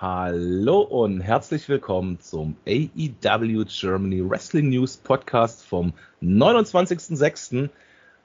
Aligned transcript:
Hallo 0.00 0.82
und 0.82 1.22
herzlich 1.22 1.68
willkommen 1.68 2.20
zum 2.20 2.54
AEW 2.68 3.64
Germany 3.64 4.22
Wrestling 4.30 4.68
News 4.68 4.96
Podcast 4.96 5.64
vom 5.64 5.92
29.06. 6.22 7.68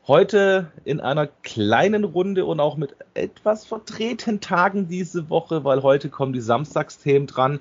Heute 0.06 0.72
in 0.86 1.00
einer 1.00 1.26
kleinen 1.26 2.04
Runde 2.04 2.46
und 2.46 2.60
auch 2.60 2.78
mit 2.78 2.96
etwas 3.16 3.66
verdrehten 3.66 4.40
Tagen 4.40 4.88
diese 4.88 5.32
Woche, 5.32 5.64
weil 5.64 5.82
heute 5.82 6.10
kommen 6.10 6.32
die 6.32 6.42
Samstagsthemen 6.42 7.26
dran. 7.26 7.60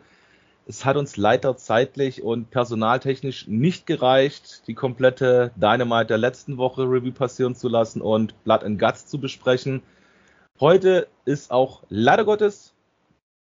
Es 0.67 0.85
hat 0.85 0.99
uns 0.99 1.17
leider 1.17 1.57
zeitlich 1.57 2.23
und 2.23 2.51
personaltechnisch 2.51 3.49
nicht 3.49 3.87
gereicht, 3.87 4.65
die 4.67 4.75
komplette 4.75 5.53
Dynamite 5.57 6.09
der 6.09 6.19
letzten 6.19 6.59
Woche 6.59 6.83
Review 6.83 7.13
passieren 7.13 7.55
zu 7.55 7.67
lassen 7.71 8.03
und 8.03 8.45
Blood 8.45 8.63
and 8.63 8.79
Guts 8.79 9.07
zu 9.07 9.19
besprechen. 9.19 9.83
Heute 10.61 11.09
ist 11.25 11.51
auch 11.51 11.83
leider 11.89 12.27
Gottes 12.27 12.75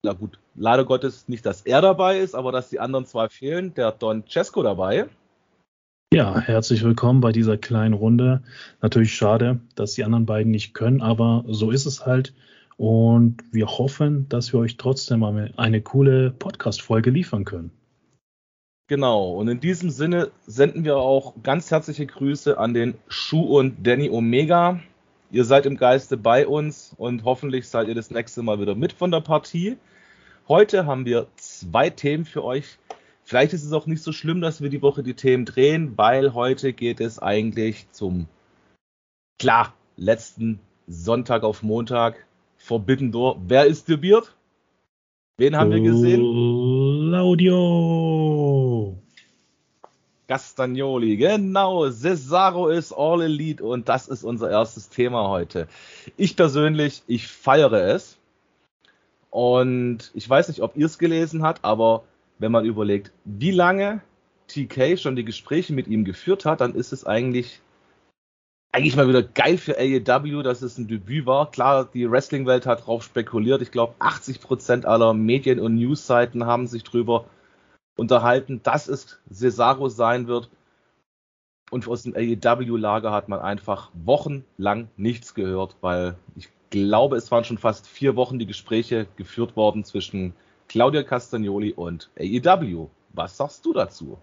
na 0.05 0.13
gut, 0.15 0.41
leider 0.55 0.85
Gottes 0.85 1.29
nicht, 1.29 1.47
dass 1.47 1.63
er 1.63 1.81
dabei 1.81 2.19
ist, 2.19 2.35
aber 2.35 2.53
dass 2.53 2.69
die 2.69 2.81
anderen 2.81 3.07
zwei 3.07 3.29
fehlen. 3.29 3.75
Der 3.75 3.93
Don 3.93 4.25
Cesco 4.29 4.63
dabei. 4.63 5.07
Ja, 6.13 6.39
herzlich 6.41 6.85
willkommen 6.85 7.21
bei 7.21 7.33
dieser 7.33 7.57
kleinen 7.57 7.95
Runde. 7.95 8.43
Natürlich 8.83 9.15
schade, 9.15 9.61
dass 9.75 9.95
die 9.95 10.05
anderen 10.05 10.27
beiden 10.27 10.51
nicht 10.51 10.75
können, 10.75 11.01
aber 11.01 11.45
so 11.49 11.71
ist 11.71 11.87
es 11.87 12.05
halt. 12.05 12.35
Und 12.77 13.39
wir 13.51 13.67
hoffen, 13.67 14.29
dass 14.29 14.53
wir 14.53 14.61
euch 14.61 14.77
trotzdem 14.77 15.21
mal 15.21 15.53
eine 15.57 15.81
coole 15.81 16.31
Podcast-Folge 16.31 17.11
liefern 17.11 17.45
können. 17.45 17.71
Genau, 18.89 19.33
und 19.33 19.49
in 19.49 19.61
diesem 19.61 19.89
Sinne 19.89 20.31
senden 20.47 20.85
wir 20.85 20.97
auch 20.97 21.35
ganz 21.43 21.71
herzliche 21.71 22.05
Grüße 22.05 22.59
an 22.59 22.75
den 22.75 22.95
Schuh 23.09 23.59
und 23.59 23.87
Danny 23.87 24.11
Omega. 24.11 24.81
Ihr 25.31 25.45
seid 25.45 25.65
im 25.65 25.79
Geiste 25.79 26.19
bei 26.19 26.47
uns 26.47 26.95
und 26.99 27.25
hoffentlich 27.25 27.69
seid 27.69 27.89
ihr 27.89 27.95
das 27.95 28.11
nächste 28.11 28.43
Mal 28.43 28.61
wieder 28.61 28.75
mit 28.75 28.93
von 28.93 29.11
der 29.11 29.21
Partie. 29.21 29.79
Heute 30.53 30.85
haben 30.85 31.07
wir 31.07 31.29
zwei 31.37 31.89
Themen 31.89 32.27
für 32.27 32.45
euch. 32.45 32.77
Vielleicht 33.25 33.55
ist 33.55 33.65
es 33.65 33.73
auch 33.73 33.87
nicht 33.87 34.03
so 34.03 34.13
schlimm, 34.13 34.43
dass 34.43 34.61
wir 34.61 34.69
die 34.69 34.83
Woche 34.83 35.03
die 35.03 35.15
Themen 35.15 35.47
drehen, 35.47 35.97
weil 35.97 36.35
heute 36.35 36.75
geht 36.75 37.01
es 37.01 37.19
eigentlich 37.19 37.91
zum, 37.91 38.27
klar, 39.39 39.73
letzten 39.97 40.61
Sonntag 40.87 41.43
auf 41.43 41.63
Montag. 41.63 42.27
Forbidden 42.59 43.13
Door. 43.13 43.41
Wer 43.47 43.65
ist 43.65 43.89
debütiert? 43.89 44.37
Wen 45.39 45.57
haben 45.57 45.71
wir 45.71 45.81
gesehen? 45.81 46.21
Claudio. 47.09 48.95
Castagnoli, 50.29 51.17
genau. 51.17 51.89
Cesaro 51.89 52.69
ist 52.69 52.93
All 52.93 53.23
Elite 53.23 53.65
und 53.65 53.89
das 53.89 54.07
ist 54.07 54.23
unser 54.23 54.51
erstes 54.51 54.91
Thema 54.91 55.31
heute. 55.31 55.67
Ich 56.19 56.37
persönlich, 56.37 57.03
ich 57.07 57.27
feiere 57.27 57.95
es. 57.95 58.19
Und 59.33 60.11
ich 60.13 60.29
weiß 60.29 60.49
nicht, 60.49 60.61
ob 60.61 60.77
ihr 60.77 60.85
es 60.85 60.99
gelesen 60.99 61.43
habt, 61.43 61.65
aber 61.65 62.05
wenn 62.39 62.53
man 62.53 62.67
überlegt, 62.67 63.13
wie 63.25 63.51
lange 63.51 64.03
TK 64.49 64.99
schon 64.99 65.17
die 65.17 65.25
Gespräche 65.25 65.73
mit 65.73 65.89
ihm 65.89 66.05
geführt 66.05 66.45
hat, 66.45 66.61
dann 66.61 66.75
ist 66.75 66.93
es 66.93 67.07
eigentlich 67.07 67.63
eigentlich 68.73 68.97
mal 68.97 69.09
wieder 69.09 69.23
geil 69.23 69.57
für 69.57 69.79
AEW, 69.79 70.43
dass 70.43 70.63
es 70.63 70.77
ein 70.79 70.87
Debüt 70.87 71.27
war. 71.27 71.51
Klar, 71.51 71.89
die 71.93 72.11
Wrestling-Welt 72.11 72.67
hat 72.67 72.81
darauf 72.81 73.03
spekuliert. 73.03 73.63
Ich 73.63 73.71
glaube, 73.71 73.95
80% 74.01 74.85
aller 74.85 75.15
Medien- 75.15 75.61
und 75.61 75.77
Newsseiten 75.77 76.47
haben 76.47 76.67
sich 76.67 76.83
drüber 76.83 77.27
unterhalten, 77.97 78.61
dass 78.63 78.89
es 78.89 79.19
Cesaro 79.31 79.89
sein 79.89 80.27
wird. 80.27 80.51
Und 81.71 81.89
aus 81.89 82.03
dem 82.03 82.15
AEW-Lager 82.15 83.13
hat 83.13 83.29
man 83.29 83.41
einfach 83.41 83.91
wochenlang 83.95 84.89
nichts 84.97 85.35
gehört, 85.35 85.77
weil 85.81 86.17
ich 86.37 86.49
glaube, 86.73 87.17
es 87.17 87.31
waren 87.31 87.45
schon 87.45 87.59
fast 87.59 87.87
vier 87.87 88.17
Wochen 88.17 88.39
die 88.39 88.47
Gespräche 88.47 89.07
geführt 89.17 89.57
worden 89.57 89.85
zwischen 89.85 90.33
Claudia 90.69 91.03
Castagnoli 91.05 91.73
und 91.73 92.11
AEW. 92.19 92.89
Was 93.13 93.37
sagst 93.37 93.65
du 93.65 93.73
dazu? 93.75 94.19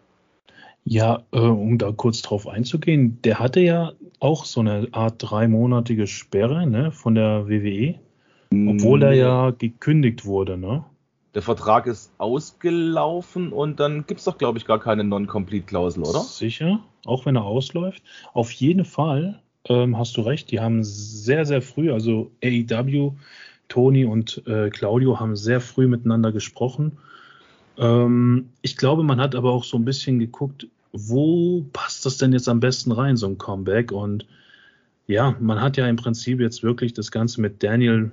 Ja, 0.83 1.23
äh, 1.31 1.39
um 1.39 1.77
da 1.77 1.91
kurz 1.91 2.21
drauf 2.23 2.47
einzugehen, 2.47 3.21
der 3.21 3.39
hatte 3.39 3.59
ja 3.59 3.93
auch 4.19 4.45
so 4.45 4.61
eine 4.61 4.87
Art 4.91 5.15
dreimonatige 5.19 6.07
Sperre 6.07 6.65
ne, 6.65 6.91
von 6.91 7.15
der 7.15 7.47
WWE, 7.47 7.99
obwohl 8.51 9.03
er 9.03 9.13
ja 9.13 9.51
gekündigt 9.51 10.25
wurde, 10.25 10.57
ne? 10.57 10.83
Der 11.35 11.43
Vertrag 11.43 11.85
ist 11.85 12.11
ausgelaufen 12.17 13.53
und 13.53 13.79
dann 13.79 14.07
gibt 14.07 14.19
es 14.19 14.25
doch, 14.25 14.39
glaube 14.39 14.57
ich, 14.57 14.65
gar 14.65 14.79
keine 14.79 15.03
Non-Complete-Klausel, 15.03 16.01
oder? 16.01 16.21
Sicher, 16.21 16.79
auch 17.05 17.27
wenn 17.27 17.35
er 17.35 17.45
ausläuft. 17.45 18.01
Auf 18.33 18.51
jeden 18.51 18.85
Fall 18.85 19.39
ähm, 19.67 19.97
hast 19.97 20.17
du 20.17 20.21
recht, 20.21 20.51
die 20.51 20.59
haben 20.59 20.83
sehr, 20.83 21.45
sehr 21.45 21.61
früh, 21.61 21.91
also 21.91 22.31
AEW, 22.43 23.13
Tony 23.67 24.05
und 24.05 24.41
äh, 24.47 24.69
Claudio 24.69 25.19
haben 25.19 25.35
sehr 25.35 25.61
früh 25.61 25.87
miteinander 25.87 26.31
gesprochen. 26.31 26.97
Ähm, 27.77 28.49
ich 28.61 28.77
glaube, 28.77 29.03
man 29.03 29.19
hat 29.19 29.35
aber 29.35 29.51
auch 29.51 29.63
so 29.63 29.77
ein 29.77 29.85
bisschen 29.85 30.19
geguckt, 30.19 30.67
wo 30.91 31.65
passt 31.71 32.05
das 32.05 32.17
denn 32.17 32.33
jetzt 32.33 32.49
am 32.49 32.59
besten 32.59 32.91
rein, 32.91 33.15
so 33.15 33.27
ein 33.27 33.37
Comeback? 33.37 33.91
Und 33.91 34.25
ja, 35.07 35.35
man 35.39 35.61
hat 35.61 35.77
ja 35.77 35.87
im 35.87 35.97
Prinzip 35.97 36.39
jetzt 36.39 36.63
wirklich 36.63 36.93
das 36.93 37.11
Ganze 37.11 37.41
mit 37.41 37.61
Daniel 37.61 38.11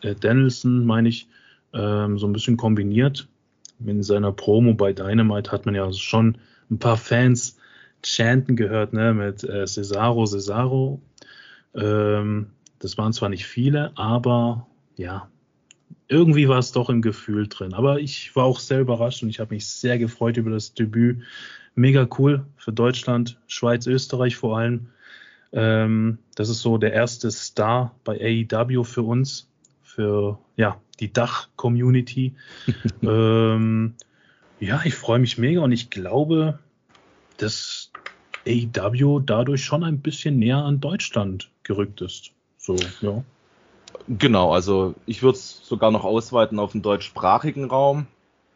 äh, 0.00 0.14
Danielson, 0.14 0.84
meine 0.84 1.08
ich, 1.08 1.28
ähm, 1.72 2.18
so 2.18 2.26
ein 2.26 2.32
bisschen 2.32 2.56
kombiniert. 2.56 3.28
In 3.84 4.02
seiner 4.02 4.32
Promo 4.32 4.74
bei 4.74 4.92
Dynamite 4.92 5.50
hat 5.50 5.66
man 5.66 5.74
ja 5.74 5.92
schon 5.92 6.38
ein 6.70 6.78
paar 6.78 6.96
Fans 6.96 7.56
chanten 8.06 8.56
gehört, 8.56 8.92
ne, 8.92 9.14
mit 9.14 9.44
äh, 9.44 9.66
Cesaro, 9.66 10.26
Cesaro. 10.26 11.00
Ähm, 11.74 12.50
das 12.78 12.98
waren 12.98 13.12
zwar 13.12 13.28
nicht 13.28 13.46
viele, 13.46 13.92
aber 13.96 14.66
ja, 14.96 15.28
irgendwie 16.08 16.48
war 16.48 16.58
es 16.58 16.72
doch 16.72 16.90
im 16.90 17.02
Gefühl 17.02 17.48
drin. 17.48 17.74
Aber 17.74 17.98
ich 18.00 18.34
war 18.36 18.44
auch 18.44 18.60
sehr 18.60 18.80
überrascht 18.80 19.22
und 19.22 19.30
ich 19.30 19.40
habe 19.40 19.54
mich 19.54 19.66
sehr 19.66 19.98
gefreut 19.98 20.36
über 20.36 20.50
das 20.50 20.74
Debüt. 20.74 21.22
Mega 21.74 22.06
cool 22.18 22.46
für 22.56 22.72
Deutschland, 22.72 23.40
Schweiz, 23.46 23.86
Österreich 23.86 24.36
vor 24.36 24.58
allem. 24.58 24.88
Ähm, 25.52 26.18
das 26.34 26.48
ist 26.48 26.60
so 26.60 26.78
der 26.78 26.92
erste 26.92 27.30
Star 27.30 27.94
bei 28.04 28.46
AEW 28.52 28.84
für 28.84 29.02
uns, 29.02 29.48
für 29.82 30.38
ja, 30.56 30.80
die 31.00 31.12
Dach-Community. 31.12 32.34
ähm, 33.02 33.94
ja, 34.60 34.82
ich 34.84 34.94
freue 34.94 35.18
mich 35.18 35.38
mega 35.38 35.60
und 35.60 35.72
ich 35.72 35.90
glaube, 35.90 36.58
dass 37.38 37.90
AEW 38.46 39.20
dadurch 39.20 39.64
schon 39.64 39.84
ein 39.84 40.00
bisschen 40.00 40.38
näher 40.38 40.58
an 40.58 40.80
Deutschland 40.80 41.50
gerückt 41.62 42.00
ist. 42.00 42.32
So, 42.58 42.76
ja. 43.00 43.22
Genau, 44.08 44.52
also 44.52 44.94
ich 45.06 45.22
würde 45.22 45.38
es 45.38 45.60
sogar 45.64 45.90
noch 45.90 46.04
ausweiten 46.04 46.58
auf 46.58 46.72
den 46.72 46.82
deutschsprachigen 46.82 47.64
Raum. 47.66 48.06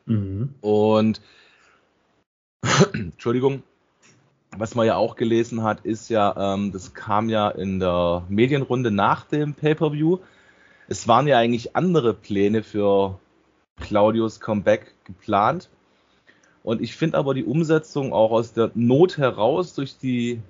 Mhm. 0.07 0.55
Und 0.61 1.21
Entschuldigung, 2.93 3.63
was 4.57 4.75
man 4.75 4.87
ja 4.87 4.97
auch 4.97 5.17
gelesen 5.17 5.63
hat, 5.63 5.81
ist 5.83 6.09
ja, 6.09 6.55
ähm, 6.55 6.73
das 6.73 6.95
kam 6.95 7.29
ja 7.29 7.49
in 7.49 7.81
der 7.81 8.25
Medienrunde 8.29 8.91
nach 8.91 9.25
dem 9.25 9.55
Pay-per-View. 9.55 10.19
Es 10.89 11.07
waren 11.07 11.29
ja 11.29 11.39
eigentlich 11.39 11.77
andere 11.77 12.15
Pläne 12.15 12.63
für 12.63 13.19
Claudius 13.77 14.41
Comeback 14.41 14.95
geplant. 15.05 15.69
Und 16.69 16.83
ich 16.83 16.95
finde 16.95 17.17
aber 17.17 17.33
die 17.33 17.45
Umsetzung 17.45 18.13
auch 18.13 18.31
aus 18.31 18.53
der 18.53 18.71
Not 18.75 19.17
heraus 19.17 19.73
durch 19.73 19.97
die 19.97 20.43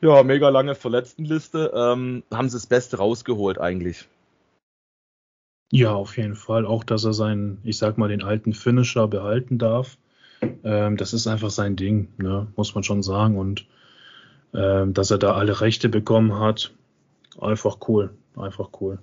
ja, 0.00 0.24
mega 0.24 0.48
lange 0.48 0.74
Verletztenliste 0.74 1.70
ähm, 1.72 2.24
haben 2.32 2.48
sie 2.48 2.56
das 2.56 2.66
Beste 2.66 2.96
rausgeholt 2.96 3.60
eigentlich. 3.60 4.08
Ja, 5.70 5.94
auf 5.94 6.16
jeden 6.16 6.34
Fall. 6.34 6.66
Auch, 6.66 6.82
dass 6.82 7.04
er 7.04 7.12
seinen, 7.12 7.58
ich 7.62 7.78
sag 7.78 7.98
mal, 7.98 8.08
den 8.08 8.24
alten 8.24 8.52
Finisher 8.52 9.06
behalten 9.06 9.58
darf. 9.58 9.96
Ähm, 10.64 10.96
das 10.96 11.12
ist 11.12 11.28
einfach 11.28 11.50
sein 11.50 11.76
Ding, 11.76 12.08
ne? 12.18 12.48
muss 12.56 12.74
man 12.74 12.82
schon 12.82 13.04
sagen. 13.04 13.38
Und 13.38 13.68
ähm, 14.54 14.92
dass 14.92 15.12
er 15.12 15.18
da 15.18 15.34
alle 15.34 15.60
Rechte 15.60 15.88
bekommen 15.88 16.40
hat, 16.40 16.72
einfach 17.40 17.78
cool. 17.86 18.10
Einfach 18.34 18.70
cool. 18.80 18.98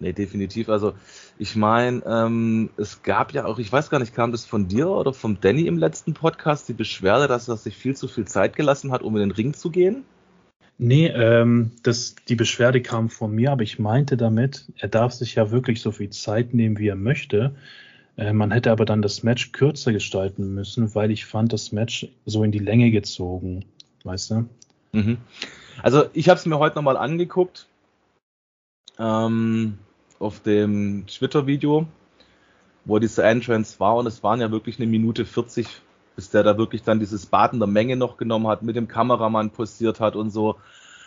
Nee, 0.00 0.14
definitiv. 0.14 0.70
Also 0.70 0.94
ich 1.38 1.56
meine, 1.56 2.02
ähm, 2.06 2.70
es 2.78 3.02
gab 3.02 3.32
ja 3.32 3.44
auch, 3.44 3.58
ich 3.58 3.70
weiß 3.70 3.90
gar 3.90 3.98
nicht, 3.98 4.14
kam 4.14 4.32
das 4.32 4.46
von 4.46 4.66
dir 4.66 4.88
oder 4.88 5.12
vom 5.12 5.40
Danny 5.42 5.66
im 5.66 5.76
letzten 5.76 6.14
Podcast, 6.14 6.68
die 6.68 6.72
Beschwerde, 6.72 7.28
dass 7.28 7.48
er 7.48 7.58
sich 7.58 7.76
viel 7.76 7.94
zu 7.94 8.08
viel 8.08 8.24
Zeit 8.24 8.56
gelassen 8.56 8.92
hat, 8.92 9.02
um 9.02 9.14
in 9.16 9.20
den 9.20 9.30
Ring 9.30 9.52
zu 9.52 9.70
gehen? 9.70 10.04
Nee, 10.78 11.08
ähm, 11.08 11.72
das, 11.82 12.14
die 12.14 12.34
Beschwerde 12.34 12.80
kam 12.80 13.10
von 13.10 13.34
mir, 13.34 13.52
aber 13.52 13.62
ich 13.62 13.78
meinte 13.78 14.16
damit, 14.16 14.64
er 14.78 14.88
darf 14.88 15.12
sich 15.12 15.34
ja 15.34 15.50
wirklich 15.50 15.82
so 15.82 15.92
viel 15.92 16.08
Zeit 16.08 16.54
nehmen, 16.54 16.78
wie 16.78 16.88
er 16.88 16.96
möchte. 16.96 17.54
Äh, 18.16 18.32
man 18.32 18.50
hätte 18.50 18.70
aber 18.70 18.86
dann 18.86 19.02
das 19.02 19.22
Match 19.22 19.52
kürzer 19.52 19.92
gestalten 19.92 20.54
müssen, 20.54 20.94
weil 20.94 21.10
ich 21.10 21.26
fand 21.26 21.52
das 21.52 21.72
Match 21.72 22.08
so 22.24 22.42
in 22.42 22.52
die 22.52 22.58
Länge 22.58 22.90
gezogen, 22.90 23.66
weißt 24.04 24.30
du? 24.30 24.48
Mhm. 24.92 25.18
Also 25.82 26.04
ich 26.14 26.30
habe 26.30 26.38
es 26.38 26.46
mir 26.46 26.58
heute 26.58 26.76
nochmal 26.76 26.96
angeguckt. 26.96 27.66
Ähm, 28.98 29.78
auf 30.20 30.40
dem 30.40 31.06
Twitter-Video, 31.06 31.86
wo 32.84 32.98
diese 32.98 33.24
Entrance 33.24 33.80
war 33.80 33.96
und 33.96 34.06
es 34.06 34.22
waren 34.22 34.40
ja 34.40 34.52
wirklich 34.52 34.78
eine 34.78 34.86
Minute 34.86 35.24
40, 35.24 35.66
bis 36.14 36.30
der 36.30 36.44
da 36.44 36.56
wirklich 36.56 36.82
dann 36.82 37.00
dieses 37.00 37.26
Baden 37.26 37.58
der 37.58 37.66
Menge 37.66 37.96
noch 37.96 38.16
genommen 38.16 38.46
hat, 38.46 38.62
mit 38.62 38.76
dem 38.76 38.86
Kameramann 38.86 39.50
posiert 39.50 39.98
hat 39.98 40.14
und 40.14 40.30
so. 40.30 40.56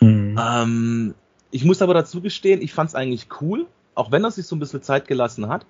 Mhm. 0.00 0.38
Ähm, 0.38 1.14
ich 1.50 1.64
muss 1.64 1.80
aber 1.80 1.94
dazu 1.94 2.20
gestehen, 2.20 2.60
ich 2.60 2.74
fand 2.74 2.88
es 2.88 2.94
eigentlich 2.94 3.28
cool, 3.40 3.66
auch 3.94 4.10
wenn 4.10 4.24
er 4.24 4.32
sich 4.32 4.46
so 4.46 4.56
ein 4.56 4.58
bisschen 4.58 4.82
Zeit 4.82 5.06
gelassen 5.06 5.48
hat, 5.48 5.64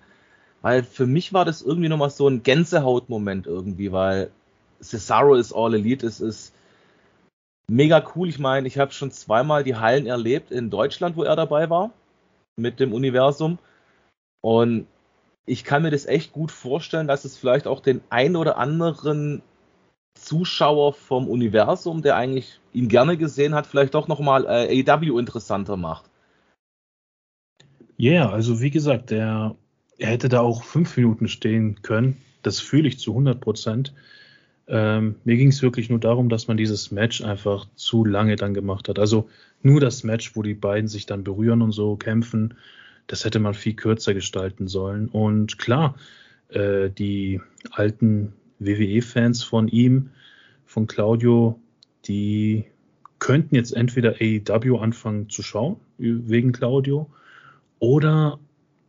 weil 0.63 0.83
für 0.83 1.07
mich 1.07 1.35
war 1.35 1.45
das 1.45 1.61
irgendwie 1.61 1.91
nochmal 1.91 2.11
so 2.11 2.27
ein 2.27 2.43
Gänsehautmoment 2.43 3.47
irgendwie, 3.47 3.93
weil 3.93 4.31
Cesaro 4.83 5.35
ist 5.35 5.53
All 5.53 5.75
Elite, 5.75 6.07
es 6.07 6.21
ist 6.21 6.55
mega 7.69 8.03
cool. 8.15 8.29
Ich 8.29 8.39
meine, 8.39 8.67
ich 8.67 8.79
habe 8.79 8.93
schon 8.93 9.11
zweimal 9.11 9.65
die 9.65 9.77
Hallen 9.77 10.07
erlebt 10.07 10.51
in 10.51 10.71
Deutschland, 10.71 11.17
wo 11.17 11.23
er 11.23 11.37
dabei 11.37 11.69
war, 11.69 11.91
mit 12.57 12.81
dem 12.81 12.93
Universum. 12.93 13.59
Und 14.41 14.87
ich 15.47 15.65
kann 15.65 15.83
mir 15.83 15.91
das 15.91 16.07
echt 16.07 16.33
gut 16.33 16.51
vorstellen, 16.51 17.09
dass 17.09 17.25
es 17.25 17.37
vielleicht 17.37 17.67
auch 17.67 17.81
den 17.81 18.01
ein 18.11 18.37
oder 18.37 18.57
anderen 18.57 19.43
Zuschauer 20.15 20.95
vom 20.95 21.29
Universum, 21.29 22.03
der 22.03 22.17
eigentlich 22.17 22.61
ihn 22.73 22.89
gerne 22.89 23.17
gesehen 23.17 23.55
hat, 23.55 23.67
vielleicht 23.67 23.95
doch 23.95 24.09
nochmal 24.09 24.47
äh, 24.47 24.85
AEW 24.87 25.19
interessanter 25.19 25.77
macht. 25.77 26.11
Ja, 27.97 28.13
yeah, 28.13 28.31
also 28.31 28.61
wie 28.61 28.71
gesagt, 28.71 29.11
der, 29.11 29.57
er 29.99 30.09
hätte 30.09 30.29
da 30.29 30.41
auch 30.41 30.65
fünf 30.65 30.97
Minuten 30.97 31.29
stehen 31.29 31.83
können. 31.83 32.21
Das 32.43 32.61
fühle 32.61 32.89
ich 32.89 32.99
zu 32.99 33.13
100 33.13 33.41
Prozent. 33.41 33.95
Ähm, 34.67 35.17
mir 35.25 35.37
ging 35.37 35.49
es 35.49 35.63
wirklich 35.63 35.91
nur 35.91 36.01
darum, 36.01 36.29
dass 36.29 36.49
man 36.49 36.57
dieses 36.57 36.91
Match 36.91 37.23
einfach 37.23 37.67
zu 37.75 38.05
lange 38.05 38.37
dann 38.37 38.55
gemacht 38.55 38.89
hat. 38.89 38.99
Also 38.99 39.29
nur 39.63 39.81
das 39.81 40.05
Match, 40.05 40.37
wo 40.37 40.43
die 40.43 40.55
beiden 40.55 40.89
sich 40.89 41.07
dann 41.07 41.25
berühren 41.25 41.63
und 41.63 41.73
so 41.73 41.97
kämpfen, 41.97 42.55
das 43.07 43.25
hätte 43.25 43.39
man 43.39 43.55
viel 43.55 43.75
kürzer 43.75 44.15
gestalten 44.15 44.69
sollen. 44.69 45.09
Und 45.09 45.59
klar, 45.59 45.97
äh, 46.49 46.91
die 46.91 47.41
alten 47.71 48.33
WWE-Fans 48.59 49.43
von 49.43 49.69
ihm, 49.69 50.11
von 50.65 50.87
Claudio, 50.87 51.61
die 52.07 52.65
könnten 53.19 53.55
jetzt 53.55 53.73
entweder 53.73 54.17
AEW 54.21 54.79
anfangen 54.79 55.29
zu 55.29 55.43
schauen, 55.43 55.77
wegen 55.99 56.53
Claudio, 56.53 57.11
oder 57.79 58.39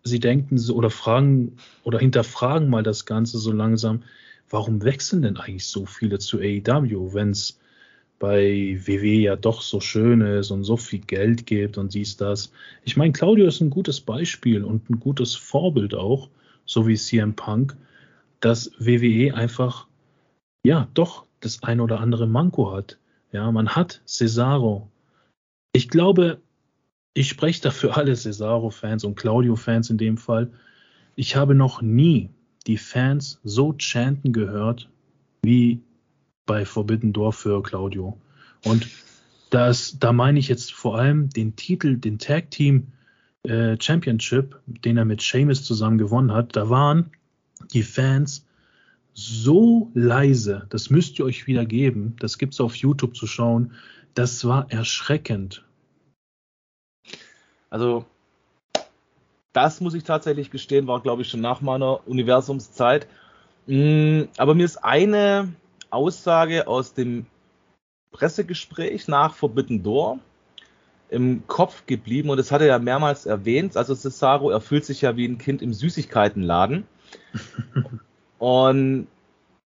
sie 0.03 0.19
denken 0.19 0.59
oder 0.71 0.89
fragen 0.89 1.57
oder 1.83 1.99
hinterfragen 1.99 2.69
mal 2.69 2.83
das 2.83 3.05
Ganze 3.05 3.37
so 3.37 3.51
langsam, 3.51 4.03
warum 4.49 4.83
wechseln 4.83 5.23
denn 5.23 5.37
eigentlich 5.37 5.67
so 5.67 5.85
viele 5.85 6.19
zu 6.19 6.39
AEW, 6.39 7.13
wenn 7.13 7.31
es 7.31 7.59
bei 8.19 8.79
WWE 8.85 9.21
ja 9.21 9.35
doch 9.35 9.61
so 9.61 9.81
schön 9.81 10.21
ist 10.21 10.51
und 10.51 10.63
so 10.63 10.77
viel 10.77 10.99
Geld 10.99 11.45
gibt 11.45 11.77
und 11.77 11.93
dies, 11.93 12.17
das. 12.17 12.51
Ich 12.83 12.95
meine, 12.95 13.11
Claudio 13.11 13.47
ist 13.47 13.61
ein 13.61 13.69
gutes 13.69 13.99
Beispiel 13.99 14.63
und 14.63 14.89
ein 14.89 14.99
gutes 14.99 15.35
Vorbild 15.35 15.93
auch, 15.93 16.29
so 16.65 16.87
wie 16.87 16.95
CM 16.95 17.35
Punk, 17.35 17.75
dass 18.39 18.71
WWE 18.79 19.33
einfach, 19.33 19.87
ja, 20.65 20.87
doch 20.93 21.25
das 21.41 21.61
ein 21.63 21.81
oder 21.81 21.99
andere 21.99 22.27
Manko 22.27 22.71
hat. 22.71 22.97
Ja, 23.31 23.51
man 23.51 23.69
hat 23.69 24.01
Cesaro. 24.05 24.89
Ich 25.73 25.89
glaube, 25.89 26.39
ich 27.13 27.27
spreche 27.27 27.61
dafür 27.61 27.97
alle 27.97 28.15
Cesaro-Fans 28.15 29.03
und 29.03 29.15
Claudio-Fans 29.15 29.89
in 29.89 29.97
dem 29.97 30.17
Fall. 30.17 30.51
Ich 31.15 31.35
habe 31.35 31.53
noch 31.53 31.81
nie 31.81 32.29
die 32.67 32.77
Fans 32.77 33.39
so 33.43 33.73
chanten 33.77 34.33
gehört 34.33 34.89
wie 35.43 35.81
bei 36.45 36.65
Forbidden 36.65 37.13
Door 37.13 37.33
für 37.33 37.63
Claudio. 37.63 38.19
Und 38.63 38.87
das, 39.49 39.97
da 39.99 40.11
meine 40.11 40.39
ich 40.39 40.47
jetzt 40.47 40.73
vor 40.73 40.97
allem 40.97 41.29
den 41.29 41.55
Titel, 41.55 41.97
den 41.97 42.19
Tag 42.19 42.51
Team 42.51 42.87
äh, 43.43 43.77
Championship, 43.79 44.59
den 44.65 44.97
er 44.97 45.05
mit 45.05 45.21
Sheamus 45.21 45.63
zusammen 45.63 45.97
gewonnen 45.97 46.33
hat. 46.33 46.55
Da 46.55 46.69
waren 46.69 47.11
die 47.73 47.83
Fans 47.83 48.45
so 49.13 49.91
leise, 49.93 50.67
das 50.69 50.89
müsst 50.89 51.17
ihr 51.19 51.25
euch 51.25 51.47
wieder 51.47 51.65
geben, 51.65 52.15
das 52.19 52.37
gibt 52.37 52.53
es 52.53 52.59
auf 52.59 52.75
YouTube 52.75 53.15
zu 53.15 53.27
schauen, 53.27 53.71
das 54.13 54.43
war 54.43 54.69
erschreckend. 54.71 55.63
Also, 57.69 58.05
das 59.55 59.81
muss 59.81 59.93
ich 59.93 60.03
tatsächlich 60.03 60.51
gestehen, 60.51 60.87
war 60.87 61.01
glaube 61.01 61.21
ich 61.21 61.29
schon 61.29 61.41
nach 61.41 61.61
meiner 61.61 62.07
Universumszeit. 62.07 63.07
Mm, 63.67 64.23
aber 64.37 64.53
mir 64.53 64.65
ist 64.65 64.83
eine 64.83 65.53
Aussage 65.89 66.67
aus 66.67 66.93
dem 66.93 67.25
Pressegespräch 68.11 69.07
nach 69.07 69.33
Forbidden 69.33 69.81
Door 69.81 70.19
im 71.09 71.47
Kopf 71.47 71.85
geblieben 71.85 72.29
und 72.29 72.37
das 72.37 72.51
hat 72.51 72.61
er 72.61 72.67
ja 72.67 72.79
mehrmals 72.79 73.25
erwähnt. 73.25 73.77
Also 73.77 73.95
Cesaro, 73.95 74.49
er 74.49 74.61
fühlt 74.61 74.85
sich 74.85 75.01
ja 75.01 75.15
wie 75.15 75.27
ein 75.27 75.37
Kind 75.37 75.61
im 75.61 75.73
Süßigkeitenladen. 75.73 76.85
Und 78.39 79.07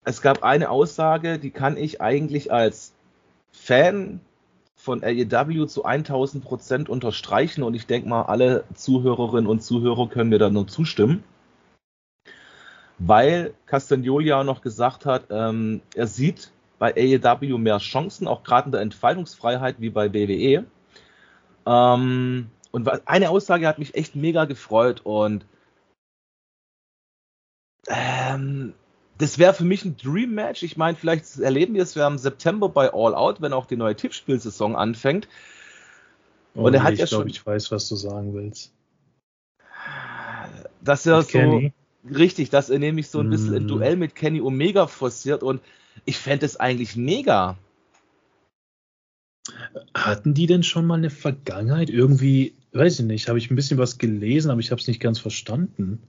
es 0.04 0.22
gab 0.22 0.44
eine 0.44 0.70
Aussage, 0.70 1.38
die 1.38 1.52
kann 1.52 1.78
ich 1.78 2.02
eigentlich 2.02 2.52
als 2.52 2.94
Fan 3.52 4.22
von 4.86 5.04
AEW 5.04 5.66
zu 5.66 5.84
1000 5.84 6.44
Prozent 6.44 6.90
unterstreichen 6.90 7.64
und 7.64 7.74
ich 7.74 7.88
denke 7.88 8.08
mal, 8.08 8.22
alle 8.22 8.64
Zuhörerinnen 8.76 9.48
und 9.48 9.64
Zuhörer 9.64 10.08
können 10.08 10.30
mir 10.30 10.38
da 10.38 10.50
nur 10.50 10.68
zustimmen. 10.68 11.24
Weil 13.00 13.54
Castagnoli 13.66 14.28
ja 14.28 14.44
noch 14.44 14.62
gesagt 14.62 15.06
hat, 15.06 15.26
ähm, 15.32 15.82
er 15.96 16.08
sieht 16.08 16.52
bei 16.78 16.94
AEW 16.96 17.58
mehr 17.58 17.80
Chancen, 17.80 18.28
auch 18.28 18.44
gerade 18.44 18.68
in 18.68 18.72
der 18.74 18.82
Entfaltungsfreiheit 18.82 19.78
wie 19.80 19.90
bei 19.90 20.14
WWE. 20.14 20.66
Ähm, 21.66 22.52
und 22.72 23.08
eine 23.08 23.30
Aussage 23.32 23.68
hat 23.68 23.80
mich 23.80 23.96
echt 23.96 24.16
mega 24.16 24.46
gefreut 24.46 25.02
und 25.04 25.46
ähm, 27.88 28.74
das 29.18 29.40
wäre 29.40 29.54
für 29.54 29.64
mich 29.64 29.86
ein 29.86 29.98
Dream 29.98 30.34
Match. 30.34 30.64
Ich 30.64 30.78
meine, 30.78 30.98
vielleicht 30.98 31.38
erleben 31.40 31.74
wir 31.74 31.84
es 31.84 31.96
ja 31.96 32.08
im 32.08 32.18
September 32.18 32.70
bei 32.70 32.94
All 32.94 33.16
Out, 33.16 33.42
wenn 33.42 33.54
auch 33.54 33.66
die 33.66 33.78
neue 33.78 33.96
Tippspielsaison 33.96 34.76
anfängt. 34.76 35.28
Oh, 36.54 36.64
und 36.64 36.74
er 36.74 36.84
hat 36.84 36.94
ich 36.94 37.00
ja 37.00 37.06
glaube, 37.06 37.24
schon. 37.24 37.30
Ich 37.30 37.46
weiß, 37.46 37.72
was 37.72 37.88
du 37.90 37.96
sagen 37.96 38.34
willst. 38.34 38.74
Dass 40.82 41.06
er 41.06 41.22
so. 41.22 41.28
Kenny. 41.28 41.74
Richtig, 42.08 42.52
dass 42.52 42.70
er 42.70 42.78
nämlich 42.78 43.10
so 43.10 43.20
ein 43.20 43.32
bisschen 43.32 43.54
mm. 43.54 43.56
ein 43.56 43.68
Duell 43.68 43.96
mit 43.96 44.14
Kenny 44.14 44.40
Omega 44.40 44.86
forciert 44.86 45.42
und 45.42 45.60
ich 46.06 46.18
fände 46.18 46.46
es 46.46 46.60
eigentlich 46.60 46.96
mega. 46.96 47.58
Hatten 49.96 50.36
die 50.36 50.46
denn 50.46 50.62
schon 50.62 50.86
mal 50.86 51.00
eine 51.00 51.10
Vergangenheit? 51.10 51.90
Irgendwie, 51.90 52.54
weiß 52.74 53.00
ich 53.00 53.06
nicht, 53.06 53.28
habe 53.28 53.40
ich 53.40 53.50
ein 53.50 53.56
bisschen 53.56 53.80
was 53.80 53.98
gelesen, 53.98 54.52
aber 54.52 54.60
ich 54.60 54.70
habe 54.70 54.80
es 54.80 54.88
nicht 54.88 55.00
ganz 55.00 55.18
verstanden 55.18 56.00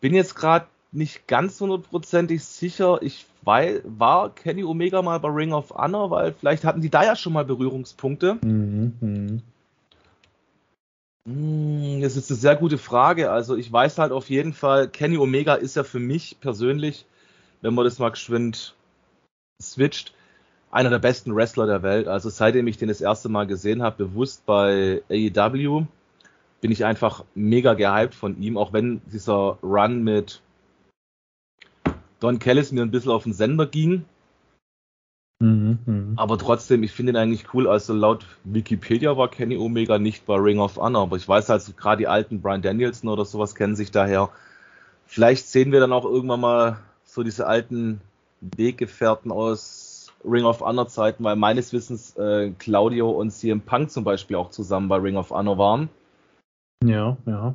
bin 0.00 0.14
jetzt 0.14 0.34
gerade 0.34 0.66
nicht 0.92 1.26
ganz 1.26 1.60
hundertprozentig 1.60 2.44
sicher. 2.44 3.00
Ich 3.02 3.26
weil, 3.46 3.80
war 3.84 4.34
Kenny 4.34 4.64
Omega 4.64 5.02
mal 5.02 5.20
bei 5.20 5.28
Ring 5.28 5.52
of 5.52 5.70
Honor, 5.70 6.10
weil 6.10 6.32
vielleicht 6.32 6.64
hatten 6.64 6.80
die 6.80 6.90
da 6.90 7.04
ja 7.04 7.14
schon 7.14 7.32
mal 7.32 7.44
Berührungspunkte. 7.44 8.38
Mhm, 8.42 8.92
mh. 9.00 9.40
Hm, 11.26 12.00
das 12.00 12.16
ist 12.16 12.30
eine 12.30 12.38
sehr 12.38 12.56
gute 12.56 12.76
Frage. 12.76 13.30
Also 13.30 13.56
ich 13.56 13.72
weiß 13.72 13.98
halt 13.98 14.10
auf 14.10 14.30
jeden 14.30 14.52
Fall, 14.52 14.88
Kenny 14.88 15.16
Omega 15.16 15.54
ist 15.54 15.76
ja 15.76 15.84
für 15.84 16.00
mich 16.00 16.38
persönlich, 16.40 17.06
wenn 17.62 17.74
man 17.74 17.84
das 17.84 18.00
mal 18.00 18.10
geschwind 18.10 18.74
switcht, 19.62 20.12
einer 20.72 20.90
der 20.90 20.98
besten 20.98 21.34
Wrestler 21.34 21.66
der 21.66 21.84
Welt. 21.84 22.08
Also 22.08 22.30
seitdem 22.30 22.66
ich 22.66 22.78
den 22.78 22.88
das 22.88 23.00
erste 23.00 23.28
Mal 23.28 23.46
gesehen 23.46 23.80
habe, 23.80 24.06
bewusst 24.06 24.44
bei 24.44 25.02
AEW, 25.08 25.86
bin 26.60 26.72
ich 26.72 26.84
einfach 26.84 27.24
mega 27.36 27.74
gehypt 27.74 28.14
von 28.14 28.42
ihm, 28.42 28.58
auch 28.58 28.72
wenn 28.72 29.00
dieser 29.06 29.58
Run 29.62 30.02
mit 30.02 30.40
Don 32.20 32.38
Kellis 32.38 32.72
mir 32.72 32.82
ein 32.82 32.90
bisschen 32.90 33.12
auf 33.12 33.24
den 33.24 33.32
Sender 33.32 33.66
ging. 33.66 34.04
Mhm, 35.38 35.78
mh. 35.84 36.12
Aber 36.16 36.38
trotzdem, 36.38 36.82
ich 36.82 36.92
finde 36.92 37.12
ihn 37.12 37.16
eigentlich 37.16 37.52
cool. 37.52 37.68
Also 37.68 37.92
laut 37.92 38.24
Wikipedia 38.44 39.16
war 39.16 39.28
Kenny 39.30 39.56
Omega 39.58 39.98
nicht 39.98 40.24
bei 40.24 40.36
Ring 40.36 40.58
of 40.58 40.76
Honor, 40.76 41.02
aber 41.02 41.16
ich 41.16 41.28
weiß 41.28 41.50
halt, 41.50 41.76
gerade 41.76 41.98
die 41.98 42.08
alten 42.08 42.40
Brian 42.40 42.62
Danielson 42.62 43.10
oder 43.10 43.24
sowas 43.24 43.54
kennen 43.54 43.76
sich 43.76 43.90
daher. 43.90 44.30
Vielleicht 45.06 45.46
sehen 45.46 45.72
wir 45.72 45.80
dann 45.80 45.92
auch 45.92 46.04
irgendwann 46.04 46.40
mal 46.40 46.78
so 47.04 47.22
diese 47.22 47.46
alten 47.46 48.00
Weggefährten 48.40 49.30
aus 49.30 50.12
Ring 50.24 50.44
of 50.44 50.60
Honor 50.60 50.88
Zeiten, 50.88 51.22
weil 51.22 51.36
meines 51.36 51.72
Wissens 51.72 52.16
äh, 52.16 52.50
Claudio 52.58 53.10
und 53.10 53.30
CM 53.30 53.60
Punk 53.60 53.90
zum 53.90 54.04
Beispiel 54.04 54.36
auch 54.36 54.50
zusammen 54.50 54.88
bei 54.88 54.96
Ring 54.96 55.16
of 55.16 55.30
Honor 55.30 55.58
waren. 55.58 55.88
Ja, 56.84 57.16
ja. 57.26 57.54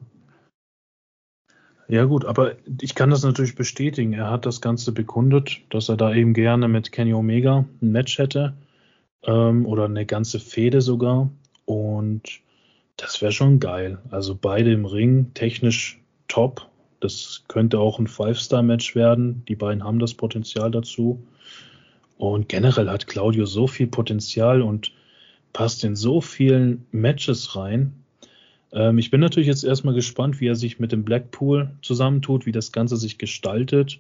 Ja 1.92 2.06
gut, 2.06 2.24
aber 2.24 2.56
ich 2.80 2.96
kann 2.96 3.10
das 3.10 3.24
natürlich 3.24 3.56
bestätigen. 3.56 4.14
Er 4.14 4.32
hat 4.32 4.46
das 4.46 4.62
Ganze 4.62 4.94
bekundet, 4.94 5.60
dass 5.72 5.90
er 5.90 5.98
da 5.98 6.14
eben 6.14 6.34
gerne 6.34 6.70
mit 6.70 6.94
Kenny 6.94 7.14
Omega 7.14 7.66
ein 7.82 7.92
Match 7.92 8.18
hätte 8.18 8.54
ähm, 9.24 9.66
oder 9.66 9.84
eine 9.86 10.06
ganze 10.06 10.40
Fehde 10.40 10.80
sogar. 10.80 11.30
Und 11.66 12.24
das 12.96 13.22
wäre 13.22 13.34
schon 13.34 13.60
geil. 13.60 13.98
Also 14.10 14.38
beide 14.40 14.72
im 14.72 14.86
Ring, 14.86 15.34
technisch 15.34 16.00
top. 16.30 16.66
Das 17.02 17.44
könnte 17.50 17.78
auch 17.80 18.00
ein 18.00 18.08
Five-Star-Match 18.08 18.96
werden. 18.96 19.44
Die 19.50 19.58
beiden 19.58 19.84
haben 19.84 20.00
das 20.00 20.14
Potenzial 20.14 20.72
dazu. 20.72 21.22
Und 22.18 22.48
generell 22.48 22.90
hat 22.90 23.08
Claudio 23.08 23.46
so 23.46 23.68
viel 23.68 23.88
Potenzial 23.88 24.62
und 24.62 24.94
passt 25.52 25.84
in 25.84 25.98
so 25.98 26.22
vielen 26.22 26.86
Matches 26.92 27.58
rein. 27.58 28.01
Ähm, 28.72 28.98
ich 28.98 29.12
bin 29.12 29.22
natürlich 29.22 29.48
jetzt 29.48 29.64
erstmal 29.64 29.94
gespannt, 29.94 30.40
wie 30.40 30.48
er 30.48 30.56
sich 30.56 30.80
mit 30.80 30.92
dem 30.92 31.04
Blackpool 31.04 31.72
zusammentut, 31.82 32.46
wie 32.46 32.52
das 32.52 32.72
Ganze 32.72 32.98
sich 32.98 33.18
gestaltet. 33.18 34.00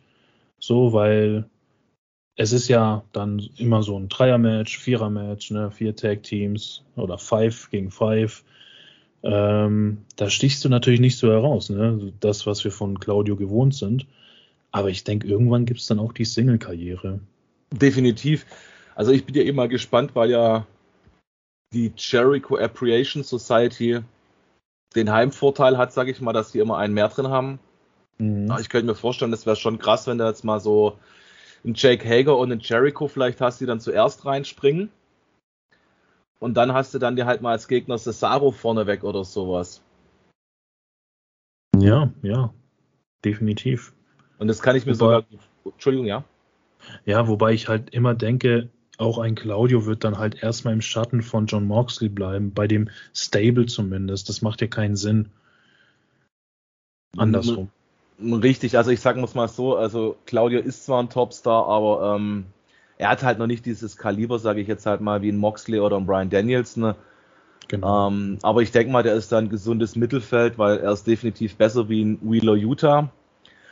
So, 0.60 0.94
weil 0.94 1.46
es 2.36 2.54
ist 2.54 2.68
ja 2.68 3.04
dann 3.12 3.40
immer 3.58 3.84
so 3.84 3.98
ein 3.98 4.10
Dreier-Match, 4.10 4.78
Vierer-Match, 4.78 5.51
ne, 5.51 5.72
vier 5.72 5.96
Tag-Teams 5.96 6.84
oder 6.96 7.18
Five 7.18 7.70
gegen 7.70 7.92
Five. 7.92 8.44
Ähm, 9.24 10.00
da 10.16 10.30
stichst 10.30 10.63
du 10.66 10.70
natürlich 10.70 11.00
nicht 11.00 11.18
so 11.18 11.30
heraus, 11.30 11.70
ne? 11.70 12.13
Das, 12.20 12.48
was 12.48 12.63
wir 12.63 12.72
von 12.72 13.00
Claudio 13.00 13.36
gewohnt 13.36 13.75
sind. 13.75 14.08
Aber 14.72 14.90
ich 14.90 15.04
denke, 15.04 15.28
irgendwann 15.28 15.66
gibt 15.66 15.82
es 15.82 15.88
dann 15.88 16.00
auch 16.00 16.13
die 16.13 16.25
Single-Karriere. 16.25 17.20
Definitiv. 17.72 18.46
Also 18.96 19.12
ich 19.12 19.25
bin 19.25 19.36
ja 19.36 19.44
immer 19.44 19.68
gespannt, 19.68 20.16
weil 20.16 20.32
ja 20.32 20.66
die 21.74 21.92
Jericho 21.96 22.58
Appreciation 22.58 23.24
Society 23.24 24.00
den 24.95 25.12
Heimvorteil 25.12 25.77
hat, 25.77 25.93
sage 25.93 26.12
ich 26.12 26.21
mal, 26.21 26.33
dass 26.33 26.51
die 26.51 26.60
immer 26.60 26.77
einen 26.77 26.93
mehr 26.93 27.07
drin 27.07 27.29
haben. 27.29 27.60
Mhm. 28.17 28.55
Ich 28.60 28.69
könnte 28.69 28.88
mir 28.88 28.95
vorstellen, 28.95 29.31
das 29.31 29.45
wäre 29.45 29.55
schon 29.55 29.79
krass, 29.79 30.07
wenn 30.07 30.17
da 30.17 30.27
jetzt 30.27 30.43
mal 30.43 30.60
so 30.60 30.98
ein 31.63 31.74
Jake 31.75 32.07
Hager 32.07 32.38
und 32.38 32.51
ein 32.51 32.60
Jericho 32.60 33.07
vielleicht 33.07 33.41
hast, 33.41 33.62
die 33.62 33.65
dann 33.65 33.79
zuerst 33.79 34.25
reinspringen. 34.25 34.89
Und 36.39 36.55
dann 36.55 36.74
hast 36.74 36.93
du 36.93 37.00
dann 37.00 37.15
dir 37.15 37.27
halt 37.27 37.41
mal 37.41 37.51
als 37.51 37.67
Gegner 37.67 37.98
Cesaro 37.98 38.51
vorneweg 38.51 39.03
oder 39.03 39.24
sowas. 39.24 39.83
Ja, 41.77 42.12
ja, 42.24 42.53
definitiv. 43.24 43.93
Und 44.39 44.48
das 44.48 44.62
kann 44.62 44.75
ich 44.75 44.86
mir 44.86 45.00
wobei, 45.00 45.24
sogar. 45.24 45.24
Entschuldigung, 45.65 46.07
ja. 46.07 46.24
Ja, 47.05 47.27
wobei 47.27 47.53
ich 47.53 47.67
halt 47.67 47.91
immer 47.91 48.15
denke, 48.15 48.69
auch 49.01 49.17
ein 49.17 49.36
Claudio 49.36 49.86
wird 49.86 50.03
dann 50.03 50.17
halt 50.17 50.41
erstmal 50.41 50.74
im 50.74 50.81
Schatten 50.81 51.22
von 51.22 51.48
John 51.48 51.65
Moxley 51.65 52.10
bleiben, 52.10 52.53
bei 52.53 52.67
dem 52.67 52.89
Stable 53.13 53.65
zumindest. 53.65 54.29
Das 54.29 54.41
macht 54.41 54.62
ja 54.62 54.67
keinen 54.67 54.96
Sinn. 54.96 55.29
Andersrum. 57.17 57.70
Richtig, 58.22 58.77
also 58.77 58.91
ich 58.91 59.00
sage 59.00 59.20
mal 59.34 59.48
so, 59.48 59.75
also 59.75 60.15
Claudio 60.25 60.60
ist 60.60 60.86
zwar 60.86 61.01
ein 61.01 61.10
Topstar, 61.10 61.67
aber 61.67 62.15
ähm, 62.15 62.46
er 62.98 63.10
hat 63.10 63.24
halt 63.24 63.39
noch 63.39 63.48
nicht 63.48 63.65
dieses 63.65 63.98
Kaliber, 63.98 64.38
sage 64.38 64.62
ich 64.62 64.67
jetzt 64.67 64.86
halt 64.86 65.01
mal, 65.01 65.24
wie 65.24 65.31
ein 65.31 65.38
Moxley 65.38 65.79
oder 65.79 65.98
ein 65.98 66.05
Brian 66.05 66.29
Danielson. 66.29 66.84
Ne? 66.84 66.96
Genau. 67.67 68.10
Ähm, 68.10 68.38
aber 68.43 68.62
ich 68.62 68.72
denke 68.72 68.91
mal, 68.91 69.01
der 69.01 69.15
ist 69.15 69.31
da 69.31 69.39
ein 69.39 69.50
gesundes 69.50 69.96
Mittelfeld, 69.96 70.60
weil 70.60 70.77
er 70.77 70.91
ist 70.91 71.08
definitiv 71.08 71.55
besser 71.55 71.89
wie 71.89 72.03
ein 72.03 72.20
Wheeler 72.22 72.53
Utah. 72.53 73.10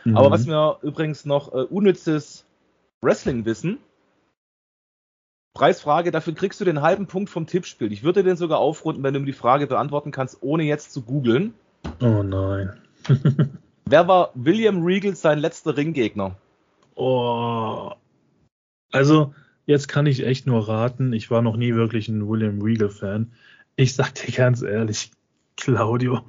Mhm. 0.03 0.17
Aber 0.17 0.31
was 0.31 0.47
mir 0.47 0.77
übrigens 0.81 1.25
noch 1.25 1.53
äh, 1.53 1.57
unnützes 1.57 2.45
Wrestling 3.01 3.45
wissen. 3.45 3.77
Preisfrage, 5.53 6.11
dafür 6.11 6.33
kriegst 6.33 6.61
du 6.61 6.65
den 6.65 6.81
halben 6.81 7.07
Punkt 7.07 7.29
vom 7.29 7.47
Tippspiel. 7.47 7.91
Ich 7.91 8.03
würde 8.03 8.23
den 8.23 8.37
sogar 8.37 8.59
aufrunden, 8.59 9.03
wenn 9.03 9.13
du 9.13 9.19
mir 9.19 9.25
die 9.25 9.33
Frage 9.33 9.67
beantworten 9.67 10.11
kannst, 10.11 10.37
ohne 10.41 10.63
jetzt 10.63 10.93
zu 10.93 11.01
googeln. 11.01 11.53
Oh 12.01 12.23
nein. 12.23 12.73
Wer 13.85 14.07
war 14.07 14.31
William 14.35 14.83
Regal 14.83 15.15
sein 15.15 15.39
letzter 15.39 15.75
Ringgegner? 15.75 16.35
Oh. 16.95 17.91
Also, 18.91 19.33
jetzt 19.65 19.87
kann 19.87 20.05
ich 20.05 20.25
echt 20.25 20.45
nur 20.45 20.67
raten. 20.67 21.13
Ich 21.13 21.31
war 21.31 21.41
noch 21.41 21.55
nie 21.55 21.73
wirklich 21.73 22.07
ein 22.07 22.27
William 22.27 22.61
Regal-Fan. 22.61 23.31
Ich 23.75 23.95
sag 23.95 24.13
dir 24.13 24.31
ganz 24.31 24.61
ehrlich, 24.61 25.11
Claudio. 25.57 26.21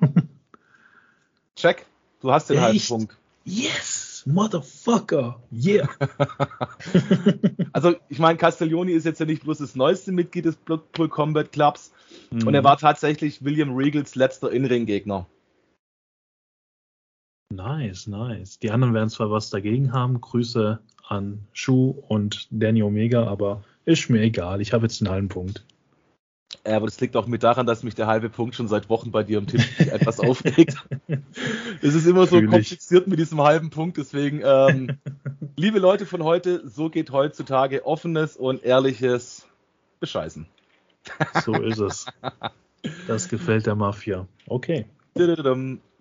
Check. 1.56 1.84
Du 2.20 2.32
hast 2.32 2.48
den 2.48 2.56
echt? 2.56 2.64
halben 2.64 2.80
Punkt. 2.86 3.16
Yes, 3.44 3.99
Motherfucker. 4.26 5.42
Yeah. 5.52 5.88
also, 7.72 7.94
ich 8.08 8.18
meine, 8.18 8.38
Castiglioni 8.38 8.92
ist 8.92 9.04
jetzt 9.04 9.20
ja 9.20 9.26
nicht 9.26 9.42
bloß 9.42 9.58
das 9.58 9.74
neueste 9.74 10.12
Mitglied 10.12 10.44
des 10.44 10.56
Bloodpool 10.56 11.08
Combat 11.08 11.50
Clubs. 11.52 11.92
Mhm. 12.30 12.46
Und 12.46 12.54
er 12.54 12.64
war 12.64 12.76
tatsächlich 12.76 13.44
William 13.44 13.74
Regals 13.74 14.14
letzter 14.14 14.50
In-Ring-Gegner. 14.50 15.26
Nice, 17.52 18.06
nice. 18.06 18.58
Die 18.58 18.70
anderen 18.70 18.94
werden 18.94 19.10
zwar 19.10 19.30
was 19.30 19.50
dagegen 19.50 19.92
haben. 19.92 20.20
Grüße 20.20 20.78
an 21.08 21.46
Shu 21.52 21.90
und 22.08 22.46
Danny 22.50 22.82
Omega, 22.82 23.26
aber 23.26 23.64
ist 23.84 24.08
mir 24.08 24.22
egal. 24.22 24.60
Ich 24.60 24.72
habe 24.72 24.86
jetzt 24.86 25.00
einen 25.00 25.10
halben 25.10 25.28
Punkt. 25.28 25.64
Ja, 26.66 26.76
aber 26.76 26.86
das 26.86 27.00
liegt 27.00 27.16
auch 27.16 27.26
mit 27.26 27.42
daran, 27.42 27.66
dass 27.66 27.82
mich 27.82 27.94
der 27.94 28.06
halbe 28.06 28.28
Punkt 28.28 28.54
schon 28.54 28.68
seit 28.68 28.90
Wochen 28.90 29.10
bei 29.10 29.22
dir 29.22 29.38
im 29.38 29.46
Tipp 29.46 29.62
etwas 29.78 30.20
aufregt. 30.20 30.76
es 31.80 31.94
ist 31.94 32.06
immer 32.06 32.26
so 32.26 32.36
Fühl 32.36 32.48
kompliziert 32.48 33.06
mit 33.06 33.18
diesem 33.18 33.40
halben 33.40 33.70
Punkt, 33.70 33.96
deswegen, 33.96 34.42
ähm, 34.44 34.98
liebe 35.56 35.78
Leute 35.78 36.04
von 36.04 36.22
heute, 36.22 36.68
so 36.68 36.90
geht 36.90 37.12
heutzutage 37.12 37.86
offenes 37.86 38.36
und 38.36 38.62
ehrliches 38.62 39.46
Bescheißen. 40.00 40.46
so 41.44 41.54
ist 41.54 41.78
es. 41.78 42.06
Das 43.06 43.28
gefällt 43.28 43.66
der 43.66 43.74
Mafia. 43.74 44.26
Okay. 44.46 44.86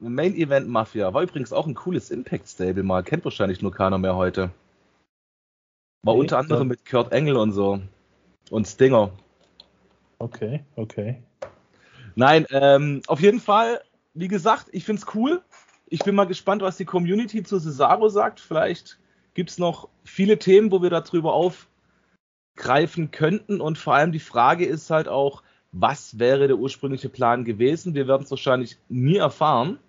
Main 0.01 0.35
Event 0.35 0.67
Mafia 0.69 1.13
war 1.13 1.23
übrigens 1.23 1.51
auch 1.51 1.67
ein 1.67 1.73
cooles 1.73 2.11
Impact 2.11 2.47
Stable 2.47 2.83
mal, 2.83 3.03
kennt 3.03 3.23
wahrscheinlich 3.25 3.61
nur 3.61 3.71
keiner 3.71 3.97
mehr 3.97 4.15
heute. 4.15 4.51
War 6.03 6.13
okay, 6.13 6.21
unter 6.21 6.37
anderem 6.37 6.67
mit 6.67 6.85
Kurt 6.85 7.11
Engel 7.11 7.35
und 7.35 7.51
so. 7.51 7.81
Und 8.49 8.67
Stinger. 8.67 9.11
Okay, 10.19 10.65
okay. 10.75 11.23
Nein, 12.15 12.45
ähm, 12.51 13.01
auf 13.07 13.21
jeden 13.21 13.39
Fall, 13.39 13.81
wie 14.13 14.27
gesagt, 14.27 14.67
ich 14.71 14.83
finde 14.83 15.01
es 15.01 15.15
cool. 15.15 15.41
Ich 15.87 16.03
bin 16.03 16.15
mal 16.15 16.25
gespannt, 16.25 16.61
was 16.61 16.77
die 16.77 16.85
Community 16.85 17.41
zu 17.43 17.59
Cesaro 17.59 18.09
sagt. 18.09 18.39
Vielleicht 18.39 18.99
gibt 19.33 19.49
es 19.49 19.57
noch 19.57 19.87
viele 20.03 20.37
Themen, 20.37 20.71
wo 20.71 20.81
wir 20.81 20.89
darüber 20.89 21.33
aufgreifen 21.33 23.11
könnten. 23.11 23.61
Und 23.61 23.77
vor 23.77 23.95
allem 23.95 24.11
die 24.11 24.19
Frage 24.19 24.65
ist 24.65 24.89
halt 24.89 25.07
auch, 25.07 25.41
was 25.71 26.19
wäre 26.19 26.47
der 26.47 26.57
ursprüngliche 26.57 27.09
Plan 27.09 27.45
gewesen? 27.45 27.93
Wir 27.93 28.07
werden 28.07 28.23
es 28.23 28.31
wahrscheinlich 28.31 28.77
nie 28.89 29.17
erfahren. 29.17 29.79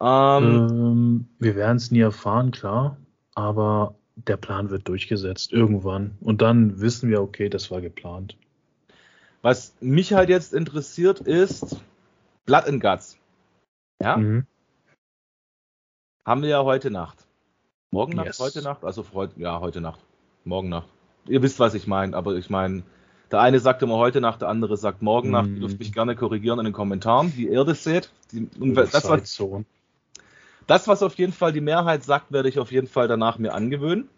Ähm, 0.00 0.68
ähm, 0.70 1.28
wir 1.38 1.54
werden 1.56 1.76
es 1.76 1.90
nie 1.90 2.00
erfahren, 2.00 2.50
klar. 2.50 2.96
Aber 3.34 3.96
der 4.16 4.36
Plan 4.36 4.70
wird 4.70 4.88
durchgesetzt 4.88 5.52
irgendwann. 5.52 6.16
Und 6.20 6.40
dann 6.40 6.80
wissen 6.80 7.10
wir, 7.10 7.20
okay, 7.20 7.48
das 7.48 7.70
war 7.70 7.80
geplant. 7.80 8.36
Was 9.44 9.74
mich 9.80 10.14
halt 10.14 10.30
jetzt 10.30 10.54
interessiert 10.54 11.20
ist 11.20 11.76
Blood 12.46 12.64
and 12.66 12.80
Guts. 12.82 13.18
Ja? 14.00 14.16
Mhm. 14.16 14.46
Haben 16.24 16.40
wir 16.40 16.48
ja 16.48 16.64
heute 16.64 16.90
Nacht. 16.90 17.26
Morgen 17.90 18.16
Nacht, 18.16 18.28
yes. 18.28 18.40
heute 18.40 18.62
Nacht? 18.62 18.82
Also 18.84 19.04
heute, 19.12 19.38
ja, 19.38 19.60
heute 19.60 19.82
Nacht. 19.82 20.00
Morgen 20.44 20.70
Nacht. 20.70 20.88
Ihr 21.26 21.42
wisst, 21.42 21.60
was 21.60 21.74
ich 21.74 21.86
meine, 21.86 22.16
aber 22.16 22.36
ich 22.36 22.48
meine, 22.48 22.84
der 23.30 23.40
eine 23.40 23.60
sagt 23.60 23.82
immer 23.82 23.98
heute 23.98 24.22
Nacht, 24.22 24.40
der 24.40 24.48
andere 24.48 24.78
sagt 24.78 25.02
morgen 25.02 25.30
Nacht. 25.30 25.50
Ihr 25.50 25.60
dürft 25.60 25.78
mich 25.78 25.92
gerne 25.92 26.16
korrigieren 26.16 26.58
in 26.58 26.64
den 26.64 26.72
Kommentaren, 26.72 27.36
wie 27.36 27.46
ihr 27.46 27.64
das 27.64 27.84
seht. 27.84 28.10
Die, 28.32 28.48
das, 28.72 28.94
was, 29.06 29.42
das, 30.66 30.88
was 30.88 31.02
auf 31.02 31.16
jeden 31.16 31.34
Fall 31.34 31.52
die 31.52 31.60
Mehrheit 31.60 32.02
sagt, 32.02 32.32
werde 32.32 32.48
ich 32.48 32.58
auf 32.58 32.72
jeden 32.72 32.88
Fall 32.88 33.08
danach 33.08 33.36
mir 33.36 33.52
angewöhnen. 33.52 34.08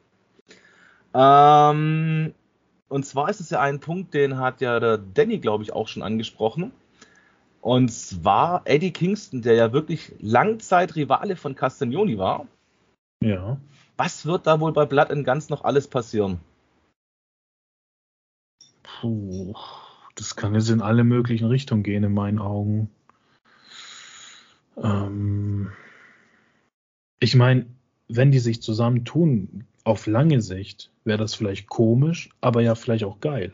Ähm, 1.14 2.32
und 2.88 3.04
zwar 3.04 3.28
ist 3.28 3.40
es 3.40 3.50
ja 3.50 3.60
ein 3.60 3.80
Punkt, 3.80 4.14
den 4.14 4.38
hat 4.38 4.60
ja 4.60 4.78
der 4.80 4.98
Danny, 4.98 5.38
glaube 5.38 5.64
ich, 5.64 5.72
auch 5.72 5.88
schon 5.88 6.02
angesprochen. 6.02 6.72
Und 7.60 7.90
zwar 7.90 8.62
Eddie 8.64 8.92
Kingston, 8.92 9.42
der 9.42 9.54
ja 9.54 9.72
wirklich 9.72 10.14
Langzeit-Rivale 10.20 11.34
von 11.34 11.56
Castagnoni 11.56 12.16
war. 12.16 12.46
Ja. 13.20 13.58
Was 13.96 14.24
wird 14.24 14.46
da 14.46 14.60
wohl 14.60 14.72
bei 14.72 14.84
Blood 14.84 15.10
and 15.10 15.26
Guns 15.26 15.48
noch 15.48 15.64
alles 15.64 15.88
passieren? 15.88 16.38
Puh, 18.84 19.54
das 20.14 20.36
kann 20.36 20.54
jetzt 20.54 20.70
in 20.70 20.80
alle 20.80 21.02
möglichen 21.02 21.48
Richtungen 21.48 21.82
gehen, 21.82 22.04
in 22.04 22.14
meinen 22.14 22.38
Augen. 22.38 22.88
Ähm, 24.76 25.72
ich 27.18 27.34
meine, 27.34 27.66
wenn 28.08 28.30
die 28.30 28.38
sich 28.38 28.62
zusammentun, 28.62 29.66
auf 29.86 30.08
lange 30.08 30.42
Sicht 30.42 30.90
wäre 31.04 31.18
das 31.18 31.36
vielleicht 31.36 31.68
komisch, 31.68 32.30
aber 32.40 32.60
ja 32.60 32.74
vielleicht 32.74 33.04
auch 33.04 33.20
geil. 33.20 33.52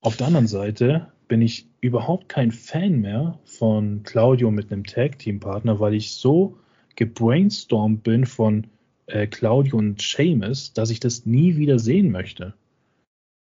Auf 0.00 0.16
der 0.16 0.28
anderen 0.28 0.46
Seite 0.46 1.12
bin 1.28 1.42
ich 1.42 1.68
überhaupt 1.82 2.30
kein 2.30 2.52
Fan 2.52 3.00
mehr 3.00 3.38
von 3.44 4.02
Claudio 4.02 4.50
mit 4.50 4.72
einem 4.72 4.84
Tag-Team-Partner, 4.84 5.78
weil 5.78 5.92
ich 5.92 6.12
so 6.12 6.58
gebrainstormt 6.96 8.02
bin 8.02 8.24
von 8.24 8.68
äh, 9.06 9.26
Claudio 9.26 9.76
und 9.76 10.00
Seamus, 10.00 10.72
dass 10.72 10.88
ich 10.88 11.00
das 11.00 11.26
nie 11.26 11.56
wieder 11.56 11.78
sehen 11.78 12.10
möchte. 12.10 12.54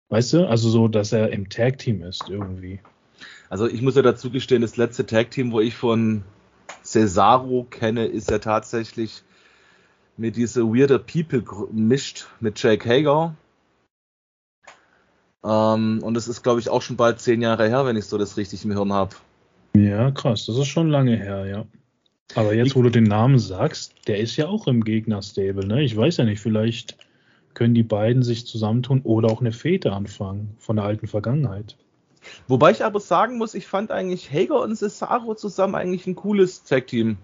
Weißt 0.08 0.32
du? 0.32 0.48
Also 0.48 0.68
so, 0.68 0.88
dass 0.88 1.12
er 1.12 1.30
im 1.30 1.48
Tag-Team 1.48 2.02
ist 2.02 2.28
irgendwie. 2.28 2.80
Also 3.48 3.68
ich 3.68 3.82
muss 3.82 3.94
ja 3.94 4.02
dazu 4.02 4.30
gestehen, 4.30 4.62
das 4.62 4.76
letzte 4.76 5.06
Tag-Team, 5.06 5.52
wo 5.52 5.60
ich 5.60 5.74
von 5.74 6.24
Cesaro 6.82 7.64
kenne, 7.70 8.06
ist 8.06 8.32
ja 8.32 8.40
tatsächlich 8.40 9.22
mit 10.16 10.36
diese 10.36 10.64
Weirder 10.64 10.98
People 10.98 11.68
mischt 11.72 12.26
mit 12.40 12.62
Jake 12.62 12.88
Hager. 12.88 13.34
Ähm, 15.44 16.00
und 16.02 16.16
es 16.16 16.28
ist, 16.28 16.42
glaube 16.42 16.60
ich, 16.60 16.68
auch 16.68 16.82
schon 16.82 16.96
bald 16.96 17.20
zehn 17.20 17.42
Jahre 17.42 17.68
her, 17.68 17.84
wenn 17.86 17.96
ich 17.96 18.06
so 18.06 18.18
das 18.18 18.36
richtig 18.36 18.64
im 18.64 18.72
Hirn 18.72 18.92
habe. 18.92 19.16
Ja, 19.74 20.10
krass, 20.10 20.46
das 20.46 20.56
ist 20.56 20.68
schon 20.68 20.88
lange 20.88 21.16
her, 21.16 21.46
ja. 21.46 21.64
Aber 22.34 22.54
jetzt, 22.54 22.76
wo 22.76 22.82
du 22.82 22.90
den 22.90 23.04
Namen 23.04 23.38
sagst, 23.38 23.94
der 24.06 24.18
ist 24.18 24.36
ja 24.36 24.46
auch 24.46 24.66
im 24.66 24.84
Gegner-Stable, 24.84 25.66
ne? 25.66 25.82
Ich 25.82 25.96
weiß 25.96 26.18
ja 26.18 26.24
nicht, 26.24 26.40
vielleicht 26.40 26.96
können 27.54 27.74
die 27.74 27.82
beiden 27.82 28.22
sich 28.22 28.46
zusammentun 28.46 29.02
oder 29.02 29.28
auch 29.28 29.40
eine 29.40 29.52
Fete 29.52 29.92
anfangen 29.92 30.56
von 30.58 30.76
der 30.76 30.84
alten 30.86 31.06
Vergangenheit. 31.06 31.76
Wobei 32.48 32.70
ich 32.70 32.84
aber 32.84 33.00
sagen 33.00 33.36
muss, 33.36 33.54
ich 33.54 33.66
fand 33.66 33.90
eigentlich 33.90 34.30
Hager 34.30 34.62
und 34.62 34.76
Cesaro 34.76 35.34
zusammen 35.34 35.74
eigentlich 35.74 36.06
ein 36.06 36.14
cooles 36.14 36.64
Tag-Team. 36.64 37.18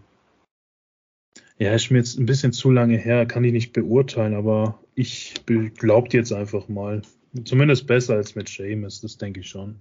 Ja, 1.58 1.72
ist 1.72 1.90
mir 1.90 1.98
jetzt 1.98 2.18
ein 2.18 2.26
bisschen 2.26 2.52
zu 2.52 2.70
lange 2.70 2.96
her, 2.96 3.26
kann 3.26 3.42
ich 3.42 3.52
nicht 3.52 3.72
beurteilen, 3.72 4.34
aber 4.34 4.78
ich 4.94 5.34
glaubt 5.76 6.14
jetzt 6.14 6.32
einfach 6.32 6.68
mal. 6.68 7.02
Zumindest 7.44 7.86
besser 7.86 8.14
als 8.14 8.36
mit 8.36 8.48
Seamus, 8.48 9.00
das 9.00 9.18
denke 9.18 9.40
ich 9.40 9.48
schon. 9.48 9.76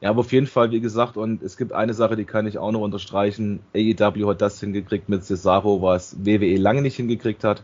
Ja, 0.00 0.10
aber 0.10 0.20
auf 0.20 0.32
jeden 0.32 0.46
Fall, 0.46 0.70
wie 0.70 0.80
gesagt, 0.80 1.16
und 1.16 1.42
es 1.42 1.56
gibt 1.56 1.72
eine 1.72 1.94
Sache, 1.94 2.16
die 2.16 2.24
kann 2.24 2.46
ich 2.46 2.58
auch 2.58 2.72
noch 2.72 2.80
unterstreichen. 2.80 3.60
AEW 3.74 4.28
hat 4.28 4.40
das 4.40 4.58
hingekriegt 4.58 5.08
mit 5.08 5.24
Cesaro, 5.24 5.82
was 5.82 6.24
WWE 6.24 6.56
lange 6.56 6.82
nicht 6.82 6.96
hingekriegt 6.96 7.44
hat. 7.44 7.62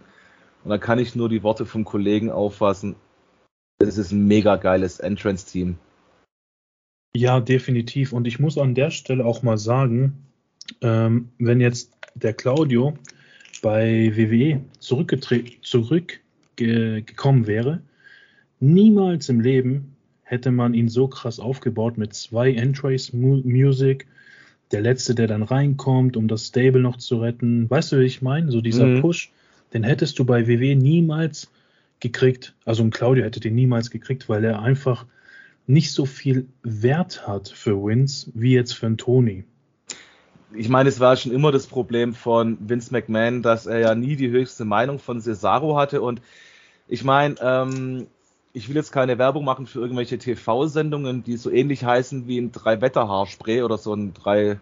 Und 0.65 0.71
da 0.71 0.79
kann 0.79 0.99
ich 0.99 1.15
nur 1.15 1.29
die 1.29 1.43
Worte 1.43 1.65
vom 1.65 1.85
Kollegen 1.85 2.31
auffassen. 2.31 2.97
Es 3.79 3.99
ist 3.99 4.13
ein 4.13 4.27
mega 4.27 4.57
geiles 4.57 5.01
Entrance-Team. 5.01 5.79
Ja, 7.15 7.41
definitiv. 7.41 8.13
Und 8.13 8.27
ich 8.27 8.39
muss 8.39 8.59
an 8.59 8.75
der 8.75 8.91
Stelle 8.91 9.25
auch 9.25 9.43
mal 9.43 9.59
sagen, 9.59 10.27
ähm, 10.81 11.31
wenn 11.39 11.61
jetzt 11.61 11.93
der 12.15 12.35
Claudio 12.35 12.95
bei 13.61 14.17
WWE 14.17 14.63
zurückgekommen 14.81 17.47
wäre, 17.47 17.83
niemals 18.61 19.29
im 19.29 19.41
Leben 19.41 19.97
hätte 20.23 20.51
man 20.51 20.75
ihn 20.75 20.89
so 20.89 21.09
krass 21.09 21.41
aufgebaut 21.41 21.99
mit 21.99 22.15
zwei 22.15 22.53
Entrace 22.53 23.13
Music. 23.13 24.07
Der 24.73 24.83
letzte, 24.83 25.15
der 25.15 25.27
dann 25.27 25.43
reinkommt, 25.43 26.17
um 26.17 26.29
das 26.29 26.49
Stable 26.49 26.81
noch 26.81 26.99
zu 26.99 27.21
retten. 27.21 27.71
Weißt 27.71 27.93
du, 27.93 28.01
wie 28.01 28.05
ich 28.05 28.21
meine? 28.21 28.53
So 28.53 28.61
dieser 28.61 28.87
mhm. 28.87 29.01
Push, 29.01 29.33
den 29.73 29.83
hättest 29.83 30.19
du 30.19 30.25
bei 30.25 30.47
WW 30.47 30.75
niemals 30.75 31.51
gekriegt. 32.01 32.55
Also 32.65 32.83
ein 32.83 32.91
Claudio 32.91 33.25
hätte 33.25 33.41
den 33.41 33.55
niemals 33.55 33.91
gekriegt, 33.91 34.29
weil 34.29 34.45
er 34.45 34.61
einfach 34.61 35.07
nicht 35.67 35.93
so 35.93 36.07
viel 36.07 36.47
Wert 36.63 37.27
hat 37.27 37.49
für 37.49 37.83
Wins 37.83 38.31
wie 38.35 38.53
jetzt 38.53 38.73
für 38.73 38.87
einen 38.87 38.99
Tony. 38.99 39.45
Ich 40.55 40.69
meine, 40.69 40.89
es 40.89 40.99
war 41.01 41.17
schon 41.17 41.33
immer 41.33 41.53
das 41.53 41.67
Problem 41.67 42.15
von 42.15 42.57
Vince 42.61 42.93
McMahon, 42.93 43.43
dass 43.43 43.67
er 43.67 43.81
ja 43.81 43.95
nie 43.95 44.17
die 44.17 44.31
höchste 44.31 44.65
Meinung 44.65 44.99
von 44.99 45.21
Cesaro 45.21 45.77
hatte. 45.77 46.01
Und 46.01 46.23
ich 46.87 47.05
meine, 47.05 47.35
ähm, 47.41 48.07
ich 48.55 48.69
will 48.69 48.77
jetzt 48.77 48.93
keine 48.93 49.19
Werbung 49.19 49.45
machen 49.45 49.67
für 49.67 49.81
irgendwelche 49.81 50.19
TV-Sendungen, 50.19 51.23
die 51.23 51.37
so 51.37 51.51
ähnlich 51.51 51.85
heißen 51.85 52.27
wie 52.27 52.39
ein 52.39 52.53
Drei-Wetter-Haarspray 52.53 53.63
oder 53.63 53.79
so 53.79 53.95
ein 53.95 54.15
drei. 54.15 54.59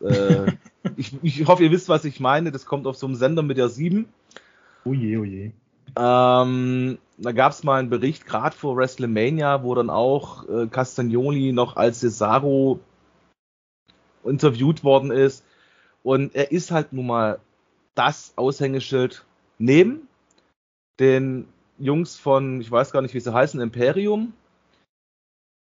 Äh, 0.00 0.52
ich, 0.96 1.14
ich, 1.22 1.46
hoffe, 1.46 1.62
ihr 1.62 1.70
wisst, 1.70 1.88
was 1.88 2.04
ich 2.04 2.18
meine. 2.18 2.50
Das 2.50 2.66
kommt 2.66 2.86
auf 2.86 2.96
so 2.96 3.06
einem 3.06 3.14
Sender 3.14 3.42
mit 3.42 3.58
der 3.58 3.68
7. 3.68 4.06
Oje, 4.84 5.20
oje. 5.20 5.52
Ähm, 5.96 6.98
da 7.18 7.32
gab 7.32 7.52
es 7.52 7.62
mal 7.62 7.78
einen 7.78 7.90
Bericht, 7.90 8.26
gerade 8.26 8.56
vor 8.56 8.76
WrestleMania, 8.76 9.62
wo 9.62 9.74
dann 9.74 9.90
auch 9.90 10.48
äh, 10.48 10.66
Castagnoli 10.66 11.52
noch 11.52 11.76
als 11.76 12.00
Cesaro 12.00 12.80
interviewt 14.24 14.84
worden 14.84 15.10
ist. 15.10 15.44
Und 16.02 16.34
er 16.34 16.50
ist 16.50 16.70
halt 16.70 16.92
nun 16.92 17.06
mal 17.06 17.38
das 17.94 18.32
Aushängeschild 18.36 19.24
neben 19.58 20.08
den 20.98 21.48
Jungs 21.78 22.16
von, 22.16 22.60
ich 22.60 22.70
weiß 22.70 22.92
gar 22.92 23.02
nicht, 23.02 23.14
wie 23.14 23.20
sie 23.20 23.32
heißen, 23.32 23.60
Imperium, 23.60 24.32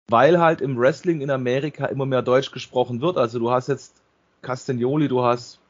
weil 0.08 0.40
halt 0.40 0.60
im 0.60 0.78
Wrestling 0.78 1.20
in 1.20 1.30
Amerika 1.30 1.86
immer 1.86 2.06
mehr 2.06 2.22
Deutsch 2.22 2.52
gesprochen 2.52 3.00
wird. 3.00 3.16
Also 3.16 3.38
du 3.38 3.50
hast 3.50 3.68
jetzt 3.68 4.02
Castagnoli, 4.42 5.08
du 5.08 5.22
hast 5.22 5.60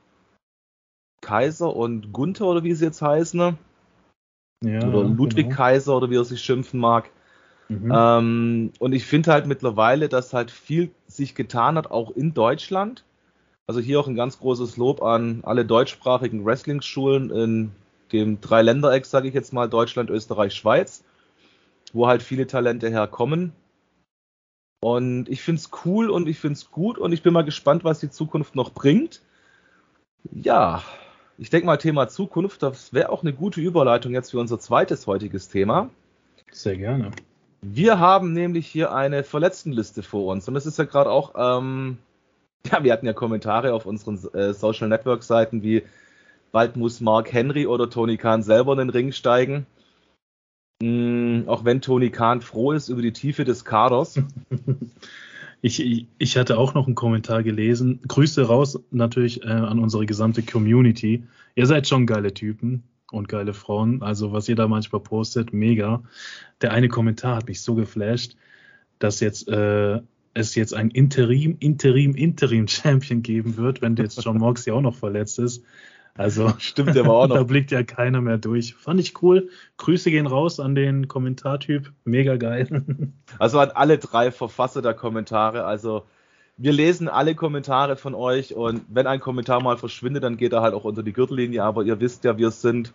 Kaiser 1.21 1.75
und 1.75 2.13
Gunther 2.13 2.47
oder 2.47 2.65
wie 2.65 2.75
sie 2.75 2.87
jetzt 2.87 3.03
heißen. 3.03 3.57
Ja, 4.65 4.87
oder 4.87 5.05
Ludwig 5.05 5.47
genau. 5.47 5.57
Kaiser 5.57 5.97
oder 5.97 6.11
wie 6.11 6.17
er 6.17 6.25
sich 6.25 6.43
schimpfen 6.43 6.81
mag. 6.81 7.11
Mhm. 7.81 7.93
Ähm, 7.95 8.73
und 8.79 8.93
ich 8.93 9.07
finde 9.07 9.33
halt 9.33 9.47
mittlerweile, 9.47 10.09
dass 10.09 10.33
halt 10.33 10.51
viel 10.51 10.91
sich 11.07 11.35
getan 11.35 11.77
hat, 11.77 11.91
auch 11.91 12.11
in 12.11 12.35
Deutschland. 12.35 13.05
Also 13.67 13.81
hier 13.81 14.01
auch 14.01 14.09
ein 14.09 14.17
ganz 14.17 14.39
großes 14.39 14.77
Lob 14.77 15.03
an 15.03 15.41
alle 15.45 15.65
deutschsprachigen 15.65 16.45
Wrestling-Schulen 16.45 17.31
in 17.31 17.71
dem 18.13 18.41
Dreiländereck, 18.41 19.07
sage 19.07 19.29
ich 19.29 19.35
jetzt 19.35 19.53
mal, 19.53 19.69
Deutschland, 19.69 20.11
Österreich, 20.11 20.55
Schweiz, 20.55 21.05
wo 21.93 22.07
halt 22.07 22.23
viele 22.23 22.47
Talente 22.47 22.91
herkommen. 22.91 23.53
Und 24.81 25.29
ich 25.29 25.43
finde 25.43 25.61
es 25.61 25.71
cool 25.85 26.11
und 26.11 26.29
ich 26.29 26.39
finde 26.39 26.55
es 26.55 26.71
gut 26.71 26.99
und 26.99 27.13
ich 27.13 27.23
bin 27.23 27.33
mal 27.33 27.45
gespannt, 27.45 27.85
was 27.85 28.01
die 28.01 28.11
Zukunft 28.11 28.57
noch 28.57 28.73
bringt. 28.73 29.23
Ja, 30.33 30.83
ich 31.39 31.51
denke 31.51 31.67
mal, 31.67 31.77
Thema 31.77 32.09
Zukunft, 32.09 32.63
das 32.63 32.93
wäre 32.93 33.11
auch 33.11 33.23
eine 33.23 33.33
gute 33.33 33.61
Überleitung 33.61 34.13
jetzt 34.13 34.33
für 34.33 34.41
unser 34.41 34.59
zweites 34.59 35.07
heutiges 35.07 35.49
Thema. 35.49 35.89
Sehr 36.51 36.77
gerne. 36.77 37.13
Wir 37.65 38.01
haben 38.01 38.33
nämlich 38.33 38.67
hier 38.67 38.93
eine 38.93 39.23
Verletztenliste 39.23 40.03
vor 40.03 40.33
uns 40.33 40.49
und 40.49 40.57
es 40.57 40.67
ist 40.67 40.79
ja 40.79 40.85
gerade 40.85 41.11
auch, 41.11 41.35
ähm, 41.37 41.99
ja, 42.71 42.83
wir 42.83 42.93
hatten 42.93 43.07
ja 43.07 43.13
Kommentare 43.13 43.73
auf 43.73 43.87
unseren 43.87 44.19
äh, 44.35 44.53
Social 44.53 44.89
Network 44.89 45.23
Seiten 45.23 45.63
wie 45.63 45.83
Bald 46.51 46.77
muss 46.77 47.01
Mark 47.01 47.33
Henry 47.33 47.67
oder 47.67 47.89
Tony 47.89 48.17
Khan 48.17 48.43
selber 48.43 48.73
in 48.73 48.79
den 48.79 48.91
Ring 48.91 49.13
steigen. 49.13 49.67
Mhm, 50.83 51.45
auch 51.47 51.65
wenn 51.65 51.81
Tony 51.81 52.11
Khan 52.11 52.41
froh 52.41 52.73
ist 52.73 52.89
über 52.89 53.01
die 53.01 53.13
Tiefe 53.13 53.45
des 53.45 53.65
Kaders. 53.65 54.19
Ich, 55.65 56.09
ich 56.19 56.37
hatte 56.37 56.59
auch 56.59 56.75
noch 56.75 56.87
einen 56.87 56.97
Kommentar 56.97 57.45
gelesen. 57.45 58.01
Grüße 58.09 58.49
raus 58.49 58.81
natürlich 58.91 59.45
äh, 59.45 59.47
an 59.47 59.79
unsere 59.79 60.07
gesamte 60.07 60.43
Community. 60.43 61.23
Ihr 61.55 61.67
seid 61.67 61.87
schon 61.87 62.05
geile 62.05 62.35
Typen 62.35 62.83
und 63.13 63.29
geile 63.29 63.55
Frauen. 63.55 64.03
Also 64.03 64.33
was 64.33 64.49
ihr 64.49 64.57
da 64.57 64.69
manchmal 64.69 65.03
postet, 65.03 65.53
mega. 65.53 66.03
Der 66.61 66.73
eine 66.73 66.89
Kommentar 66.89 67.37
hat 67.37 67.49
mich 67.49 67.63
so 67.63 67.75
geflasht, 67.75 68.37
dass 68.99 69.21
jetzt 69.21 69.49
äh, 69.49 70.01
es 70.35 70.55
jetzt 70.55 70.75
ein 70.75 70.91
Interim, 70.91 71.57
Interim, 71.61 72.15
Interim 72.15 72.69
Champion 72.69 73.23
geben 73.23 73.57
wird, 73.57 73.83
wenn 73.83 73.97
jetzt 73.97 74.23
John 74.25 74.39
Moxley 74.39 74.73
auch 74.73 74.81
noch 74.81 74.95
verletzt 74.95 75.39
ist. 75.39 75.65
Also 76.15 76.53
stimmt 76.59 76.97
aber 76.97 77.15
auch 77.15 77.27
noch. 77.29 77.37
da 77.37 77.43
blickt 77.43 77.71
ja 77.71 77.83
keiner 77.83 78.21
mehr 78.21 78.39
durch. 78.39 78.75
Fand 78.75 79.01
ich 79.01 79.23
cool. 79.23 79.51
Grüße 79.79 80.11
gehen 80.11 80.27
raus 80.27 80.61
an 80.61 80.75
den 80.75 81.09
Kommentartyp. 81.09 81.93
Mega 82.05 82.37
geil. 82.37 82.69
Also 83.39 83.59
an 83.59 83.71
alle 83.71 83.99
drei 83.99 84.31
Verfasser 84.31 84.83
der 84.83 84.95
Kommentare. 84.95 85.65
Also 85.65 86.05
wir 86.57 86.73
lesen 86.73 87.09
alle 87.09 87.35
Kommentare 87.35 87.97
von 87.97 88.15
euch 88.15 88.55
und 88.55 88.85
wenn 88.89 89.07
ein 89.07 89.21
Kommentar 89.21 89.63
mal 89.63 89.77
verschwindet, 89.77 90.23
dann 90.23 90.37
geht 90.37 90.53
er 90.53 90.63
halt 90.63 90.75
auch 90.75 90.85
unter 90.85 91.03
die 91.03 91.13
Gürtellinie. 91.13 91.65
Aber 91.65 91.83
ihr 91.83 91.99
wisst 92.01 92.25
ja, 92.25 92.37
wir 92.37 92.51
sind 92.51 92.93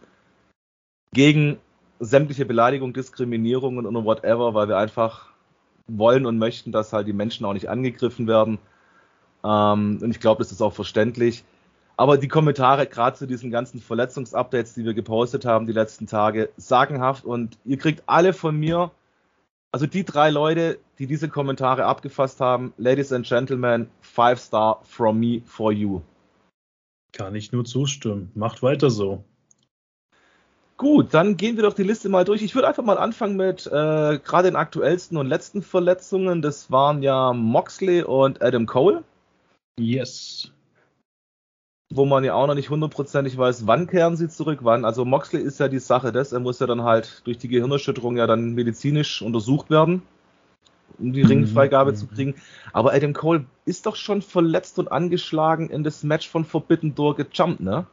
gegen 1.13 1.57
sämtliche 1.99 2.45
Beleidigung, 2.45 2.93
Diskriminierung 2.93 3.77
und 3.77 4.05
whatever, 4.05 4.53
weil 4.53 4.67
wir 4.67 4.77
einfach 4.77 5.29
wollen 5.87 6.25
und 6.25 6.37
möchten, 6.37 6.71
dass 6.71 6.93
halt 6.93 7.07
die 7.07 7.13
Menschen 7.13 7.45
auch 7.45 7.53
nicht 7.53 7.69
angegriffen 7.69 8.27
werden. 8.27 8.59
Ähm, 9.43 9.99
und 10.01 10.11
ich 10.11 10.19
glaube, 10.19 10.43
das 10.43 10.51
ist 10.51 10.61
auch 10.61 10.73
verständlich. 10.73 11.43
Aber 11.95 12.17
die 12.17 12.27
Kommentare, 12.27 12.85
gerade 12.85 13.17
zu 13.17 13.25
diesen 13.25 13.49
ganzen 13.49 13.81
Verletzungsupdates, 13.81 14.75
die 14.75 14.85
wir 14.85 14.93
gepostet 14.93 15.45
haben 15.45 15.65
die 15.65 15.73
letzten 15.73 16.05
Tage, 16.05 16.49
sagenhaft. 16.57 17.25
Und 17.25 17.57
ihr 17.65 17.77
kriegt 17.77 18.03
alle 18.05 18.33
von 18.33 18.55
mir, 18.55 18.91
also 19.77 19.85
die 19.85 20.03
drei 20.03 20.31
Leute, 20.31 20.79
die 20.97 21.05
diese 21.05 21.29
Kommentare 21.29 21.85
abgefasst 21.85 22.41
haben, 22.41 22.73
Ladies 22.77 23.13
and 23.13 23.27
Gentlemen, 23.27 23.91
five 24.01 24.39
star 24.39 24.81
from 24.85 25.19
me 25.19 25.43
for 25.45 25.71
you. 25.71 26.01
Kann 27.11 27.35
ich 27.35 27.51
nur 27.51 27.63
zustimmen. 27.63 28.31
Macht 28.33 28.63
weiter 28.63 28.89
so. 28.89 29.23
Gut, 30.77 31.13
dann 31.13 31.37
gehen 31.37 31.57
wir 31.57 31.63
doch 31.63 31.75
die 31.75 31.83
Liste 31.83 32.09
mal 32.09 32.25
durch. 32.25 32.41
Ich 32.41 32.55
würde 32.55 32.67
einfach 32.67 32.83
mal 32.83 32.97
anfangen 32.97 33.35
mit 33.35 33.67
äh, 33.67 33.69
gerade 34.17 34.49
den 34.49 34.55
aktuellsten 34.55 35.15
und 35.15 35.27
letzten 35.27 35.61
Verletzungen. 35.61 36.41
Das 36.41 36.71
waren 36.71 37.03
ja 37.03 37.31
Moxley 37.33 38.01
und 38.01 38.41
Adam 38.41 38.65
Cole. 38.65 39.03
Yes 39.79 40.51
wo 41.89 42.05
man 42.05 42.23
ja 42.23 42.33
auch 42.33 42.47
noch 42.47 42.55
nicht 42.55 42.69
hundertprozentig 42.69 43.37
weiß, 43.37 43.65
wann 43.65 43.87
kehren 43.87 44.17
sie 44.17 44.27
zurück, 44.27 44.59
wann. 44.63 44.83
Also 44.83 45.05
Moxley 45.05 45.41
ist 45.41 45.59
ja 45.59 45.67
die 45.67 45.79
Sache 45.79 46.11
des, 46.11 46.33
er 46.33 46.39
muss 46.39 46.59
ja 46.59 46.67
dann 46.67 46.83
halt 46.83 47.21
durch 47.25 47.37
die 47.37 47.47
Gehirnerschütterung 47.47 48.17
ja 48.17 48.27
dann 48.27 48.53
medizinisch 48.53 49.21
untersucht 49.21 49.69
werden, 49.69 50.01
um 50.97 51.13
die 51.13 51.23
mhm. 51.23 51.29
Ringfreigabe 51.29 51.91
mhm. 51.91 51.95
zu 51.95 52.07
kriegen. 52.07 52.35
Aber 52.73 52.93
Adam 52.93 53.13
Cole 53.13 53.45
ist 53.65 53.85
doch 53.85 53.95
schon 53.95 54.21
verletzt 54.21 54.79
und 54.79 54.91
angeschlagen 54.91 55.69
in 55.69 55.83
das 55.83 56.03
Match 56.03 56.27
von 56.27 56.43
Forbidden 56.43 56.93
Door 56.93 57.15
gejumpt, 57.15 57.61
ne? 57.61 57.87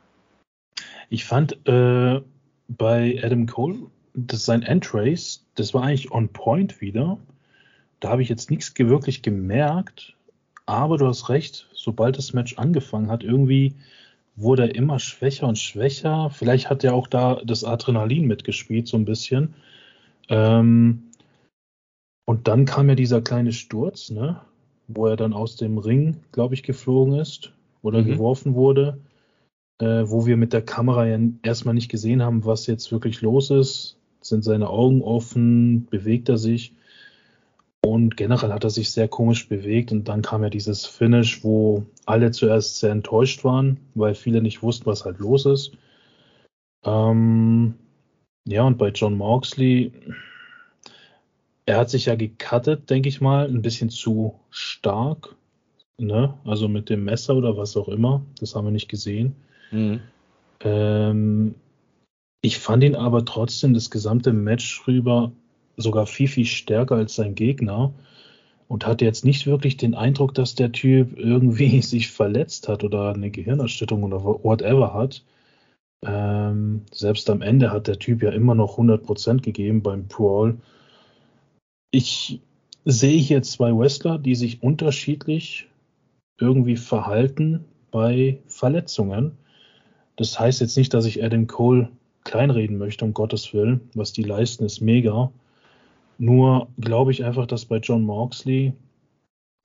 Ich 1.09 1.25
fand 1.25 1.67
äh, 1.69 2.21
bei 2.67 3.21
Adam 3.23 3.47
Cole, 3.47 3.87
das 4.15 4.45
sein 4.45 4.63
Entrace, 4.63 5.45
das 5.55 5.73
war 5.73 5.85
eigentlich 5.85 6.11
on 6.11 6.29
point 6.31 6.81
wieder. 6.81 7.19
Da 8.01 8.09
habe 8.09 8.23
ich 8.23 8.29
jetzt 8.29 8.51
nichts 8.51 8.77
wirklich 8.77 9.23
gemerkt, 9.23 10.17
aber 10.67 10.99
du 10.99 11.07
hast 11.07 11.29
recht, 11.29 11.69
sobald 11.73 12.19
das 12.19 12.33
Match 12.33 12.59
angefangen 12.59 13.11
hat, 13.11 13.23
irgendwie 13.23 13.75
wurde 14.37 14.69
er 14.69 14.75
immer 14.75 14.99
schwächer 14.99 15.47
und 15.47 15.59
schwächer. 15.59 16.31
Vielleicht 16.31 16.71
hat 16.71 16.85
er 16.85 16.95
auch 16.95 17.07
da 17.07 17.41
das 17.45 17.65
Adrenalin 17.65 18.27
mitgespielt, 18.27 18.89
so 18.89 18.97
ein 18.97 19.05
bisschen. 19.05 19.55
Ähm, 20.29 21.11
und 22.27 22.49
dann 22.49 22.65
kam 22.65 22.89
ja 22.89 22.95
dieser 22.95 23.21
kleine 23.21 23.53
Sturz, 23.53 24.11
ne? 24.11 24.41
wo 24.89 25.07
er 25.07 25.17
dann 25.17 25.33
aus 25.33 25.57
dem 25.57 25.79
Ring, 25.79 26.21
glaube 26.33 26.55
ich, 26.55 26.63
geflogen 26.63 27.15
ist 27.15 27.53
oder 27.83 28.03
mhm. 28.03 28.07
geworfen 28.07 28.55
wurde, 28.55 28.99
äh, 29.79 30.05
wo 30.07 30.27
wir 30.27 30.37
mit 30.37 30.53
der 30.53 30.63
Kamera 30.63 31.07
ja 31.07 31.19
erstmal 31.43 31.75
nicht 31.75 31.91
gesehen 31.91 32.23
haben, 32.23 32.45
was 32.45 32.67
jetzt 32.67 32.93
wirklich 32.93 33.21
los 33.21 33.51
ist. 33.51 33.99
Sind 34.21 34.43
seine 34.43 34.69
Augen 34.69 35.03
offen? 35.03 35.87
Bewegt 35.87 36.29
er 36.29 36.39
sich? 36.39 36.75
Und 37.85 38.17
generell 38.17 38.51
hat 38.51 38.65
er 38.65 38.71
sich 38.71 38.91
sehr 38.91 39.09
komisch 39.09 39.47
bewegt 39.47 39.93
und 39.93 40.09
dann 40.09 40.23
kam 40.23 40.43
ja 40.43 40.49
dieses 40.49 40.87
Finish, 40.87 41.45
wo 41.45 41.85
alle 42.07 42.31
zuerst 42.31 42.79
sehr 42.79 42.93
enttäuscht 42.93 43.45
waren, 43.45 43.79
weil 43.95 44.15
viele 44.15 44.41
nicht 44.41 44.63
wussten, 44.63 44.87
was 44.87 45.05
halt 45.05 45.19
los 45.19 45.45
ist. 45.45 45.73
Ähm, 46.83 47.75
ja, 48.47 48.63
und 48.63 48.79
bei 48.79 48.89
John 48.89 49.19
Moxley, 49.19 49.93
er 51.67 51.77
hat 51.77 51.91
sich 51.91 52.07
ja 52.07 52.15
gecuttet, 52.15 52.89
denke 52.89 53.11
ich 53.11 53.21
mal, 53.21 53.49
ein 53.49 53.61
bisschen 53.61 53.91
zu 53.91 54.41
stark. 54.49 55.37
Ne? 55.99 56.33
Also 56.45 56.69
mit 56.69 56.89
dem 56.89 57.05
Messer 57.05 57.37
oder 57.37 57.59
was 57.59 57.77
auch 57.77 57.89
immer. 57.89 58.25
Das 58.41 58.55
haben 58.55 58.65
wir 58.65 58.73
nicht 58.73 58.89
gesehen. 58.89 59.37
Mhm. 59.71 60.01
Ähm, 60.61 61.55
ich 62.41 62.59
fand 62.59 62.83
ihn 62.83 62.97
aber 62.97 63.27
trotzdem 63.27 63.75
das 63.75 63.91
gesamte 63.91 64.33
Match 64.33 64.87
rüber 64.89 65.33
sogar 65.77 66.07
viel, 66.07 66.29
viel 66.29 66.47
stärker 66.47 66.97
als 66.97 67.15
sein 67.15 67.35
Gegner 67.35 67.93
und 68.69 68.87
hatte 68.87 69.05
jetzt 69.05 69.25
nicht 69.25 69.47
wirklich 69.47 69.77
den 69.77 69.95
Eindruck, 69.95 70.35
dass 70.35 70.55
der 70.55 70.73
Typ 70.73 71.19
irgendwie 71.19 71.81
sich 71.83 72.11
verletzt 72.11 72.69
hat 72.69 72.85
oder 72.85 73.13
eine 73.13 73.31
Gehirnerschütterung 73.31 74.05
oder 74.05 74.25
whatever 74.25 74.95
hat. 74.95 75.25
Ähm, 76.03 76.83
selbst 76.93 77.31
am 77.31 77.41
Ende 77.41 77.71
hat 77.71 77.87
der 77.87 77.99
Typ 77.99 78.23
ja 78.23 78.31
immer 78.31 78.55
noch 78.55 78.79
100% 78.79 79.41
gegeben 79.41 79.83
beim 79.83 80.07
Brawl. 80.07 80.59
Ich 81.91 82.41
sehe 82.85 83.19
hier 83.19 83.43
zwei 83.43 83.77
Wrestler, 83.77 84.19
die 84.19 84.35
sich 84.35 84.63
unterschiedlich 84.63 85.69
irgendwie 86.39 86.77
verhalten 86.77 87.65
bei 87.91 88.41
Verletzungen. 88.47 89.39
Das 90.17 90.39
heißt 90.39 90.61
jetzt 90.61 90.77
nicht, 90.77 90.93
dass 90.93 91.07
ich 91.07 91.25
Adam 91.25 91.47
Cole 91.47 91.89
kleinreden 92.25 92.79
möchte, 92.79 93.05
um 93.05 93.15
Gottes 93.15 93.55
Willen. 93.55 93.89
Was 93.95 94.13
die 94.13 94.23
leisten, 94.23 94.65
ist 94.65 94.81
mega. 94.81 95.31
Nur 96.19 96.69
glaube 96.79 97.11
ich 97.11 97.25
einfach, 97.25 97.47
dass 97.47 97.65
bei 97.65 97.79
John 97.79 98.05
Moxley, 98.05 98.73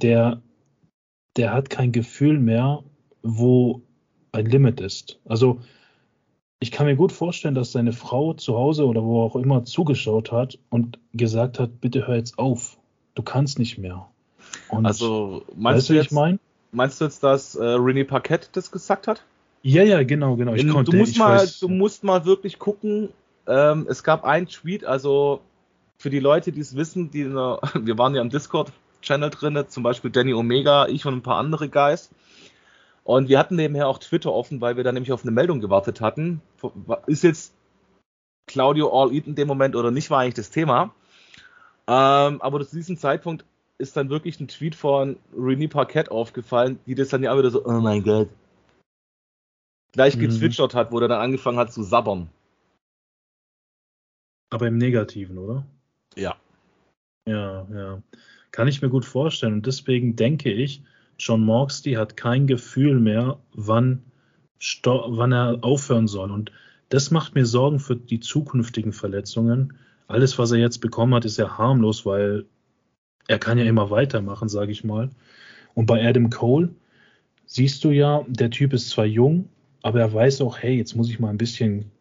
der, 0.01 0.41
der 1.38 1.53
hat 1.53 1.69
kein 1.69 1.91
Gefühl 1.91 2.39
mehr, 2.39 2.83
wo 3.21 3.81
ein 4.31 4.45
Limit 4.45 4.79
ist. 4.79 5.19
Also 5.25 5.59
ich 6.59 6.71
kann 6.71 6.85
mir 6.85 6.95
gut 6.95 7.12
vorstellen, 7.12 7.55
dass 7.55 7.71
seine 7.71 7.93
Frau 7.93 8.33
zu 8.33 8.57
Hause 8.57 8.85
oder 8.85 9.03
wo 9.03 9.21
auch 9.21 9.35
immer 9.35 9.63
zugeschaut 9.63 10.31
hat 10.31 10.59
und 10.69 10.99
gesagt 11.13 11.59
hat, 11.59 11.79
bitte 11.81 12.07
hör 12.07 12.15
jetzt 12.15 12.38
auf, 12.38 12.77
du 13.15 13.23
kannst 13.23 13.59
nicht 13.59 13.77
mehr. 13.77 14.07
Und 14.69 14.85
also 14.85 15.43
meinst 15.55 15.77
weißt 15.77 15.89
du, 15.89 15.93
jetzt, 15.93 16.05
ich 16.07 16.12
mein? 16.12 16.39
meinst 16.71 16.99
du 16.99 17.05
jetzt, 17.05 17.23
dass 17.23 17.55
äh, 17.55 17.59
René 17.59 18.05
Parkett 18.05 18.49
das 18.53 18.71
gesagt 18.71 19.07
hat? 19.07 19.23
Ja, 19.62 19.83
ja, 19.83 20.03
genau, 20.03 20.35
genau. 20.35 20.53
Ich 20.53 20.67
konnte, 20.67 20.91
du 20.91 20.97
musst 20.97 21.17
mal, 21.17 21.38
weiß, 21.38 21.59
du 21.59 21.67
musst 21.67 22.03
mal 22.03 22.25
wirklich 22.25 22.59
gucken. 22.59 23.09
Ähm, 23.47 23.88
es 23.89 24.03
gab 24.03 24.23
einen 24.23 24.47
Tweet, 24.47 24.85
also 24.85 25.41
für 25.99 26.09
die 26.09 26.19
Leute, 26.19 26.51
die 26.51 26.62
es 26.62 26.75
wissen, 26.75 27.12
die 27.12 27.25
der, 27.25 27.59
wir 27.73 27.97
waren 27.97 28.15
ja 28.15 28.21
im 28.21 28.29
Discord-Channel 28.29 29.29
drin, 29.29 29.65
zum 29.67 29.83
Beispiel 29.83 30.09
Danny 30.09 30.33
Omega, 30.33 30.88
ich 30.88 31.05
und 31.05 31.13
ein 31.13 31.21
paar 31.21 31.38
andere 31.38 31.69
Guys. 31.69 32.09
Und 33.03 33.27
wir 33.27 33.39
hatten 33.39 33.55
nebenher 33.55 33.88
auch 33.88 33.97
Twitter 33.97 34.31
offen, 34.31 34.62
weil 34.62 34.77
wir 34.77 34.83
da 34.83 34.91
nämlich 34.91 35.12
auf 35.12 35.23
eine 35.23 35.31
Meldung 35.31 35.59
gewartet 35.62 35.99
hatten. 35.99 36.41
Ist 37.07 37.23
jetzt 37.23 37.53
Claudio 38.47 38.89
All 38.89 39.13
Eat 39.13 39.27
in 39.27 39.35
dem 39.35 39.47
Moment 39.47 39.75
oder 39.75 39.91
nicht, 39.91 40.09
war 40.09 40.19
eigentlich 40.19 40.35
das 40.35 40.51
Thema. 40.51 40.93
Ähm, 41.88 42.41
aber 42.41 42.65
zu 42.65 42.75
diesem 42.75 42.97
Zeitpunkt 42.97 43.45
ist 43.77 43.97
dann 43.97 44.09
wirklich 44.09 44.39
ein 44.39 44.47
Tweet 44.47 44.75
von 44.75 45.17
René 45.35 45.69
Parkett 45.69 46.12
aufgefallen, 46.12 46.79
die 46.85 46.95
das 46.95 47.09
dann 47.09 47.23
ja 47.23 47.35
wieder 47.38 47.49
so, 47.49 47.65
oh 47.65 47.79
mein 47.79 48.03
Gott, 48.03 48.29
gleich 49.93 50.15
mhm. 50.15 50.21
gezwitschert 50.21 50.75
hat, 50.75 50.91
wo 50.91 50.99
er 50.99 51.07
dann 51.07 51.21
angefangen 51.21 51.57
hat 51.57 51.73
zu 51.73 51.83
sabbern. 51.83 52.29
Aber 54.51 54.67
im 54.67 54.77
Negativen, 54.77 55.38
oder? 55.38 55.65
Ja. 56.15 56.36
Ja, 57.28 57.67
ja. 57.72 58.02
Kann 58.52 58.67
ich 58.67 58.82
mir 58.82 58.89
gut 58.89 59.06
vorstellen. 59.06 59.54
Und 59.54 59.67
deswegen 59.67 60.15
denke 60.15 60.52
ich, 60.52 60.82
John 61.17 61.41
Moxley 61.41 61.93
hat 61.93 62.17
kein 62.17 62.48
Gefühl 62.48 63.00
mehr, 63.00 63.39
wann, 63.54 64.04
wann 64.84 65.32
er 65.32 65.60
aufhören 65.62 66.08
soll. 66.08 66.32
Und 66.32 66.52
das 66.89 67.12
macht 67.12 67.36
mir 67.36 67.45
Sorgen 67.45 67.80
für 67.80 67.95
die 67.95 68.19
zukünftigen 68.19 68.93
Verletzungen. 68.93 69.74
Alles, 70.08 70.39
was 70.39 70.52
er 70.52 70.58
jetzt 70.58 70.80
bekommen 70.80 71.13
hat, 71.13 71.26
ist 71.26 71.38
ja 71.38 71.58
harmlos, 71.58 72.06
weil 72.06 72.45
er 73.28 73.38
kann 73.38 73.60
ja 73.60 73.65
immer 73.65 73.91
weitermachen, 73.91 74.50
sage 74.50 74.72
ich 74.72 74.84
mal. 74.84 75.12
Und 75.76 75.86
bei 75.86 76.06
Adam 76.08 76.32
Cole 76.32 76.69
siehst 77.45 77.84
du 77.84 77.91
ja, 77.91 78.26
der 78.28 78.50
Typ 78.50 78.74
ist 78.74 78.89
zwar 78.89 79.06
jung, 79.06 79.50
aber 79.84 80.00
er 80.00 80.12
weiß 80.12 80.41
auch, 80.41 80.58
hey, 80.58 80.76
jetzt 80.76 80.95
muss 80.95 81.10
ich 81.10 81.19
mal 81.19 81.30
ein 81.30 81.38
bisschen 81.38 81.91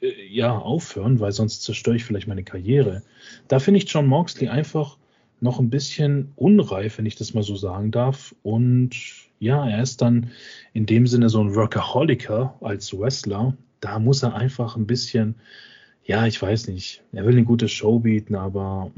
äh, 0.00 0.26
ja, 0.28 0.56
aufhören, 0.56 1.20
weil 1.20 1.32
sonst 1.32 1.62
zerstöre 1.62 1.96
ich 1.96 2.04
vielleicht 2.04 2.28
meine 2.28 2.44
Karriere. 2.44 3.02
Da 3.48 3.58
finde 3.58 3.78
ich 3.78 3.90
John 3.90 4.06
Moxley 4.06 4.48
einfach 4.48 4.96
noch 5.40 5.58
ein 5.60 5.70
bisschen 5.70 6.32
unreif, 6.36 6.98
wenn 6.98 7.06
ich 7.06 7.16
das 7.16 7.34
mal 7.34 7.42
so 7.42 7.56
sagen 7.56 7.90
darf. 7.90 8.34
Und 8.42 8.90
ja, 9.38 9.68
er 9.68 9.82
ist 9.82 10.00
dann 10.02 10.30
in 10.72 10.86
dem 10.86 11.06
Sinne 11.06 11.28
so 11.28 11.40
ein 11.40 11.54
Workaholiker 11.54 12.56
als 12.60 12.98
Wrestler. 12.98 13.56
Da 13.80 13.98
muss 13.98 14.22
er 14.22 14.34
einfach 14.34 14.76
ein 14.76 14.86
bisschen, 14.86 15.36
ja, 16.04 16.26
ich 16.26 16.40
weiß 16.40 16.68
nicht, 16.68 17.02
er 17.12 17.24
will 17.26 17.32
eine 17.32 17.44
gute 17.44 17.68
Show 17.68 17.98
bieten, 17.98 18.34
aber 18.34 18.90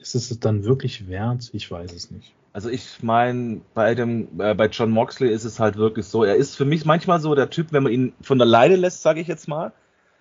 ist 0.00 0.14
es 0.14 0.38
dann 0.40 0.64
wirklich 0.64 1.08
wert? 1.08 1.50
Ich 1.52 1.70
weiß 1.70 1.92
es 1.92 2.10
nicht. 2.10 2.34
Also 2.52 2.70
ich 2.70 3.02
meine, 3.02 3.60
bei 3.74 3.94
dem, 3.94 4.40
äh, 4.40 4.54
bei 4.54 4.66
John 4.66 4.90
Moxley 4.90 5.30
ist 5.30 5.44
es 5.44 5.60
halt 5.60 5.76
wirklich 5.76 6.06
so, 6.06 6.24
er 6.24 6.36
ist 6.36 6.56
für 6.56 6.64
mich 6.64 6.84
manchmal 6.84 7.20
so 7.20 7.34
der 7.34 7.50
Typ, 7.50 7.72
wenn 7.72 7.82
man 7.82 7.92
ihn 7.92 8.12
von 8.20 8.38
der 8.38 8.46
Leine 8.46 8.76
lässt, 8.76 9.02
sage 9.02 9.20
ich 9.20 9.28
jetzt 9.28 9.48
mal, 9.48 9.72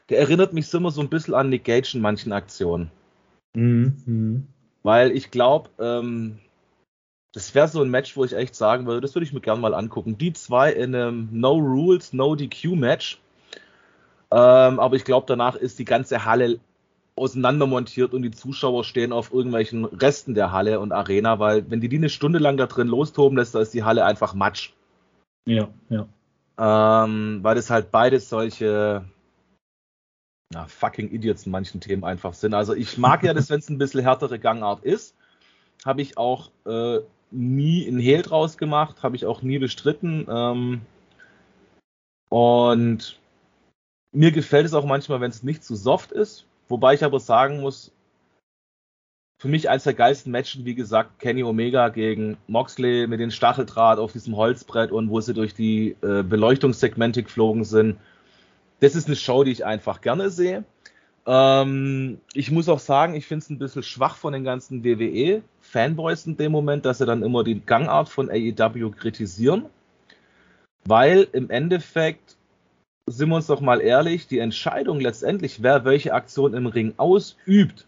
der 0.09 0.19
erinnert 0.19 0.53
mich 0.53 0.73
immer 0.73 0.91
so 0.91 1.01
ein 1.01 1.09
bisschen 1.09 1.33
an 1.33 1.49
Nick 1.49 1.65
Gage 1.65 1.91
in 1.95 2.01
manchen 2.01 2.31
Aktionen. 2.31 2.91
Mhm. 3.55 3.97
mhm. 4.05 4.47
Weil 4.83 5.11
ich 5.11 5.31
glaube, 5.31 5.69
ähm, 5.79 6.39
das 7.33 7.53
wäre 7.53 7.67
so 7.67 7.81
ein 7.81 7.89
Match, 7.89 8.15
wo 8.15 8.23
ich 8.23 8.33
echt 8.33 8.55
sagen 8.55 8.85
würde, 8.85 9.01
das 9.01 9.13
würde 9.15 9.25
ich 9.25 9.33
mir 9.33 9.41
gerne 9.41 9.59
mal 9.59 9.73
angucken. 9.73 10.17
Die 10.17 10.31
zwei 10.31 10.71
in 10.71 10.95
einem 10.95 11.27
No 11.31 11.53
Rules, 11.53 12.13
No 12.13 12.35
DQ 12.35 12.75
Match. 12.75 13.19
Ähm, 14.31 14.79
aber 14.79 14.95
ich 14.95 15.03
glaube, 15.03 15.25
danach 15.27 15.55
ist 15.55 15.77
die 15.79 15.85
ganze 15.85 16.25
Halle 16.25 16.59
auseinandermontiert 17.17 18.13
und 18.13 18.21
die 18.21 18.31
Zuschauer 18.31 18.83
stehen 18.83 19.11
auf 19.11 19.33
irgendwelchen 19.33 19.85
Resten 19.85 20.35
der 20.35 20.51
Halle 20.51 20.79
und 20.79 20.91
Arena, 20.91 21.39
weil 21.39 21.69
wenn 21.69 21.81
die 21.81 21.89
die 21.89 21.97
eine 21.97 22.09
Stunde 22.09 22.39
lang 22.39 22.57
da 22.57 22.67
drin 22.67 22.87
lostoben 22.87 23.37
lässt, 23.37 23.55
da 23.55 23.59
ist 23.59 23.73
die 23.73 23.83
Halle 23.83 24.05
einfach 24.05 24.33
Matsch. 24.33 24.71
Ja, 25.45 25.67
ja. 25.89 26.07
Ähm, 26.59 27.39
weil 27.43 27.57
es 27.57 27.69
halt 27.69 27.91
beides 27.91 28.29
solche 28.29 29.05
na, 30.53 30.65
fucking 30.67 31.09
Idiots 31.11 31.45
in 31.45 31.51
manchen 31.51 31.81
Themen 31.81 32.03
einfach 32.03 32.33
sind. 32.33 32.53
Also 32.53 32.73
ich 32.73 32.97
mag 32.97 33.23
ja 33.23 33.33
das, 33.33 33.49
wenn 33.49 33.59
es 33.59 33.69
ein 33.69 33.77
bisschen 33.77 34.01
härtere 34.01 34.39
Gangart 34.39 34.83
ist. 34.83 35.15
Habe 35.85 36.01
ich 36.01 36.17
auch 36.17 36.51
äh, 36.65 36.99
nie 37.31 37.83
in 37.83 37.99
Hehl 37.99 38.21
draus 38.21 38.57
gemacht, 38.57 39.03
habe 39.03 39.15
ich 39.15 39.25
auch 39.25 39.41
nie 39.41 39.59
bestritten. 39.59 40.25
Ähm, 40.29 40.81
und 42.29 43.19
mir 44.11 44.31
gefällt 44.31 44.65
es 44.65 44.73
auch 44.73 44.85
manchmal, 44.85 45.21
wenn 45.21 45.31
es 45.31 45.43
nicht 45.43 45.63
zu 45.63 45.75
soft 45.75 46.11
ist. 46.11 46.45
Wobei 46.67 46.95
ich 46.95 47.03
aber 47.03 47.19
sagen 47.19 47.61
muss, 47.61 47.91
für 49.39 49.47
mich 49.49 49.69
eins 49.69 49.83
der 49.83 49.93
geilsten 49.93 50.31
Matches, 50.31 50.65
wie 50.65 50.73
gesagt, 50.73 51.19
Kenny 51.19 51.43
Omega 51.43 51.89
gegen 51.89 52.37
Moxley 52.47 53.05
mit 53.05 53.19
dem 53.19 53.29
Stacheldraht 53.29 53.99
auf 53.99 54.11
diesem 54.11 54.35
Holzbrett 54.35 54.91
und 54.91 55.09
wo 55.09 55.21
sie 55.21 55.35
durch 55.35 55.53
die 55.53 55.95
äh, 56.01 56.23
Beleuchtungssegmente 56.23 57.21
geflogen 57.21 57.63
sind 57.63 57.97
das 58.79 58.95
ist 58.95 59.07
eine 59.07 59.15
Show, 59.15 59.43
die 59.43 59.51
ich 59.51 59.65
einfach 59.65 60.01
gerne 60.01 60.29
sehe. 60.29 60.63
Ähm, 61.25 62.21
ich 62.33 62.51
muss 62.51 62.69
auch 62.69 62.79
sagen, 62.79 63.13
ich 63.13 63.25
finde 63.25 63.43
es 63.43 63.49
ein 63.49 63.59
bisschen 63.59 63.83
schwach 63.83 64.15
von 64.15 64.33
den 64.33 64.45
ganzen 64.45 64.83
WWE-Fanboys 64.83 66.25
in 66.25 66.37
dem 66.37 66.53
Moment, 66.53 66.85
dass 66.85 66.99
sie 66.99 67.05
dann 67.05 67.23
immer 67.23 67.43
die 67.43 67.59
Gangart 67.59 68.07
von 68.07 68.29
AEW 68.29 68.91
kritisieren. 68.91 69.65
Weil 70.85 71.27
im 71.33 71.49
Endeffekt, 71.49 72.37
sind 73.09 73.29
wir 73.29 73.35
uns 73.35 73.47
doch 73.47 73.59
mal 73.59 73.81
ehrlich, 73.81 74.27
die 74.27 74.39
Entscheidung 74.39 75.01
letztendlich, 75.01 75.61
wer 75.61 75.83
welche 75.83 76.13
Aktion 76.13 76.53
im 76.53 76.65
Ring 76.65 76.93
ausübt, 76.95 77.87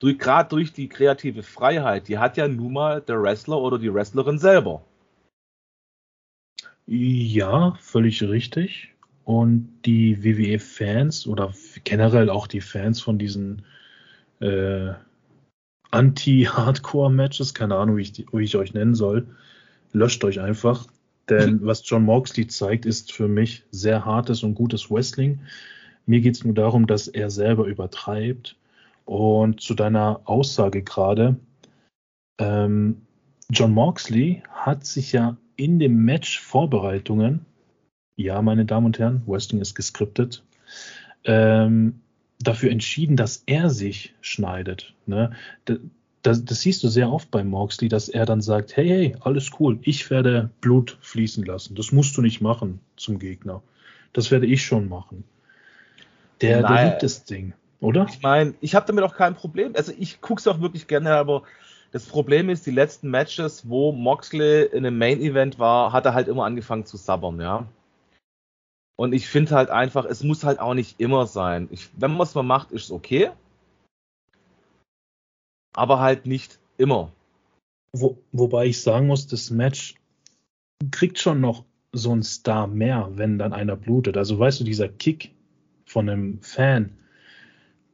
durch, 0.00 0.18
gerade 0.18 0.48
durch 0.48 0.72
die 0.72 0.88
kreative 0.88 1.44
Freiheit, 1.44 2.08
die 2.08 2.18
hat 2.18 2.36
ja 2.36 2.48
nun 2.48 2.72
mal 2.72 3.00
der 3.00 3.22
Wrestler 3.22 3.58
oder 3.58 3.78
die 3.78 3.92
Wrestlerin 3.92 4.38
selber. 4.38 4.82
Ja, 6.86 7.76
völlig 7.80 8.22
richtig. 8.22 8.94
Und 9.28 9.80
die 9.84 10.24
WWE-Fans 10.24 11.26
oder 11.26 11.52
generell 11.84 12.30
auch 12.30 12.46
die 12.46 12.62
Fans 12.62 13.02
von 13.02 13.18
diesen 13.18 13.60
äh, 14.40 14.94
Anti-Hardcore-Matches, 15.90 17.52
keine 17.52 17.76
Ahnung, 17.76 17.98
wie 17.98 18.02
ich, 18.04 18.24
wie 18.32 18.44
ich 18.44 18.56
euch 18.56 18.72
nennen 18.72 18.94
soll, 18.94 19.26
löscht 19.92 20.24
euch 20.24 20.40
einfach. 20.40 20.86
Denn 21.28 21.60
was 21.62 21.82
John 21.84 22.06
Moxley 22.06 22.46
zeigt, 22.46 22.86
ist 22.86 23.12
für 23.12 23.28
mich 23.28 23.64
sehr 23.70 24.06
hartes 24.06 24.42
und 24.44 24.54
gutes 24.54 24.90
Wrestling. 24.90 25.40
Mir 26.06 26.22
geht 26.22 26.36
es 26.36 26.44
nur 26.44 26.54
darum, 26.54 26.86
dass 26.86 27.06
er 27.06 27.28
selber 27.28 27.66
übertreibt. 27.66 28.56
Und 29.04 29.60
zu 29.60 29.74
deiner 29.74 30.22
Aussage 30.24 30.82
gerade, 30.82 31.36
ähm, 32.38 33.02
John 33.50 33.74
Moxley 33.74 34.42
hat 34.50 34.86
sich 34.86 35.12
ja 35.12 35.36
in 35.56 35.78
den 35.78 35.98
Match-Vorbereitungen 35.98 37.44
ja, 38.18 38.42
meine 38.42 38.64
Damen 38.64 38.86
und 38.86 38.98
Herren, 38.98 39.22
Wrestling 39.26 39.60
ist 39.60 39.74
geskriptet, 39.74 40.42
ähm, 41.24 42.00
dafür 42.40 42.70
entschieden, 42.70 43.16
dass 43.16 43.44
er 43.46 43.70
sich 43.70 44.14
schneidet. 44.20 44.92
Ne? 45.06 45.30
Das, 46.22 46.44
das, 46.44 46.60
siehst 46.60 46.82
du 46.82 46.88
sehr 46.88 47.10
oft 47.12 47.30
bei 47.30 47.44
Moxley, 47.44 47.88
dass 47.88 48.08
er 48.08 48.26
dann 48.26 48.40
sagt, 48.40 48.76
hey, 48.76 48.88
hey, 48.88 49.16
alles 49.20 49.52
cool, 49.60 49.78
ich 49.82 50.10
werde 50.10 50.50
Blut 50.60 50.98
fließen 51.00 51.44
lassen. 51.44 51.76
Das 51.76 51.92
musst 51.92 52.16
du 52.16 52.22
nicht 52.22 52.40
machen 52.40 52.80
zum 52.96 53.20
Gegner. 53.20 53.62
Das 54.12 54.32
werde 54.32 54.46
ich 54.46 54.64
schon 54.64 54.88
machen. 54.88 55.22
Der, 56.40 56.62
der 56.62 56.86
liebt 56.86 57.02
das 57.04 57.24
Ding. 57.24 57.52
oder? 57.80 58.06
Ich 58.10 58.20
meine, 58.20 58.54
ich 58.60 58.74
habe 58.74 58.86
damit 58.86 59.04
auch 59.04 59.14
kein 59.14 59.36
Problem. 59.36 59.72
Also 59.76 59.92
ich 59.96 60.20
gucke 60.20 60.40
es 60.40 60.46
auch 60.48 60.60
wirklich 60.60 60.88
gerne, 60.88 61.12
aber 61.12 61.44
das 61.92 62.04
Problem 62.04 62.50
ist, 62.50 62.66
die 62.66 62.72
letzten 62.72 63.10
Matches, 63.10 63.68
wo 63.68 63.92
Moxley 63.92 64.64
in 64.64 64.84
einem 64.84 64.98
Main 64.98 65.20
Event 65.20 65.60
war, 65.60 65.92
hat 65.92 66.04
er 66.04 66.14
halt 66.14 66.26
immer 66.26 66.44
angefangen 66.44 66.84
zu 66.84 66.96
sabbern, 66.96 67.40
ja. 67.40 67.68
Und 69.00 69.12
ich 69.12 69.28
finde 69.28 69.54
halt 69.54 69.70
einfach, 69.70 70.04
es 70.04 70.24
muss 70.24 70.42
halt 70.42 70.58
auch 70.58 70.74
nicht 70.74 70.98
immer 70.98 71.26
sein. 71.28 71.68
Ich, 71.70 71.88
wenn 71.96 72.10
man 72.10 72.22
es 72.22 72.34
mal 72.34 72.42
macht, 72.42 72.72
ist 72.72 72.84
es 72.84 72.90
okay. 72.90 73.30
Aber 75.72 76.00
halt 76.00 76.26
nicht 76.26 76.58
immer. 76.78 77.12
Wo, 77.92 78.18
wobei 78.32 78.66
ich 78.66 78.82
sagen 78.82 79.06
muss, 79.06 79.28
das 79.28 79.50
Match 79.50 79.94
kriegt 80.90 81.20
schon 81.20 81.40
noch 81.40 81.64
so 81.92 82.12
ein 82.12 82.24
Star 82.24 82.66
mehr, 82.66 83.08
wenn 83.14 83.38
dann 83.38 83.52
einer 83.52 83.76
blutet. 83.76 84.16
Also 84.16 84.36
weißt 84.36 84.60
du, 84.60 84.64
dieser 84.64 84.88
Kick 84.88 85.32
von 85.86 86.08
einem 86.08 86.42
Fan, 86.42 86.98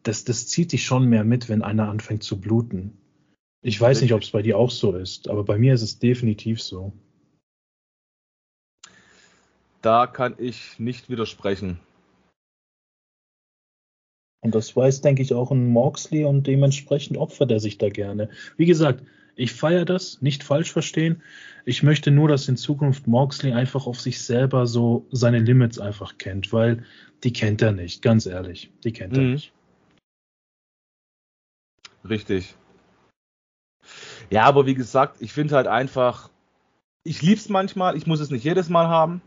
das, 0.04 0.24
das 0.24 0.48
zieht 0.48 0.72
dich 0.72 0.84
schon 0.84 1.06
mehr 1.06 1.24
mit, 1.24 1.50
wenn 1.50 1.62
einer 1.62 1.88
anfängt 1.90 2.22
zu 2.22 2.40
bluten. 2.40 2.96
Ich 3.60 3.78
weiß 3.78 4.00
nicht, 4.00 4.14
ob 4.14 4.22
es 4.22 4.30
bei 4.30 4.40
dir 4.40 4.58
auch 4.58 4.70
so 4.70 4.94
ist, 4.96 5.28
aber 5.28 5.44
bei 5.44 5.58
mir 5.58 5.74
ist 5.74 5.82
es 5.82 5.98
definitiv 5.98 6.62
so. 6.62 6.94
Da 9.84 10.06
kann 10.06 10.34
ich 10.38 10.78
nicht 10.78 11.10
widersprechen. 11.10 11.78
Und 14.40 14.54
das 14.54 14.74
weiß, 14.74 15.02
denke 15.02 15.20
ich, 15.20 15.34
auch 15.34 15.50
ein 15.50 15.68
Moxley 15.68 16.24
und 16.24 16.46
dementsprechend 16.46 17.18
opfert 17.18 17.50
er 17.50 17.60
sich 17.60 17.76
da 17.76 17.90
gerne. 17.90 18.30
Wie 18.56 18.64
gesagt, 18.64 19.04
ich 19.36 19.52
feiere 19.52 19.84
das, 19.84 20.22
nicht 20.22 20.42
falsch 20.42 20.72
verstehen. 20.72 21.22
Ich 21.66 21.82
möchte 21.82 22.10
nur, 22.10 22.28
dass 22.28 22.48
in 22.48 22.56
Zukunft 22.56 23.06
Moxley 23.06 23.52
einfach 23.52 23.86
auf 23.86 24.00
sich 24.00 24.22
selber 24.22 24.66
so 24.66 25.06
seine 25.10 25.40
Limits 25.40 25.78
einfach 25.78 26.16
kennt, 26.16 26.50
weil 26.50 26.82
die 27.22 27.34
kennt 27.34 27.60
er 27.60 27.72
nicht, 27.72 28.00
ganz 28.00 28.24
ehrlich. 28.24 28.72
Die 28.84 28.92
kennt 28.92 29.18
er 29.18 29.22
mhm. 29.22 29.32
nicht. 29.32 29.52
Richtig. 32.08 32.54
Ja, 34.30 34.44
aber 34.44 34.64
wie 34.64 34.74
gesagt, 34.74 35.20
ich 35.20 35.34
finde 35.34 35.56
halt 35.56 35.66
einfach, 35.66 36.30
ich 37.02 37.20
liebe 37.20 37.36
es 37.36 37.50
manchmal, 37.50 37.98
ich 37.98 38.06
muss 38.06 38.20
es 38.20 38.30
nicht 38.30 38.44
jedes 38.44 38.70
Mal 38.70 38.88
haben. 38.88 39.20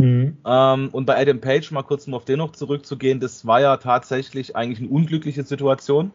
Mhm. 0.00 0.38
Ähm, 0.46 0.88
und 0.92 1.06
bei 1.06 1.20
Adam 1.20 1.40
Page, 1.40 1.70
mal 1.72 1.82
kurz 1.82 2.06
um 2.06 2.14
auf 2.14 2.24
den 2.24 2.38
noch 2.38 2.52
zurückzugehen, 2.52 3.20
das 3.20 3.46
war 3.46 3.60
ja 3.60 3.76
tatsächlich 3.76 4.56
eigentlich 4.56 4.80
eine 4.80 4.88
unglückliche 4.88 5.42
Situation. 5.42 6.12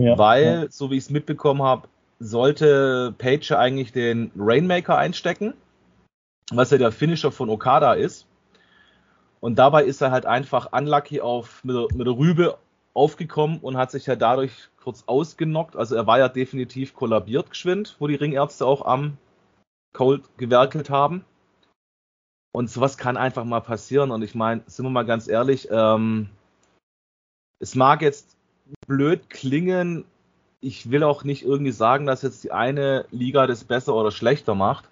Ja, 0.00 0.18
weil, 0.18 0.44
ja. 0.44 0.66
so 0.70 0.90
wie 0.90 0.96
ich 0.96 1.04
es 1.04 1.10
mitbekommen 1.10 1.62
habe, 1.62 1.88
sollte 2.18 3.14
Page 3.18 3.52
eigentlich 3.52 3.92
den 3.92 4.30
Rainmaker 4.36 4.96
einstecken, 4.96 5.54
was 6.52 6.70
ja 6.70 6.78
der 6.78 6.92
Finisher 6.92 7.32
von 7.32 7.50
Okada 7.50 7.94
ist. 7.94 8.26
Und 9.40 9.58
dabei 9.58 9.84
ist 9.84 10.00
er 10.00 10.10
halt 10.10 10.26
einfach 10.26 10.72
unlucky 10.72 11.20
auf, 11.20 11.62
mit, 11.64 11.94
mit 11.94 12.06
der 12.06 12.16
Rübe 12.16 12.58
aufgekommen 12.94 13.58
und 13.60 13.76
hat 13.76 13.90
sich 13.90 14.06
ja 14.06 14.16
dadurch 14.16 14.52
kurz 14.82 15.04
ausgenockt. 15.06 15.76
Also 15.76 15.94
er 15.94 16.06
war 16.06 16.18
ja 16.18 16.28
definitiv 16.28 16.94
kollabiert 16.94 17.50
geschwind, 17.50 17.96
wo 17.98 18.06
die 18.06 18.14
Ringärzte 18.14 18.64
auch 18.64 18.84
am 18.84 19.18
Cold 19.92 20.22
gewerkelt 20.38 20.90
haben. 20.90 21.24
Und 22.56 22.70
sowas 22.70 22.96
kann 22.96 23.18
einfach 23.18 23.44
mal 23.44 23.60
passieren. 23.60 24.10
Und 24.10 24.22
ich 24.22 24.34
meine, 24.34 24.62
sind 24.64 24.86
wir 24.86 24.90
mal 24.90 25.04
ganz 25.04 25.28
ehrlich, 25.28 25.68
ähm, 25.70 26.30
es 27.58 27.74
mag 27.74 28.00
jetzt 28.00 28.34
blöd 28.86 29.28
klingen. 29.28 30.06
Ich 30.62 30.90
will 30.90 31.02
auch 31.02 31.22
nicht 31.22 31.44
irgendwie 31.44 31.70
sagen, 31.70 32.06
dass 32.06 32.22
jetzt 32.22 32.44
die 32.44 32.52
eine 32.52 33.04
Liga 33.10 33.46
das 33.46 33.64
besser 33.64 33.94
oder 33.94 34.10
schlechter 34.10 34.54
macht. 34.54 34.88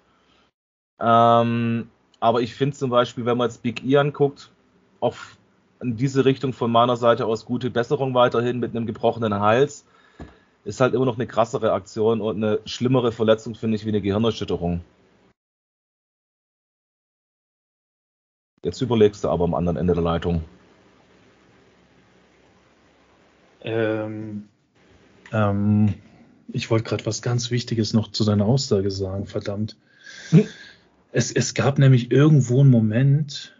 Ähm, 0.99 1.89
aber 2.19 2.41
ich 2.41 2.53
finde 2.53 2.77
zum 2.77 2.91
Beispiel, 2.91 3.25
wenn 3.25 3.39
man 3.39 3.49
jetzt 3.49 3.63
Big 3.63 3.83
E 3.83 3.97
anguckt, 3.97 4.51
auf 4.99 5.35
in 5.81 5.97
diese 5.97 6.23
Richtung 6.23 6.53
von 6.53 6.71
meiner 6.71 6.97
Seite 6.97 7.25
aus 7.25 7.45
gute 7.45 7.71
Besserung 7.71 8.13
weiterhin 8.13 8.59
mit 8.59 8.75
einem 8.75 8.85
gebrochenen 8.85 9.39
Hals. 9.39 9.87
Ist 10.65 10.81
halt 10.81 10.93
immer 10.93 11.05
noch 11.05 11.15
eine 11.15 11.25
krassere 11.25 11.73
Aktion 11.73 12.21
und 12.21 12.35
eine 12.35 12.59
schlimmere 12.65 13.11
Verletzung, 13.11 13.55
finde 13.55 13.77
ich, 13.77 13.85
wie 13.85 13.89
eine 13.89 14.01
Gehirnerschütterung. 14.01 14.81
Jetzt 18.65 18.81
überlegst 18.81 19.23
du 19.23 19.29
aber 19.29 19.43
am 19.43 19.53
anderen 19.53 19.77
Ende 19.77 19.93
der 19.93 20.01
Leitung. 20.01 20.41
Ähm, 23.61 24.47
ähm, 25.31 25.93
ich 26.51 26.71
wollte 26.71 26.89
gerade 26.89 27.05
was 27.05 27.21
ganz 27.21 27.51
Wichtiges 27.51 27.93
noch 27.93 28.11
zu 28.11 28.25
deiner 28.25 28.45
Aussage 28.45 28.89
sagen, 28.89 29.27
verdammt. 29.27 29.77
Hm. 30.31 30.47
Es, 31.11 31.31
es 31.31 31.53
gab 31.53 31.77
nämlich 31.77 32.11
irgendwo 32.11 32.61
einen 32.61 32.71
Moment, 32.71 33.55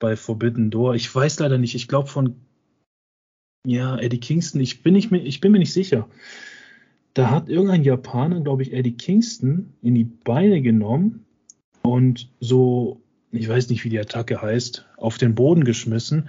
bei 0.00 0.16
Forbidden 0.16 0.70
Door. 0.70 0.96
Ich 0.96 1.14
weiß 1.14 1.38
leider 1.38 1.56
nicht, 1.56 1.74
ich 1.74 1.88
glaube 1.88 2.08
von 2.08 2.36
ja, 3.66 3.96
Eddie 3.98 4.20
Kingston, 4.20 4.60
ich 4.60 4.82
bin, 4.82 4.92
nicht 4.92 5.10
ich 5.12 5.40
bin 5.40 5.52
mir 5.52 5.58
nicht 5.60 5.72
sicher. 5.72 6.08
Da 7.14 7.30
hat 7.30 7.48
irgendein 7.48 7.84
Japaner, 7.84 8.42
glaube 8.42 8.64
ich, 8.64 8.74
Eddie 8.74 8.98
Kingston 8.98 9.72
in 9.80 9.94
die 9.94 10.04
Beine 10.04 10.60
genommen 10.60 11.24
und 11.80 12.28
so, 12.38 13.00
ich 13.32 13.48
weiß 13.48 13.68
nicht, 13.68 13.84
wie 13.84 13.88
die 13.88 13.98
Attacke 13.98 14.42
heißt, 14.42 14.86
auf 14.96 15.18
den 15.18 15.34
Boden 15.34 15.64
geschmissen. 15.64 16.28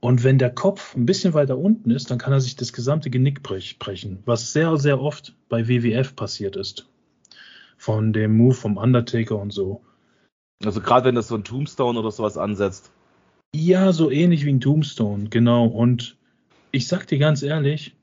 Und 0.00 0.24
wenn 0.24 0.38
der 0.38 0.50
Kopf 0.50 0.96
ein 0.96 1.06
bisschen 1.06 1.32
weiter 1.32 1.56
unten 1.56 1.90
ist, 1.90 2.10
dann 2.10 2.18
kann 2.18 2.32
er 2.32 2.40
sich 2.40 2.56
das 2.56 2.72
gesamte 2.72 3.08
Genick 3.08 3.42
brechen, 3.42 4.18
was 4.24 4.52
sehr, 4.52 4.76
sehr 4.76 5.00
oft 5.00 5.34
bei 5.48 5.68
WWF 5.68 6.16
passiert 6.16 6.56
ist. 6.56 6.88
Von 7.76 8.12
dem 8.12 8.36
Move 8.36 8.54
vom 8.54 8.76
Undertaker 8.76 9.38
und 9.38 9.52
so. 9.52 9.82
Also 10.64 10.80
gerade 10.80 11.06
wenn 11.06 11.14
das 11.14 11.28
so 11.28 11.36
ein 11.36 11.44
Tombstone 11.44 11.98
oder 11.98 12.10
sowas 12.10 12.36
ansetzt. 12.36 12.90
Ja, 13.54 13.92
so 13.92 14.10
ähnlich 14.10 14.44
wie 14.44 14.52
ein 14.52 14.60
Tombstone, 14.60 15.28
genau. 15.28 15.66
Und 15.66 16.16
ich 16.72 16.88
sag 16.88 17.06
dir 17.06 17.18
ganz 17.18 17.42
ehrlich, 17.42 17.94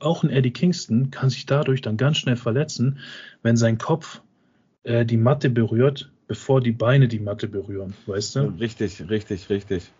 auch 0.00 0.24
ein 0.24 0.30
Eddie 0.30 0.50
Kingston 0.50 1.10
kann 1.10 1.30
sich 1.30 1.46
dadurch 1.46 1.80
dann 1.80 1.96
ganz 1.96 2.18
schnell 2.18 2.36
verletzen, 2.36 2.98
wenn 3.42 3.56
sein 3.56 3.78
Kopf 3.78 4.20
äh, 4.82 5.06
die 5.06 5.16
Matte 5.16 5.48
berührt, 5.48 6.10
bevor 6.26 6.60
die 6.60 6.72
Beine 6.72 7.08
die 7.08 7.20
Matte 7.20 7.48
berühren, 7.48 7.94
weißt 8.06 8.36
du? 8.36 8.40
Richtig, 8.58 9.08
richtig, 9.08 9.50
richtig. 9.50 9.90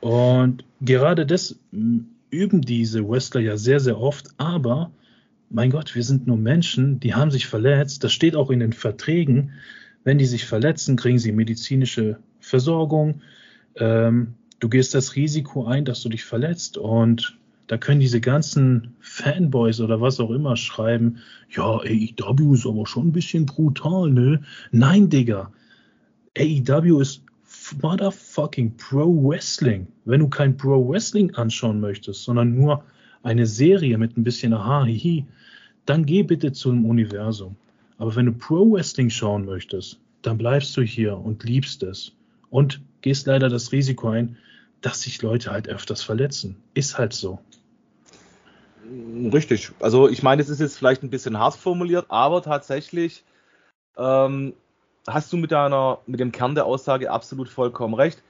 Und 0.00 0.64
gerade 0.80 1.26
das 1.26 1.58
üben 2.30 2.60
diese 2.62 3.08
Wrestler 3.08 3.40
ja 3.40 3.56
sehr, 3.56 3.80
sehr 3.80 4.00
oft, 4.00 4.28
aber 4.36 4.90
mein 5.50 5.70
Gott, 5.70 5.94
wir 5.94 6.02
sind 6.02 6.26
nur 6.26 6.36
Menschen, 6.36 7.00
die 7.00 7.14
haben 7.14 7.30
sich 7.30 7.46
verletzt. 7.46 8.02
Das 8.02 8.12
steht 8.12 8.34
auch 8.34 8.50
in 8.50 8.60
den 8.60 8.72
Verträgen. 8.72 9.52
Wenn 10.02 10.18
die 10.18 10.26
sich 10.26 10.44
verletzen, 10.44 10.96
kriegen 10.96 11.18
sie 11.18 11.32
medizinische 11.32 12.18
Versorgung. 12.40 13.22
Ähm, 13.76 14.34
du 14.58 14.68
gehst 14.68 14.94
das 14.94 15.16
Risiko 15.16 15.64
ein, 15.64 15.84
dass 15.84 16.02
du 16.02 16.08
dich 16.08 16.24
verletzt 16.24 16.76
und 16.76 17.38
da 17.66 17.78
können 17.78 18.00
diese 18.00 18.20
ganzen 18.20 18.94
Fanboys 19.00 19.80
oder 19.80 20.00
was 20.00 20.20
auch 20.20 20.30
immer 20.30 20.56
schreiben, 20.56 21.18
ja, 21.48 21.78
AEW 21.78 22.54
ist 22.54 22.66
aber 22.66 22.86
schon 22.86 23.08
ein 23.08 23.12
bisschen 23.12 23.46
brutal, 23.46 24.10
ne? 24.10 24.42
Nein, 24.70 25.08
Digga. 25.08 25.50
AEW 26.36 27.00
ist 27.00 27.22
motherfucking 27.80 28.76
Pro 28.76 29.06
Wrestling. 29.06 29.86
Wenn 30.04 30.20
du 30.20 30.28
kein 30.28 30.56
Pro 30.56 30.88
Wrestling 30.88 31.34
anschauen 31.34 31.80
möchtest, 31.80 32.24
sondern 32.24 32.54
nur 32.54 32.84
eine 33.22 33.46
Serie 33.46 33.96
mit 33.98 34.16
ein 34.16 34.24
bisschen 34.24 34.52
Aha, 34.52 34.84
hihi, 34.84 35.24
dann 35.86 36.04
geh 36.04 36.22
bitte 36.22 36.52
zum 36.52 36.84
Universum. 36.84 37.56
Aber 37.98 38.14
wenn 38.16 38.26
du 38.26 38.32
Pro 38.32 38.70
Wrestling 38.72 39.10
schauen 39.10 39.44
möchtest, 39.44 39.98
dann 40.22 40.38
bleibst 40.38 40.76
du 40.76 40.82
hier 40.82 41.16
und 41.16 41.44
liebst 41.44 41.82
es 41.82 42.12
und 42.50 42.80
gehst 43.02 43.26
leider 43.26 43.48
das 43.48 43.72
Risiko 43.72 44.08
ein, 44.08 44.36
dass 44.80 45.02
sich 45.02 45.22
Leute 45.22 45.50
halt 45.50 45.68
öfters 45.68 46.02
verletzen. 46.02 46.56
Ist 46.74 46.98
halt 46.98 47.12
so. 47.12 47.38
Richtig. 49.32 49.70
Also 49.80 50.08
ich 50.08 50.22
meine, 50.22 50.42
es 50.42 50.48
ist 50.48 50.60
jetzt 50.60 50.76
vielleicht 50.76 51.02
ein 51.02 51.10
bisschen 51.10 51.38
hart 51.38 51.54
formuliert, 51.54 52.06
aber 52.08 52.42
tatsächlich 52.42 53.24
ähm, 53.96 54.54
hast 55.06 55.32
du 55.32 55.36
mit 55.36 55.52
deiner, 55.52 55.98
mit 56.06 56.20
dem 56.20 56.32
Kern 56.32 56.54
der 56.54 56.66
Aussage 56.66 57.10
absolut 57.10 57.48
vollkommen 57.48 57.94
recht. 57.94 58.22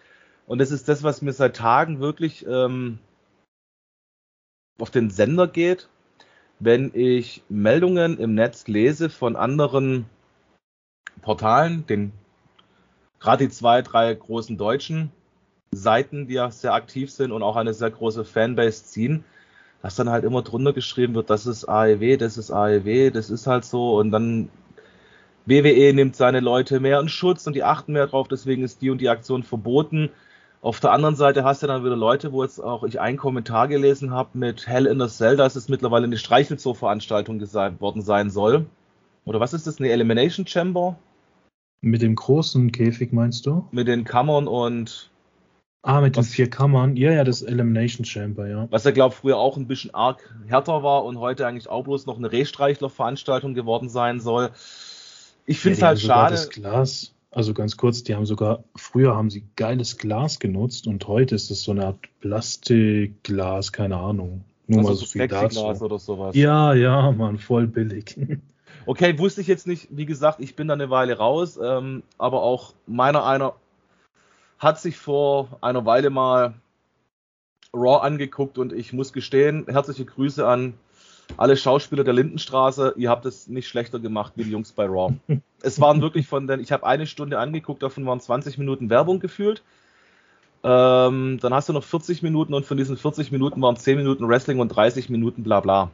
Und 0.46 0.58
das 0.58 0.70
ist 0.70 0.88
das, 0.88 1.02
was 1.02 1.22
mir 1.22 1.32
seit 1.32 1.56
Tagen 1.56 2.00
wirklich 2.00 2.44
ähm, 2.46 2.98
auf 4.78 4.90
den 4.90 5.10
Sender 5.10 5.46
geht 5.46 5.88
wenn 6.58 6.92
ich 6.94 7.42
Meldungen 7.48 8.18
im 8.18 8.34
Netz 8.34 8.66
lese 8.66 9.10
von 9.10 9.36
anderen 9.36 10.06
Portalen, 11.22 11.86
den 11.86 12.12
gerade 13.20 13.44
die 13.44 13.52
zwei, 13.52 13.82
drei 13.82 14.14
großen 14.14 14.56
deutschen 14.56 15.10
Seiten, 15.72 16.28
die 16.28 16.34
ja 16.34 16.50
sehr 16.50 16.74
aktiv 16.74 17.10
sind 17.10 17.32
und 17.32 17.42
auch 17.42 17.56
eine 17.56 17.74
sehr 17.74 17.90
große 17.90 18.24
Fanbase 18.24 18.84
ziehen, 18.84 19.24
dass 19.82 19.96
dann 19.96 20.10
halt 20.10 20.24
immer 20.24 20.42
drunter 20.42 20.72
geschrieben 20.72 21.14
wird, 21.14 21.30
das 21.30 21.46
ist 21.46 21.68
AEW, 21.68 22.16
das 22.16 22.38
ist 22.38 22.50
AEW, 22.50 23.10
das 23.10 23.30
ist 23.30 23.46
halt 23.46 23.64
so 23.64 23.98
und 23.98 24.10
dann 24.10 24.48
WWE 25.46 25.92
nimmt 25.92 26.16
seine 26.16 26.40
Leute 26.40 26.80
mehr 26.80 27.00
in 27.00 27.08
Schutz 27.08 27.46
und 27.46 27.54
die 27.54 27.64
achten 27.64 27.92
mehr 27.92 28.06
drauf, 28.06 28.28
deswegen 28.28 28.62
ist 28.62 28.80
die 28.80 28.90
und 28.90 29.00
die 29.00 29.08
Aktion 29.08 29.42
verboten. 29.42 30.10
Auf 30.62 30.80
der 30.80 30.92
anderen 30.92 31.14
Seite 31.14 31.44
hast 31.44 31.62
du 31.62 31.66
dann 31.66 31.84
wieder 31.84 31.96
Leute, 31.96 32.32
wo 32.32 32.42
jetzt 32.42 32.58
auch 32.58 32.84
ich 32.84 32.98
einen 32.98 33.18
Kommentar 33.18 33.68
gelesen 33.68 34.12
habe 34.12 34.30
mit 34.38 34.66
Hell 34.66 34.86
in 34.86 34.98
the 34.98 35.08
Cell, 35.08 35.36
dass 35.36 35.56
es 35.56 35.68
mittlerweile 35.68 36.04
eine 36.04 36.16
Streichelzoo-Veranstaltung 36.16 37.38
worden 37.80 38.00
sein 38.00 38.30
soll. 38.30 38.64
Oder 39.26 39.40
was 39.40 39.52
ist 39.52 39.66
das? 39.66 39.78
Eine 39.78 39.90
Elimination 39.90 40.46
Chamber? 40.46 40.96
Mit 41.82 42.00
dem 42.00 42.14
großen 42.14 42.72
Käfig 42.72 43.12
meinst 43.12 43.44
du? 43.44 43.68
Mit 43.72 43.88
den 43.88 44.04
Kammern 44.04 44.48
und 44.48 45.10
Ah, 45.86 46.00
mit 46.00 46.16
was, 46.16 46.28
den 46.28 46.32
vier 46.32 46.48
Kammern. 46.48 46.96
Ja, 46.96 47.12
ja, 47.12 47.24
das 47.24 47.42
Elimination 47.42 48.06
Chamber, 48.06 48.48
ja. 48.48 48.66
Was 48.70 48.84
ja, 48.84 48.90
glaube 48.90 49.14
früher 49.14 49.36
auch 49.36 49.58
ein 49.58 49.66
bisschen 49.66 49.94
arg 49.94 50.34
härter 50.46 50.82
war 50.82 51.04
und 51.04 51.18
heute 51.18 51.46
eigentlich 51.46 51.68
auch 51.68 51.84
bloß 51.84 52.06
noch 52.06 52.16
eine 52.16 52.32
Rehstreichler-Veranstaltung 52.32 53.52
geworden 53.52 53.90
sein 53.90 54.18
soll. 54.18 54.50
Ich 55.46 55.60
finde 55.60 55.74
es 55.74 55.80
ja, 55.80 55.86
halt 55.88 56.00
schade. 56.00 56.34
Das 56.34 56.50
Glas, 56.50 57.14
also 57.30 57.54
ganz 57.54 57.76
kurz, 57.76 58.02
die 58.02 58.14
haben 58.14 58.26
sogar, 58.26 58.64
früher 58.76 59.16
haben 59.16 59.30
sie 59.30 59.44
geiles 59.56 59.98
Glas 59.98 60.38
genutzt 60.38 60.86
und 60.86 61.06
heute 61.06 61.34
ist 61.34 61.50
es 61.50 61.62
so 61.62 61.72
eine 61.72 61.86
Art 61.86 61.98
Plastikglas, 62.20 63.72
keine 63.72 63.96
Ahnung. 63.96 64.44
Nur 64.66 64.78
also 64.80 64.90
mal 64.90 64.96
so, 64.96 65.04
so 65.04 65.06
viel 65.06 65.28
dazu. 65.28 65.64
oder 65.64 65.98
sowas. 65.98 66.34
Ja, 66.34 66.72
ja, 66.74 67.12
man, 67.12 67.38
voll 67.38 67.66
billig. 67.66 68.16
Okay, 68.86 69.18
wusste 69.18 69.40
ich 69.40 69.46
jetzt 69.46 69.66
nicht. 69.66 69.88
Wie 69.90 70.04
gesagt, 70.04 70.40
ich 70.40 70.56
bin 70.56 70.68
da 70.68 70.74
eine 70.74 70.90
Weile 70.90 71.16
raus, 71.16 71.58
ähm, 71.62 72.02
aber 72.18 72.42
auch 72.42 72.74
meiner 72.86 73.24
einer 73.24 73.54
hat 74.58 74.78
sich 74.78 74.98
vor 74.98 75.56
einer 75.62 75.86
Weile 75.86 76.10
mal 76.10 76.54
Raw 77.72 78.02
angeguckt 78.02 78.58
und 78.58 78.72
ich 78.72 78.92
muss 78.92 79.12
gestehen, 79.12 79.64
herzliche 79.68 80.04
Grüße 80.04 80.46
an 80.46 80.74
alle 81.36 81.56
Schauspieler 81.56 82.04
der 82.04 82.14
Lindenstraße. 82.14 82.94
Ihr 82.96 83.10
habt 83.10 83.26
es 83.26 83.48
nicht 83.48 83.68
schlechter 83.68 83.98
gemacht 83.98 84.34
wie 84.36 84.44
die 84.44 84.50
Jungs 84.50 84.72
bei 84.72 84.86
Raw. 84.86 85.14
es 85.62 85.80
waren 85.80 86.02
wirklich 86.02 86.26
von 86.26 86.46
den, 86.46 86.60
ich 86.60 86.72
habe 86.72 86.86
eine 86.86 87.06
Stunde 87.06 87.38
angeguckt, 87.38 87.82
davon 87.82 88.06
waren 88.06 88.20
20 88.20 88.58
Minuten 88.58 88.90
Werbung 88.90 89.20
gefühlt. 89.20 89.62
Ähm, 90.62 91.38
dann 91.40 91.52
hast 91.52 91.68
du 91.68 91.74
noch 91.74 91.84
40 91.84 92.22
Minuten 92.22 92.54
und 92.54 92.64
von 92.64 92.78
diesen 92.78 92.96
40 92.96 93.30
Minuten 93.30 93.60
waren 93.60 93.76
10 93.76 93.98
Minuten 93.98 94.26
Wrestling 94.26 94.60
und 94.60 94.68
30 94.68 95.10
Minuten 95.10 95.42
bla 95.42 95.60
bla. 95.60 95.90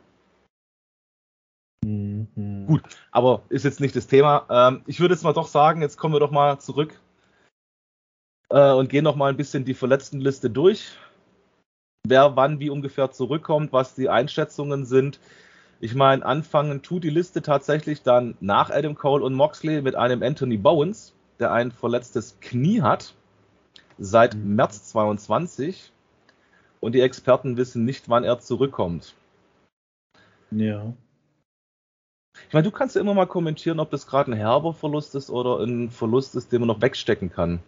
Mhm. 1.84 2.66
Gut, 2.66 2.82
aber 3.10 3.42
ist 3.48 3.64
jetzt 3.64 3.80
nicht 3.80 3.96
das 3.96 4.06
Thema. 4.06 4.46
Ähm, 4.48 4.82
ich 4.86 5.00
würde 5.00 5.14
jetzt 5.14 5.24
mal 5.24 5.32
doch 5.32 5.48
sagen, 5.48 5.82
jetzt 5.82 5.96
kommen 5.96 6.14
wir 6.14 6.20
doch 6.20 6.30
mal 6.30 6.60
zurück 6.60 7.00
äh, 8.50 8.72
und 8.72 8.88
gehen 8.88 9.04
noch 9.04 9.16
mal 9.16 9.30
ein 9.30 9.36
bisschen 9.36 9.64
die 9.64 9.74
Verletztenliste 9.74 10.50
durch. 10.50 10.92
Wer 12.06 12.36
wann 12.36 12.60
wie 12.60 12.70
ungefähr 12.70 13.10
zurückkommt, 13.10 13.72
was 13.72 13.94
die 13.94 14.08
Einschätzungen 14.08 14.84
sind. 14.84 15.20
Ich 15.80 15.94
meine, 15.94 16.24
anfangen 16.24 16.82
tut 16.82 17.04
die 17.04 17.10
Liste 17.10 17.42
tatsächlich 17.42 18.02
dann 18.02 18.36
nach 18.40 18.70
Adam 18.70 18.94
Cole 18.94 19.24
und 19.24 19.34
Moxley 19.34 19.80
mit 19.82 19.94
einem 19.94 20.22
Anthony 20.22 20.56
Bowens, 20.56 21.14
der 21.38 21.52
ein 21.52 21.72
verletztes 21.72 22.38
Knie 22.40 22.82
hat, 22.82 23.14
seit 23.98 24.34
mhm. 24.34 24.56
März 24.56 24.90
22. 24.90 25.92
Und 26.80 26.94
die 26.94 27.00
Experten 27.00 27.56
wissen 27.56 27.84
nicht, 27.84 28.08
wann 28.08 28.24
er 28.24 28.40
zurückkommt. 28.40 29.14
Ja. 30.50 30.92
Ich 32.48 32.54
meine, 32.54 32.64
du 32.64 32.70
kannst 32.70 32.96
ja 32.96 33.00
immer 33.00 33.14
mal 33.14 33.26
kommentieren, 33.26 33.80
ob 33.80 33.90
das 33.90 34.06
gerade 34.06 34.30
ein 34.30 34.36
herber 34.36 34.72
Verlust 34.72 35.14
ist 35.14 35.30
oder 35.30 35.60
ein 35.60 35.90
Verlust 35.90 36.34
ist, 36.34 36.52
den 36.52 36.60
man 36.60 36.68
noch 36.68 36.80
wegstecken 36.80 37.30
kann. 37.30 37.60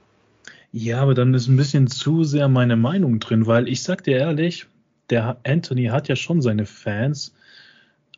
Ja, 0.73 1.03
aber 1.03 1.13
dann 1.13 1.35
ist 1.35 1.49
ein 1.49 1.57
bisschen 1.57 1.87
zu 1.87 2.25
sehr 2.25 2.49
meine 2.49 2.77
Meinung 2.77 3.21
drin, 3.21 3.47
weil 3.47 3.69
ich 3.69 3.83
sag 3.83 4.05
dir 4.05 4.17
ehrlich, 4.17 4.67
der 5.11 5.37
Anthony 5.45 5.87
hat 5.87 6.09
ja 6.09 6.17
schon 6.17 6.41
seine 6.41 6.65
Fans, 6.65 7.35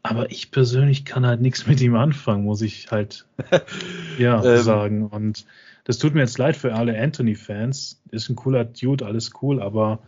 aber 0.05 0.31
ich 0.31 0.53
persönlich 0.53 1.05
kann 1.05 1.27
halt 1.27 1.41
nichts 1.41 1.67
mit 1.67 1.81
ihm 1.81 1.97
anfangen, 1.97 2.45
muss 2.45 2.63
ich 2.63 2.93
halt 2.93 3.27
ja 4.19 4.45
ähm. 4.45 4.63
sagen. 4.63 5.07
Und 5.07 5.47
das 5.83 5.99
tut 5.99 6.15
mir 6.15 6.21
jetzt 6.21 6.39
leid 6.39 6.57
für 6.57 6.75
alle 6.75 6.97
Anthony-Fans. 6.97 8.01
Ist 8.13 8.29
ein 8.29 8.37
cooler 8.37 8.65
Dude, 8.65 9.05
alles 9.05 9.33
cool, 9.43 9.61
aber 9.61 9.99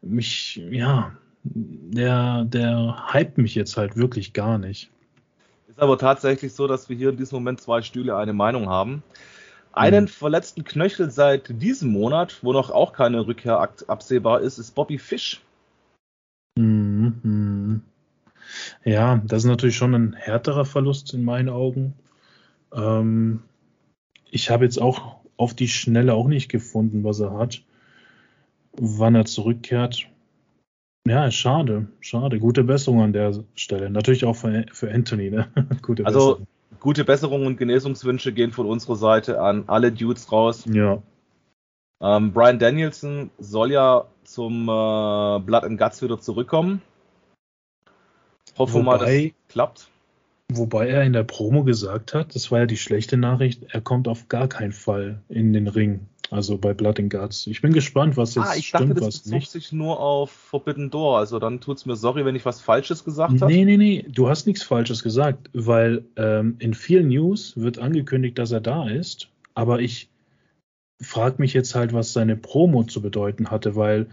mich, 0.00 0.62
ja, 0.70 1.12
der, 1.42 2.44
der 2.44 3.12
hypt 3.12 3.38
mich 3.38 3.56
jetzt 3.56 3.76
halt 3.76 3.96
wirklich 3.96 4.32
gar 4.32 4.58
nicht. 4.58 4.90
Ist 5.68 5.80
aber 5.80 5.98
tatsächlich 5.98 6.52
so, 6.52 6.68
dass 6.68 6.88
wir 6.88 6.96
hier 6.96 7.10
in 7.10 7.16
diesem 7.16 7.36
Moment 7.36 7.60
zwei 7.60 7.82
Stühle 7.82 8.16
eine 8.16 8.32
Meinung 8.32 8.68
haben. 8.68 9.02
Einen 9.72 10.04
mhm. 10.04 10.08
verletzten 10.08 10.64
Knöchel 10.64 11.10
seit 11.10 11.62
diesem 11.62 11.90
Monat, 11.90 12.42
wo 12.42 12.52
noch 12.52 12.70
auch 12.70 12.92
keine 12.92 13.26
Rückkehr 13.26 13.60
absehbar 13.86 14.40
ist, 14.40 14.58
ist 14.58 14.74
Bobby 14.74 14.98
Fish. 14.98 15.42
Mhm. 16.56 17.82
Ja, 18.84 19.22
das 19.26 19.44
ist 19.44 19.48
natürlich 19.48 19.76
schon 19.76 19.94
ein 19.94 20.12
härterer 20.14 20.64
Verlust 20.64 21.14
in 21.14 21.22
meinen 21.22 21.48
Augen. 21.48 21.94
Ähm, 22.74 23.42
ich 24.30 24.50
habe 24.50 24.64
jetzt 24.64 24.80
auch 24.80 25.20
auf 25.36 25.54
die 25.54 25.68
Schnelle 25.68 26.14
auch 26.14 26.26
nicht 26.26 26.48
gefunden, 26.48 27.04
was 27.04 27.20
er 27.20 27.32
hat. 27.32 27.62
Wann 28.72 29.14
er 29.14 29.24
zurückkehrt. 29.24 30.06
Ja, 31.06 31.30
schade, 31.30 31.88
schade. 32.00 32.38
Gute 32.40 32.64
Besserung 32.64 33.02
an 33.02 33.12
der 33.12 33.44
Stelle. 33.54 33.88
Natürlich 33.88 34.24
auch 34.24 34.36
für, 34.36 34.66
für 34.72 34.92
Anthony. 34.92 35.30
Ne? 35.30 35.48
Gute 35.82 36.04
also 36.04 36.18
Besserung 36.18 36.46
gute 36.78 37.04
Besserungen 37.04 37.46
und 37.46 37.56
Genesungswünsche 37.56 38.32
gehen 38.32 38.52
von 38.52 38.66
unserer 38.66 38.96
Seite 38.96 39.40
an 39.40 39.64
alle 39.66 39.90
Dudes 39.90 40.30
raus. 40.30 40.64
Ja. 40.66 41.02
Ähm, 42.00 42.32
Brian 42.32 42.58
Danielson 42.58 43.30
soll 43.38 43.72
ja 43.72 44.06
zum 44.24 44.62
äh, 44.62 45.40
Blood 45.40 45.64
and 45.64 45.78
Guts 45.78 46.02
wieder 46.02 46.20
zurückkommen. 46.20 46.82
Hoffen 48.56 48.76
wir 48.76 48.82
mal, 48.82 48.98
dass 48.98 49.10
es 49.10 49.32
klappt. 49.48 49.88
Wobei 50.52 50.88
er 50.88 51.04
in 51.04 51.12
der 51.12 51.22
Promo 51.22 51.62
gesagt 51.62 52.14
hat, 52.14 52.34
das 52.34 52.50
war 52.50 52.60
ja 52.60 52.66
die 52.66 52.76
schlechte 52.76 53.16
Nachricht, 53.16 53.66
er 53.68 53.80
kommt 53.80 54.08
auf 54.08 54.28
gar 54.28 54.48
keinen 54.48 54.72
Fall 54.72 55.22
in 55.28 55.52
den 55.52 55.68
Ring. 55.68 56.08
Also 56.30 56.58
bei 56.58 56.74
Blood 56.74 57.00
and 57.00 57.10
Guts. 57.10 57.48
Ich 57.48 57.60
bin 57.60 57.72
gespannt, 57.72 58.16
was 58.16 58.36
jetzt 58.36 58.46
ah, 58.46 58.54
ich 58.56 58.68
stimmt, 58.68 58.90
dachte, 58.90 59.00
das 59.00 59.06
was 59.06 59.26
nicht. 59.26 59.50
sich 59.50 59.72
nur 59.72 59.98
auf 59.98 60.30
Forbidden 60.30 60.88
Door. 60.88 61.18
Also 61.18 61.40
dann 61.40 61.60
tut 61.60 61.78
es 61.78 61.86
mir 61.86 61.96
sorry, 61.96 62.24
wenn 62.24 62.36
ich 62.36 62.44
was 62.44 62.60
Falsches 62.60 63.04
gesagt 63.04 63.40
habe. 63.40 63.52
Nee, 63.52 63.64
nee, 63.64 63.76
nee. 63.76 64.06
Du 64.08 64.28
hast 64.28 64.46
nichts 64.46 64.62
Falsches 64.62 65.02
gesagt, 65.02 65.50
weil 65.52 66.04
ähm, 66.16 66.54
in 66.60 66.74
vielen 66.74 67.08
News 67.08 67.54
wird 67.56 67.80
angekündigt, 67.80 68.38
dass 68.38 68.52
er 68.52 68.60
da 68.60 68.88
ist. 68.88 69.28
Aber 69.54 69.80
ich 69.80 70.08
frage 71.00 71.36
mich 71.38 71.52
jetzt 71.52 71.74
halt, 71.74 71.92
was 71.92 72.12
seine 72.12 72.36
Promo 72.36 72.84
zu 72.84 73.02
bedeuten 73.02 73.50
hatte, 73.50 73.74
weil 73.74 74.06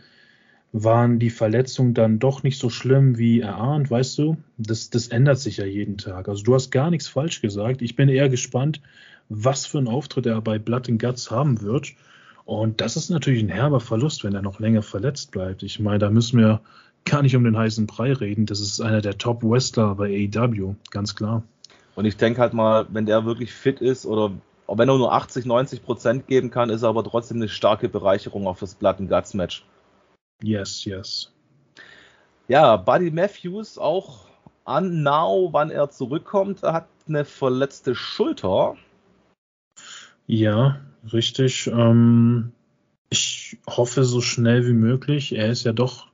waren 0.73 1.19
die 1.19 1.29
Verletzungen 1.29 1.93
dann 1.93 2.19
doch 2.19 2.43
nicht 2.43 2.59
so 2.59 2.69
schlimm 2.69 3.17
wie 3.17 3.41
erahnt, 3.41 3.89
weißt 3.89 4.17
du? 4.17 4.37
Das, 4.57 4.89
das 4.89 5.07
ändert 5.07 5.39
sich 5.39 5.57
ja 5.57 5.65
jeden 5.65 5.97
Tag. 5.97 6.27
Also 6.27 6.43
du 6.43 6.55
hast 6.55 6.71
gar 6.71 6.89
nichts 6.89 7.07
falsch 7.07 7.41
gesagt. 7.41 7.81
Ich 7.81 7.95
bin 7.95 8.09
eher 8.09 8.29
gespannt, 8.29 8.81
was 9.29 9.65
für 9.65 9.77
einen 9.77 9.87
Auftritt 9.87 10.25
er 10.25 10.41
bei 10.41 10.59
Blood 10.59 10.89
and 10.89 11.01
Guts 11.01 11.31
haben 11.31 11.61
wird. 11.61 11.93
Und 12.47 12.79
das 12.79 12.95
ist 12.95 13.09
natürlich 13.09 13.43
ein 13.43 13.49
herber 13.49 13.81
Verlust, 13.81 14.23
wenn 14.23 14.33
er 14.33 14.41
noch 14.41 14.61
länger 14.61 14.81
verletzt 14.81 15.31
bleibt. 15.31 15.63
Ich 15.63 15.81
meine, 15.81 15.99
da 15.99 16.09
müssen 16.09 16.39
wir 16.39 16.61
gar 17.03 17.21
nicht 17.21 17.35
um 17.35 17.43
den 17.43 17.57
heißen 17.57 17.87
Brei 17.87 18.13
reden. 18.13 18.45
Das 18.45 18.61
ist 18.61 18.79
einer 18.79 19.01
der 19.01 19.17
Top-Wrestler 19.17 19.95
bei 19.95 20.29
AEW, 20.33 20.75
ganz 20.89 21.13
klar. 21.13 21.43
Und 21.95 22.05
ich 22.05 22.15
denke 22.15 22.39
halt 22.39 22.53
mal, 22.53 22.87
wenn 22.89 23.05
der 23.05 23.25
wirklich 23.25 23.51
fit 23.51 23.81
ist 23.81 24.05
oder 24.05 24.31
wenn 24.65 24.87
er 24.87 24.97
nur 24.97 25.11
80, 25.11 25.45
90 25.45 25.83
Prozent 25.83 26.27
geben 26.27 26.49
kann, 26.49 26.69
ist 26.69 26.83
er 26.83 26.89
aber 26.89 27.03
trotzdem 27.03 27.35
eine 27.35 27.49
starke 27.49 27.89
Bereicherung 27.89 28.47
auf 28.47 28.61
das 28.61 28.75
Blood 28.75 28.99
and 28.99 29.09
Guts 29.09 29.33
Match. 29.33 29.65
Yes, 30.41 30.85
yes. 30.85 31.33
Ja, 32.47 32.77
Buddy 32.77 33.11
Matthews 33.11 33.77
auch 33.77 34.29
an 34.63 35.03
now, 35.03 35.49
wann 35.51 35.69
er 35.69 35.89
zurückkommt. 35.89 36.63
Er 36.63 36.71
hat 36.71 36.87
eine 37.09 37.25
verletzte 37.25 37.93
Schulter. 37.93 38.77
Ja, 40.27 40.79
richtig. 41.11 41.67
Ähm, 41.67 42.51
ich 43.09 43.57
hoffe 43.67 44.03
so 44.03 44.21
schnell 44.21 44.67
wie 44.67 44.73
möglich. 44.73 45.35
Er 45.35 45.49
ist 45.49 45.63
ja 45.63 45.73
doch 45.73 46.07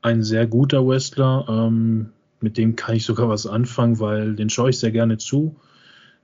ein 0.00 0.22
sehr 0.22 0.46
guter 0.46 0.86
Wrestler. 0.86 1.46
Ähm, 1.48 2.10
mit 2.40 2.58
dem 2.58 2.76
kann 2.76 2.96
ich 2.96 3.04
sogar 3.04 3.28
was 3.28 3.46
anfangen, 3.46 4.00
weil 4.00 4.34
den 4.34 4.50
schaue 4.50 4.70
ich 4.70 4.78
sehr 4.78 4.90
gerne 4.90 5.18
zu. 5.18 5.56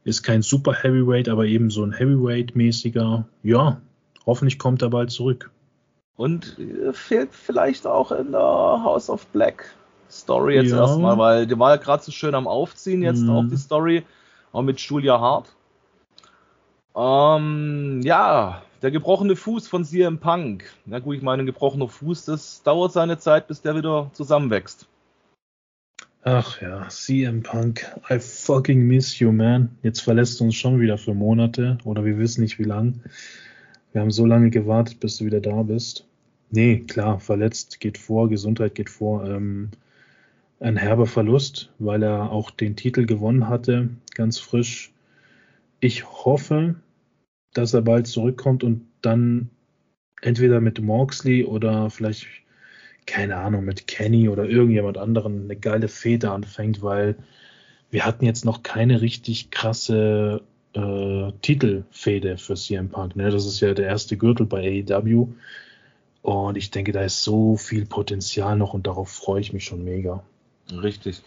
Ist 0.04 0.22
kein 0.22 0.42
super 0.42 0.72
Heavyweight, 0.72 1.28
aber 1.28 1.46
eben 1.46 1.70
so 1.70 1.84
ein 1.84 1.92
Heavyweight-mäßiger. 1.92 3.26
Ja, 3.42 3.80
hoffentlich 4.26 4.58
kommt 4.58 4.82
er 4.82 4.90
bald 4.90 5.10
zurück. 5.10 5.50
Und 6.16 6.58
äh, 6.58 6.92
fehlt 6.92 7.32
vielleicht 7.32 7.86
auch 7.86 8.10
in 8.10 8.32
der 8.32 8.40
House 8.40 9.08
of 9.08 9.26
Black 9.28 9.74
Story 10.10 10.56
jetzt 10.56 10.70
ja. 10.70 10.80
erstmal, 10.80 11.18
weil 11.18 11.46
die 11.46 11.58
war 11.58 11.70
ja 11.70 11.76
gerade 11.76 12.02
so 12.02 12.10
schön 12.10 12.34
am 12.34 12.48
Aufziehen 12.48 13.02
jetzt 13.02 13.20
mhm. 13.20 13.30
auch 13.30 13.44
die 13.44 13.56
Story, 13.56 14.04
auch 14.52 14.62
mit 14.62 14.80
Julia 14.80 15.20
Hart. 15.20 15.54
Ähm, 16.98 18.00
ja, 18.02 18.62
der 18.82 18.90
gebrochene 18.90 19.36
Fuß 19.36 19.68
von 19.68 19.84
CM 19.84 20.18
Punk. 20.18 20.64
Na 20.84 20.98
gut, 20.98 21.14
ich 21.14 21.22
meine, 21.22 21.44
ein 21.44 21.46
gebrochener 21.46 21.86
Fuß, 21.86 22.24
das 22.24 22.64
dauert 22.64 22.92
seine 22.92 23.18
Zeit, 23.18 23.46
bis 23.46 23.62
der 23.62 23.76
wieder 23.76 24.10
zusammenwächst. 24.14 24.88
Ach 26.22 26.60
ja, 26.60 26.88
CM 26.88 27.44
Punk, 27.44 27.86
I 28.10 28.18
fucking 28.18 28.80
miss 28.80 29.20
you, 29.20 29.30
man. 29.30 29.76
Jetzt 29.84 30.00
verlässt 30.00 30.40
du 30.40 30.44
uns 30.44 30.56
schon 30.56 30.80
wieder 30.80 30.98
für 30.98 31.14
Monate 31.14 31.78
oder 31.84 32.04
wir 32.04 32.18
wissen 32.18 32.40
nicht 32.40 32.58
wie 32.58 32.64
lang. 32.64 33.00
Wir 33.92 34.00
haben 34.00 34.10
so 34.10 34.26
lange 34.26 34.50
gewartet, 34.50 34.98
bis 34.98 35.18
du 35.18 35.26
wieder 35.26 35.40
da 35.40 35.62
bist. 35.62 36.04
Nee, 36.50 36.80
klar, 36.80 37.20
verletzt 37.20 37.78
geht 37.78 37.96
vor, 37.96 38.28
Gesundheit 38.28 38.74
geht 38.74 38.90
vor. 38.90 39.24
Ähm, 39.24 39.70
ein 40.58 40.76
herber 40.76 41.06
Verlust, 41.06 41.70
weil 41.78 42.02
er 42.02 42.32
auch 42.32 42.50
den 42.50 42.74
Titel 42.74 43.06
gewonnen 43.06 43.48
hatte, 43.48 43.90
ganz 44.14 44.40
frisch. 44.40 44.92
Ich 45.78 46.04
hoffe, 46.04 46.74
dass 47.54 47.74
er 47.74 47.82
bald 47.82 48.06
zurückkommt 48.06 48.64
und 48.64 48.86
dann 49.02 49.50
entweder 50.22 50.60
mit 50.60 50.80
Moxley 50.80 51.44
oder 51.44 51.90
vielleicht, 51.90 52.26
keine 53.06 53.36
Ahnung, 53.36 53.64
mit 53.64 53.86
Kenny 53.86 54.28
oder 54.28 54.44
irgendjemand 54.44 54.98
anderen 54.98 55.44
eine 55.44 55.56
geile 55.56 55.88
Feder 55.88 56.32
anfängt, 56.32 56.82
weil 56.82 57.16
wir 57.90 58.04
hatten 58.04 58.24
jetzt 58.24 58.44
noch 58.44 58.62
keine 58.62 59.00
richtig 59.00 59.50
krasse 59.50 60.42
äh, 60.74 61.32
Titelfehde 61.42 62.36
für 62.36 62.54
CM 62.54 62.90
Punk. 62.90 63.16
Ne? 63.16 63.30
Das 63.30 63.46
ist 63.46 63.60
ja 63.60 63.74
der 63.74 63.86
erste 63.86 64.16
Gürtel 64.16 64.46
bei 64.46 64.84
AEW. 64.88 65.28
Und 66.22 66.56
ich 66.56 66.70
denke, 66.70 66.92
da 66.92 67.02
ist 67.02 67.22
so 67.22 67.56
viel 67.56 67.86
Potenzial 67.86 68.56
noch 68.56 68.74
und 68.74 68.86
darauf 68.86 69.08
freue 69.08 69.40
ich 69.40 69.52
mich 69.52 69.64
schon 69.64 69.84
mega. 69.84 70.22
Richtig. 70.70 71.22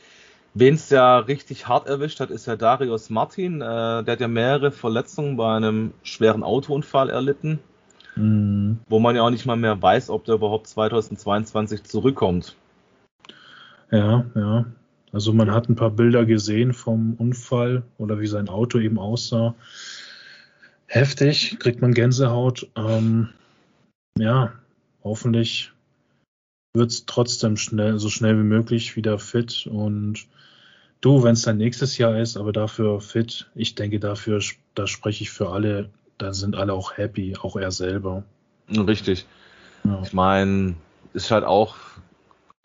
Wen 0.53 0.73
es 0.75 0.89
ja 0.89 1.19
richtig 1.19 1.67
hart 1.67 1.87
erwischt 1.87 2.19
hat, 2.19 2.29
ist 2.29 2.45
ja 2.45 2.57
Darius 2.57 3.09
Martin. 3.09 3.61
Äh, 3.61 4.03
der 4.03 4.11
hat 4.13 4.19
ja 4.19 4.27
mehrere 4.27 4.71
Verletzungen 4.71 5.37
bei 5.37 5.55
einem 5.55 5.93
schweren 6.03 6.43
Autounfall 6.43 7.09
erlitten. 7.09 7.59
Mhm. 8.15 8.79
Wo 8.89 8.99
man 8.99 9.15
ja 9.15 9.21
auch 9.21 9.29
nicht 9.29 9.45
mal 9.45 9.55
mehr 9.55 9.81
weiß, 9.81 10.09
ob 10.09 10.25
der 10.25 10.35
überhaupt 10.35 10.67
2022 10.67 11.83
zurückkommt. 11.83 12.55
Ja, 13.91 14.25
ja. 14.35 14.65
Also 15.13 15.33
man 15.33 15.51
hat 15.51 15.69
ein 15.69 15.75
paar 15.75 15.91
Bilder 15.91 16.25
gesehen 16.25 16.73
vom 16.73 17.15
Unfall 17.15 17.83
oder 17.97 18.19
wie 18.19 18.27
sein 18.27 18.47
Auto 18.47 18.79
eben 18.79 18.97
aussah. 18.97 19.55
Heftig, 20.87 21.57
kriegt 21.59 21.81
man 21.81 21.93
Gänsehaut. 21.93 22.69
Ähm, 22.75 23.29
ja, 24.17 24.53
hoffentlich 25.03 25.71
wird 26.73 26.91
es 26.91 27.05
trotzdem 27.05 27.57
schnell, 27.57 27.99
so 27.99 28.09
schnell 28.09 28.37
wie 28.37 28.43
möglich 28.43 28.95
wieder 28.95 29.19
fit. 29.19 29.67
Und 29.69 30.27
du, 31.01 31.23
wenn 31.23 31.33
es 31.33 31.41
dann 31.41 31.57
nächstes 31.57 31.97
Jahr 31.97 32.17
ist, 32.17 32.37
aber 32.37 32.51
dafür 32.53 33.01
fit, 33.01 33.49
ich 33.55 33.75
denke 33.75 33.99
dafür, 33.99 34.41
da 34.75 34.87
spreche 34.87 35.23
ich 35.23 35.31
für 35.31 35.49
alle, 35.49 35.89
da 36.17 36.33
sind 36.33 36.55
alle 36.55 36.73
auch 36.73 36.97
happy, 36.97 37.35
auch 37.41 37.55
er 37.55 37.71
selber. 37.71 38.23
Richtig. 38.69 39.25
Ja. 39.83 40.01
Ich 40.03 40.13
meine, 40.13 40.75
ist 41.13 41.31
halt 41.31 41.43
auch 41.43 41.75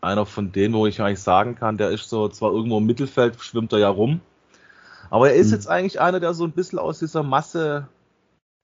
einer 0.01 0.27
von 0.27 0.53
denen, 0.53 0.75
wo 0.75 0.87
ich 0.87 1.01
eigentlich 1.01 1.21
sagen 1.21 1.57
kann, 1.57 1.79
der 1.79 1.91
ist 1.91 2.09
so 2.09 2.29
zwar 2.29 2.53
irgendwo 2.53 2.79
im 2.79 2.87
Mittelfeld, 2.87 3.41
schwimmt 3.41 3.73
er 3.73 3.79
ja 3.81 3.89
rum, 3.89 4.21
aber 5.11 5.31
er 5.31 5.37
ist 5.37 5.49
mhm. 5.49 5.55
jetzt 5.55 5.69
eigentlich 5.69 6.01
einer, 6.01 6.21
der 6.21 6.35
so 6.35 6.45
ein 6.45 6.53
bisschen 6.53 6.79
aus 6.79 6.99
dieser 6.99 7.23
Masse 7.23 7.89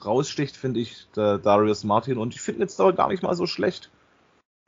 raussticht, 0.04 0.56
finde 0.56 0.80
ich, 0.80 1.06
der 1.14 1.38
Darius 1.38 1.84
Martin. 1.84 2.18
Und 2.18 2.34
ich 2.34 2.40
finde 2.40 2.60
ihn 2.60 2.62
jetzt 2.62 2.80
aber 2.80 2.92
gar 2.92 3.08
nicht 3.08 3.22
mal 3.22 3.34
so 3.34 3.46
schlecht. 3.46 3.90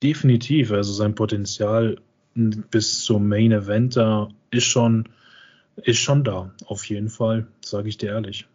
Definitiv, 0.03 0.71
also 0.71 0.93
sein 0.93 1.15
Potenzial 1.15 1.99
bis 2.35 3.05
zum 3.05 3.29
Main 3.29 3.53
Eventer 3.53 4.29
ist 4.51 4.65
schon, 4.65 5.09
ist 5.77 5.99
schon 5.99 6.25
da, 6.25 6.53
auf 6.67 6.85
jeden 6.87 7.09
Fall, 7.09 7.47
sage 7.61 7.89
ich 7.89 7.99
dir 7.99 8.11
ehrlich. 8.11 8.47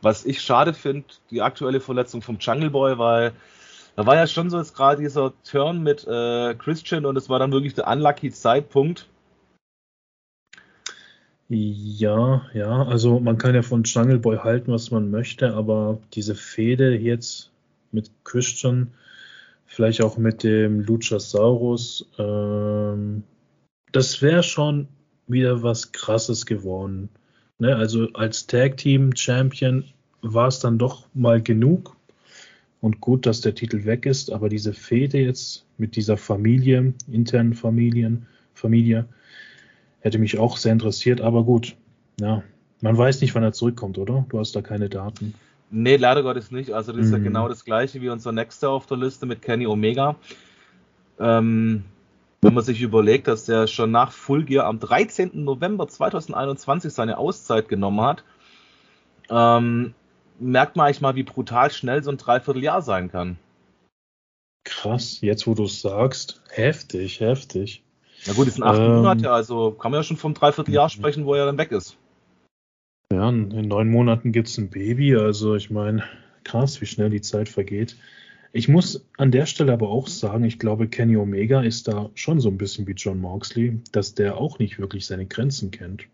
Was 0.00 0.24
ich 0.24 0.40
schade 0.40 0.74
finde, 0.74 1.06
die 1.30 1.42
aktuelle 1.42 1.80
Verletzung 1.80 2.22
vom 2.22 2.38
Jungle 2.40 2.70
Boy, 2.70 2.98
weil 2.98 3.32
da 3.94 4.06
war 4.06 4.16
ja 4.16 4.26
schon 4.26 4.50
so 4.50 4.58
jetzt 4.58 4.74
gerade 4.74 5.00
dieser 5.00 5.32
Turn 5.44 5.82
mit 5.82 6.06
äh, 6.06 6.54
Christian 6.54 7.06
und 7.06 7.16
es 7.16 7.28
war 7.28 7.38
dann 7.38 7.52
wirklich 7.52 7.74
der 7.74 7.88
unlucky 7.88 8.30
Zeitpunkt. 8.30 9.08
Ja, 11.48 12.46
ja, 12.54 12.84
also 12.84 13.20
man 13.20 13.36
kann 13.36 13.54
ja 13.54 13.60
von 13.60 13.82
Jungle 13.82 14.18
Boy 14.18 14.38
halten, 14.38 14.72
was 14.72 14.90
man 14.90 15.10
möchte, 15.10 15.54
aber 15.54 15.98
diese 16.14 16.34
Fehde 16.34 16.96
jetzt 16.96 17.50
mit 17.90 18.10
Christian, 18.24 18.94
vielleicht 19.72 20.02
auch 20.02 20.18
mit 20.18 20.42
dem 20.42 20.80
Luchasaurus, 20.80 22.06
ähm, 22.18 23.22
das 23.90 24.20
wäre 24.20 24.42
schon 24.42 24.86
wieder 25.26 25.62
was 25.62 25.92
Krasses 25.92 26.44
geworden. 26.44 27.08
Ne? 27.58 27.74
Also 27.74 28.08
als 28.12 28.46
Tag 28.46 28.76
Team 28.76 29.16
Champion 29.16 29.84
war 30.20 30.48
es 30.48 30.60
dann 30.60 30.78
doch 30.78 31.06
mal 31.14 31.40
genug 31.40 31.96
und 32.82 33.00
gut, 33.00 33.24
dass 33.24 33.40
der 33.40 33.54
Titel 33.54 33.86
weg 33.86 34.04
ist, 34.04 34.30
aber 34.30 34.50
diese 34.50 34.74
Fehde 34.74 35.18
jetzt 35.18 35.64
mit 35.78 35.96
dieser 35.96 36.18
Familie, 36.18 36.92
internen 37.10 37.54
Familien, 37.54 38.26
Familie, 38.52 39.06
hätte 40.00 40.18
mich 40.18 40.38
auch 40.38 40.58
sehr 40.58 40.72
interessiert, 40.72 41.22
aber 41.22 41.44
gut. 41.44 41.76
Ja, 42.20 42.42
man 42.82 42.98
weiß 42.98 43.22
nicht, 43.22 43.34
wann 43.34 43.42
er 43.42 43.52
zurückkommt, 43.52 43.96
oder? 43.96 44.26
Du 44.28 44.38
hast 44.38 44.54
da 44.54 44.60
keine 44.60 44.90
Daten. 44.90 45.32
Nee, 45.74 45.96
leider 45.96 46.22
Gottes 46.22 46.50
nicht. 46.50 46.72
Also 46.72 46.92
das 46.92 47.06
ist 47.06 47.12
ja 47.12 47.18
mhm. 47.18 47.24
genau 47.24 47.48
das 47.48 47.64
gleiche 47.64 48.02
wie 48.02 48.10
unser 48.10 48.30
Nächster 48.30 48.70
auf 48.70 48.84
der 48.86 48.98
Liste 48.98 49.24
mit 49.24 49.40
Kenny 49.40 49.66
Omega. 49.66 50.16
Ähm, 51.18 51.84
wenn 52.42 52.54
man 52.54 52.62
sich 52.62 52.82
überlegt, 52.82 53.26
dass 53.26 53.46
der 53.46 53.66
schon 53.66 53.90
nach 53.90 54.12
Full 54.12 54.44
Gear 54.44 54.66
am 54.66 54.78
13. 54.78 55.30
November 55.44 55.88
2021 55.88 56.92
seine 56.92 57.16
Auszeit 57.16 57.70
genommen 57.70 58.02
hat, 58.02 58.22
ähm, 59.30 59.94
merkt 60.38 60.76
man 60.76 60.86
eigentlich 60.86 61.00
mal, 61.00 61.14
wie 61.14 61.22
brutal 61.22 61.70
schnell 61.70 62.02
so 62.02 62.10
ein 62.10 62.18
Dreivierteljahr 62.18 62.82
sein 62.82 63.10
kann. 63.10 63.38
Krass, 64.64 65.22
jetzt 65.22 65.46
wo 65.46 65.54
du 65.54 65.64
es 65.64 65.80
sagst, 65.80 66.42
heftig, 66.50 67.20
heftig. 67.20 67.82
Na 68.26 68.34
gut, 68.34 68.46
es 68.46 68.54
sind 68.56 68.64
acht 68.64 68.78
ähm, 68.78 68.96
Monate, 68.96 69.32
also 69.32 69.70
kann 69.70 69.90
man 69.90 70.00
ja 70.00 70.04
schon 70.04 70.18
vom 70.18 70.34
Dreivierteljahr 70.34 70.90
sprechen, 70.90 71.24
wo 71.24 71.34
er 71.34 71.46
dann 71.46 71.58
weg 71.58 71.72
ist. 71.72 71.96
Ja, 73.12 73.28
in 73.28 73.68
neun 73.68 73.90
Monaten 73.90 74.32
gibt 74.32 74.48
es 74.48 74.56
ein 74.56 74.70
Baby, 74.70 75.14
also 75.16 75.54
ich 75.54 75.70
meine, 75.70 76.02
krass, 76.44 76.80
wie 76.80 76.86
schnell 76.86 77.10
die 77.10 77.20
Zeit 77.20 77.48
vergeht. 77.48 77.96
Ich 78.52 78.68
muss 78.68 79.06
an 79.18 79.30
der 79.30 79.44
Stelle 79.44 79.72
aber 79.72 79.90
auch 79.90 80.08
sagen, 80.08 80.44
ich 80.44 80.58
glaube, 80.58 80.88
Kenny 80.88 81.16
Omega 81.16 81.62
ist 81.62 81.88
da 81.88 82.10
schon 82.14 82.40
so 82.40 82.48
ein 82.48 82.56
bisschen 82.56 82.86
wie 82.86 82.92
John 82.92 83.20
Moxley, 83.20 83.80
dass 83.92 84.14
der 84.14 84.38
auch 84.38 84.58
nicht 84.58 84.78
wirklich 84.78 85.06
seine 85.06 85.26
Grenzen 85.26 85.70
kennt. 85.70 86.06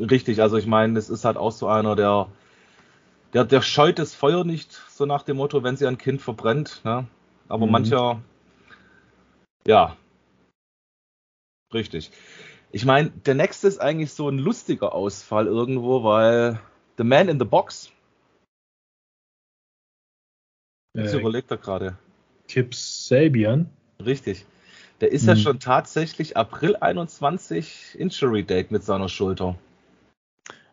Richtig, 0.00 0.40
also 0.40 0.56
ich 0.56 0.66
meine, 0.66 0.94
das 0.94 1.10
ist 1.10 1.24
halt 1.24 1.36
auch 1.36 1.52
so 1.52 1.68
einer, 1.68 1.94
der 1.94 2.28
der, 3.32 3.44
der 3.44 3.62
scheut 3.62 3.98
das 3.98 4.14
Feuer 4.14 4.44
nicht, 4.44 4.72
so 4.88 5.06
nach 5.06 5.22
dem 5.22 5.38
Motto, 5.38 5.62
wenn 5.62 5.76
sie 5.76 5.86
ein 5.86 5.98
Kind 5.98 6.20
verbrennt. 6.20 6.82
Ne? 6.84 7.06
Aber 7.48 7.66
mhm. 7.66 7.72
mancher, 7.72 8.20
ja, 9.66 9.96
richtig. 11.72 12.10
Ich 12.74 12.86
meine, 12.86 13.10
der 13.10 13.34
nächste 13.34 13.68
ist 13.68 13.80
eigentlich 13.80 14.12
so 14.12 14.30
ein 14.30 14.38
lustiger 14.38 14.94
Ausfall 14.94 15.46
irgendwo, 15.46 16.04
weil 16.04 16.58
The 16.96 17.04
Man 17.04 17.28
in 17.28 17.38
the 17.38 17.44
Box. 17.44 17.92
Das 20.94 21.12
äh, 21.12 21.18
überlegt 21.18 21.50
er 21.50 21.58
gerade. 21.58 21.98
Kip 22.48 22.74
Sabian. 22.74 23.68
Richtig. 24.02 24.46
Der 25.02 25.12
ist 25.12 25.24
mhm. 25.24 25.28
ja 25.28 25.36
schon 25.36 25.60
tatsächlich 25.60 26.36
April 26.38 26.76
21 26.76 27.96
Injury 27.98 28.42
Date 28.42 28.70
mit 28.70 28.84
seiner 28.84 29.10
Schulter. 29.10 29.58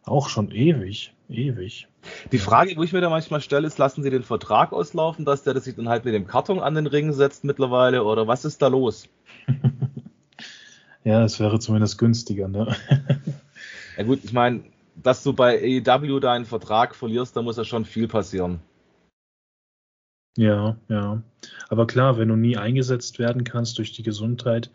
Auch 0.06 0.30
schon 0.30 0.52
ewig, 0.52 1.14
ewig. 1.28 1.88
Die 2.32 2.38
Frage, 2.38 2.78
wo 2.78 2.84
ich 2.84 2.93
mir 2.93 3.02
da 3.02 3.10
manchmal 3.10 3.41
stelle, 3.41 3.68
ist, 3.68 3.78
lassen 3.78 4.04
Sie 4.04 4.10
den 4.10 4.24
Vertrag 4.24 4.72
auslaufen, 4.72 5.26
dass 5.26 5.43
der 5.43 5.54
das 5.54 5.66
sich 5.66 5.76
dann 5.76 5.89
halt 5.89 6.06
mit 6.06 6.14
dem 6.14 6.28
Karton 6.28 6.60
an 6.60 6.76
den 6.76 6.88
Ring 6.88 7.12
setzt 7.12 7.43
mittlerweile 7.43 8.06
oder 8.06 8.26
was 8.26 8.45
ist 8.45 8.62
da 8.62 8.68
los? 8.68 9.10
ja, 11.04 11.24
es 11.24 11.39
wäre 11.39 11.60
zumindest 11.60 11.97
günstiger, 11.97 12.47
ne? 12.47 12.76
ja 13.97 14.04
gut, 14.04 14.24
ich 14.24 14.34
meine, 14.34 14.64
dass 14.95 15.24
du 15.24 15.34
bei 15.34 15.82
AEW 15.86 16.20
deinen 16.20 16.45
Vertrag 16.45 16.95
verlierst, 16.95 17.36
da 17.36 17.41
muss 17.41 17.58
ja 17.58 17.64
schon 17.64 17.86
viel 17.86 18.08
passieren. 18.08 18.60
Ja, 20.38 20.78
ja. 20.88 21.22
Aber 21.70 21.88
klar, 21.88 22.18
wenn 22.18 22.30
du 22.30 22.36
nie 22.36 22.58
eingesetzt 22.58 23.20
werden 23.20 23.43
kannst 23.43 23.78
durch 23.78 23.91
die 23.91 24.04
Gesundheit, 24.04 24.72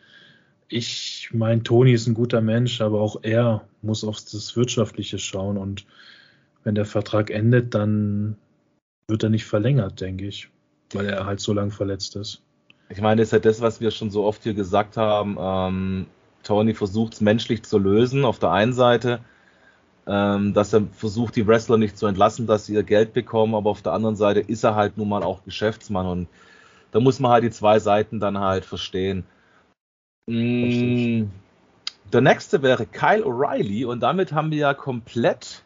ich 0.68 1.30
meine, 1.32 1.62
Toni 1.62 1.92
ist 1.92 2.06
ein 2.06 2.14
guter 2.14 2.40
Mensch, 2.40 2.80
aber 2.80 3.00
auch 3.00 3.22
er 3.22 3.66
muss 3.82 4.04
auf 4.04 4.18
das 4.20 4.56
Wirtschaftliche 4.56 5.18
schauen 5.18 5.56
und 5.56 5.86
wenn 6.64 6.74
der 6.74 6.86
Vertrag 6.86 7.30
endet, 7.30 7.74
dann 7.74 8.36
wird 9.06 9.22
er 9.22 9.30
nicht 9.30 9.44
verlängert, 9.44 10.00
denke 10.00 10.26
ich, 10.26 10.48
weil 10.92 11.06
er 11.06 11.26
halt 11.26 11.40
so 11.40 11.52
lang 11.52 11.70
verletzt 11.70 12.16
ist. 12.16 12.43
Ich 12.88 13.00
meine, 13.00 13.20
das 13.20 13.28
ist 13.28 13.32
ja 13.32 13.38
das, 13.38 13.60
was 13.60 13.80
wir 13.80 13.90
schon 13.90 14.10
so 14.10 14.24
oft 14.24 14.42
hier 14.42 14.54
gesagt 14.54 14.96
haben. 14.96 15.36
Ähm, 15.38 16.06
Tony 16.42 16.74
versucht 16.74 17.14
es 17.14 17.20
menschlich 17.20 17.62
zu 17.64 17.78
lösen, 17.78 18.24
auf 18.24 18.38
der 18.38 18.52
einen 18.52 18.72
Seite, 18.72 19.20
ähm, 20.06 20.52
dass 20.52 20.72
er 20.72 20.82
versucht, 20.92 21.36
die 21.36 21.46
Wrestler 21.46 21.78
nicht 21.78 21.96
zu 21.96 22.06
entlassen, 22.06 22.46
dass 22.46 22.66
sie 22.66 22.74
ihr 22.74 22.82
Geld 22.82 23.14
bekommen, 23.14 23.54
aber 23.54 23.70
auf 23.70 23.82
der 23.82 23.92
anderen 23.92 24.16
Seite 24.16 24.40
ist 24.40 24.62
er 24.62 24.74
halt 24.74 24.98
nun 24.98 25.08
mal 25.08 25.22
auch 25.22 25.44
Geschäftsmann 25.44 26.06
und 26.06 26.28
da 26.92 27.00
muss 27.00 27.18
man 27.18 27.32
halt 27.32 27.44
die 27.44 27.50
zwei 27.50 27.80
Seiten 27.80 28.20
dann 28.20 28.38
halt 28.38 28.64
verstehen. 28.64 29.24
Mm, 30.26 31.24
der 32.12 32.20
nächste 32.20 32.62
wäre 32.62 32.86
Kyle 32.86 33.24
O'Reilly 33.24 33.86
und 33.86 34.00
damit 34.00 34.32
haben 34.32 34.50
wir 34.50 34.58
ja 34.58 34.74
komplett 34.74 35.64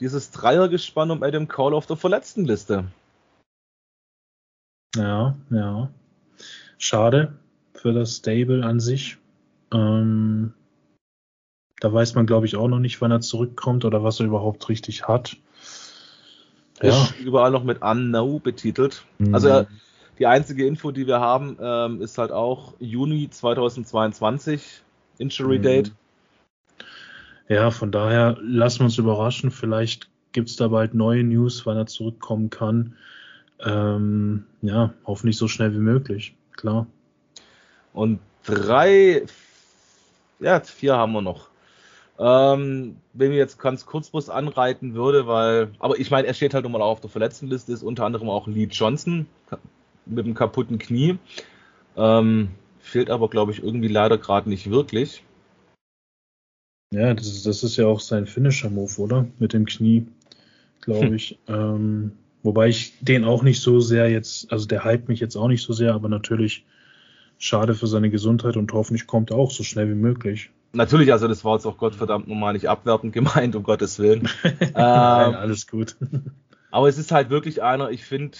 dieses 0.00 0.30
Dreiergespann 0.30 1.10
um 1.10 1.22
Adam 1.22 1.48
Cole 1.48 1.74
auf 1.74 1.86
der 1.86 1.96
Verletztenliste. 1.96 2.84
Ja, 4.96 5.36
ja. 5.50 5.90
Schade 6.78 7.34
für 7.74 7.92
das 7.92 8.16
Stable 8.16 8.64
an 8.64 8.80
sich. 8.80 9.18
Ähm, 9.72 10.54
da 11.80 11.92
weiß 11.92 12.14
man, 12.14 12.26
glaube 12.26 12.46
ich, 12.46 12.56
auch 12.56 12.68
noch 12.68 12.78
nicht, 12.78 13.00
wann 13.00 13.10
er 13.10 13.20
zurückkommt 13.20 13.84
oder 13.84 14.02
was 14.02 14.20
er 14.20 14.26
überhaupt 14.26 14.68
richtig 14.68 15.06
hat. 15.06 15.36
Ja. 16.82 16.90
Ist 16.90 17.18
überall 17.20 17.50
noch 17.50 17.64
mit 17.64 17.82
Unknow 17.82 18.40
betitelt. 18.40 19.04
Mhm. 19.18 19.34
Also 19.34 19.66
die 20.18 20.26
einzige 20.26 20.66
Info, 20.66 20.90
die 20.90 21.06
wir 21.06 21.20
haben, 21.20 21.56
ähm, 21.60 22.00
ist 22.00 22.18
halt 22.18 22.32
auch 22.32 22.74
Juni 22.80 23.30
2022 23.30 24.82
Injury 25.18 25.58
mhm. 25.58 25.62
Date. 25.62 25.92
Ja, 27.48 27.70
von 27.70 27.90
daher 27.90 28.36
lassen 28.42 28.80
wir 28.80 28.84
uns 28.86 28.98
überraschen. 28.98 29.50
Vielleicht 29.50 30.08
gibt 30.32 30.50
es 30.50 30.56
da 30.56 30.68
bald 30.68 30.94
neue 30.94 31.24
News, 31.24 31.64
wann 31.66 31.76
er 31.76 31.86
zurückkommen 31.86 32.50
kann. 32.50 32.96
Ähm, 33.64 34.44
ja, 34.62 34.94
hoffentlich 35.04 35.36
so 35.36 35.48
schnell 35.48 35.72
wie 35.72 35.78
möglich, 35.78 36.34
klar. 36.56 36.86
Und 37.92 38.20
drei, 38.44 39.22
ja, 40.38 40.60
vier 40.60 40.96
haben 40.96 41.12
wir 41.12 41.22
noch. 41.22 41.48
Ähm, 42.20 42.96
wenn 43.12 43.30
ich 43.30 43.36
jetzt 43.36 43.58
ganz 43.58 43.86
kurzfristig 43.86 44.34
anreiten 44.34 44.94
würde, 44.94 45.26
weil, 45.26 45.70
aber 45.78 45.98
ich 45.98 46.10
meine, 46.10 46.26
er 46.26 46.34
steht 46.34 46.54
halt 46.54 46.64
nun 46.64 46.72
mal 46.72 46.82
auch 46.82 46.92
auf 46.92 47.00
der 47.00 47.10
Verletztenliste, 47.10 47.72
ist 47.72 47.82
unter 47.82 48.04
anderem 48.04 48.28
auch 48.28 48.48
Lee 48.48 48.68
Johnson 48.70 49.26
mit 50.06 50.24
einem 50.24 50.34
kaputten 50.34 50.78
Knie. 50.78 51.18
Ähm, 51.96 52.50
fehlt 52.80 53.10
aber, 53.10 53.28
glaube 53.28 53.52
ich, 53.52 53.62
irgendwie 53.62 53.88
leider 53.88 54.18
gerade 54.18 54.48
nicht 54.48 54.70
wirklich. 54.70 55.22
Ja, 56.92 57.12
das 57.14 57.26
ist, 57.26 57.46
das 57.46 57.62
ist 57.62 57.76
ja 57.76 57.86
auch 57.86 58.00
sein 58.00 58.26
Finisher-Move, 58.26 59.00
oder? 59.00 59.26
Mit 59.38 59.52
dem 59.52 59.66
Knie, 59.66 60.06
glaube 60.80 61.06
hm. 61.06 61.14
ich. 61.14 61.38
Ähm, 61.46 62.12
wobei 62.42 62.68
ich 62.68 62.94
den 63.00 63.24
auch 63.24 63.42
nicht 63.42 63.60
so 63.60 63.80
sehr 63.80 64.10
jetzt, 64.10 64.52
also 64.52 64.66
der 64.66 64.84
hype 64.84 65.08
mich 65.08 65.20
jetzt 65.20 65.36
auch 65.36 65.48
nicht 65.48 65.62
so 65.62 65.72
sehr, 65.72 65.94
aber 65.94 66.08
natürlich 66.08 66.64
schade 67.38 67.74
für 67.74 67.86
seine 67.86 68.10
Gesundheit 68.10 68.56
und 68.56 68.72
hoffentlich 68.72 69.06
kommt 69.06 69.30
er 69.30 69.36
auch 69.36 69.50
so 69.50 69.62
schnell 69.62 69.88
wie 69.88 69.94
möglich. 69.94 70.50
Natürlich, 70.72 71.12
also 71.12 71.28
das 71.28 71.44
war 71.44 71.54
jetzt 71.54 71.66
auch 71.66 71.78
Gottverdammt 71.78 72.28
normal 72.28 72.52
nicht 72.52 72.68
abwertend 72.68 73.12
gemeint, 73.12 73.56
um 73.56 73.62
Gottes 73.62 73.98
Willen. 73.98 74.28
ähm, 74.44 74.72
Nein, 74.74 75.34
alles 75.34 75.66
gut. 75.66 75.96
aber 76.70 76.88
es 76.88 76.98
ist 76.98 77.12
halt 77.12 77.30
wirklich 77.30 77.62
einer, 77.62 77.90
ich 77.90 78.04
finde, 78.04 78.36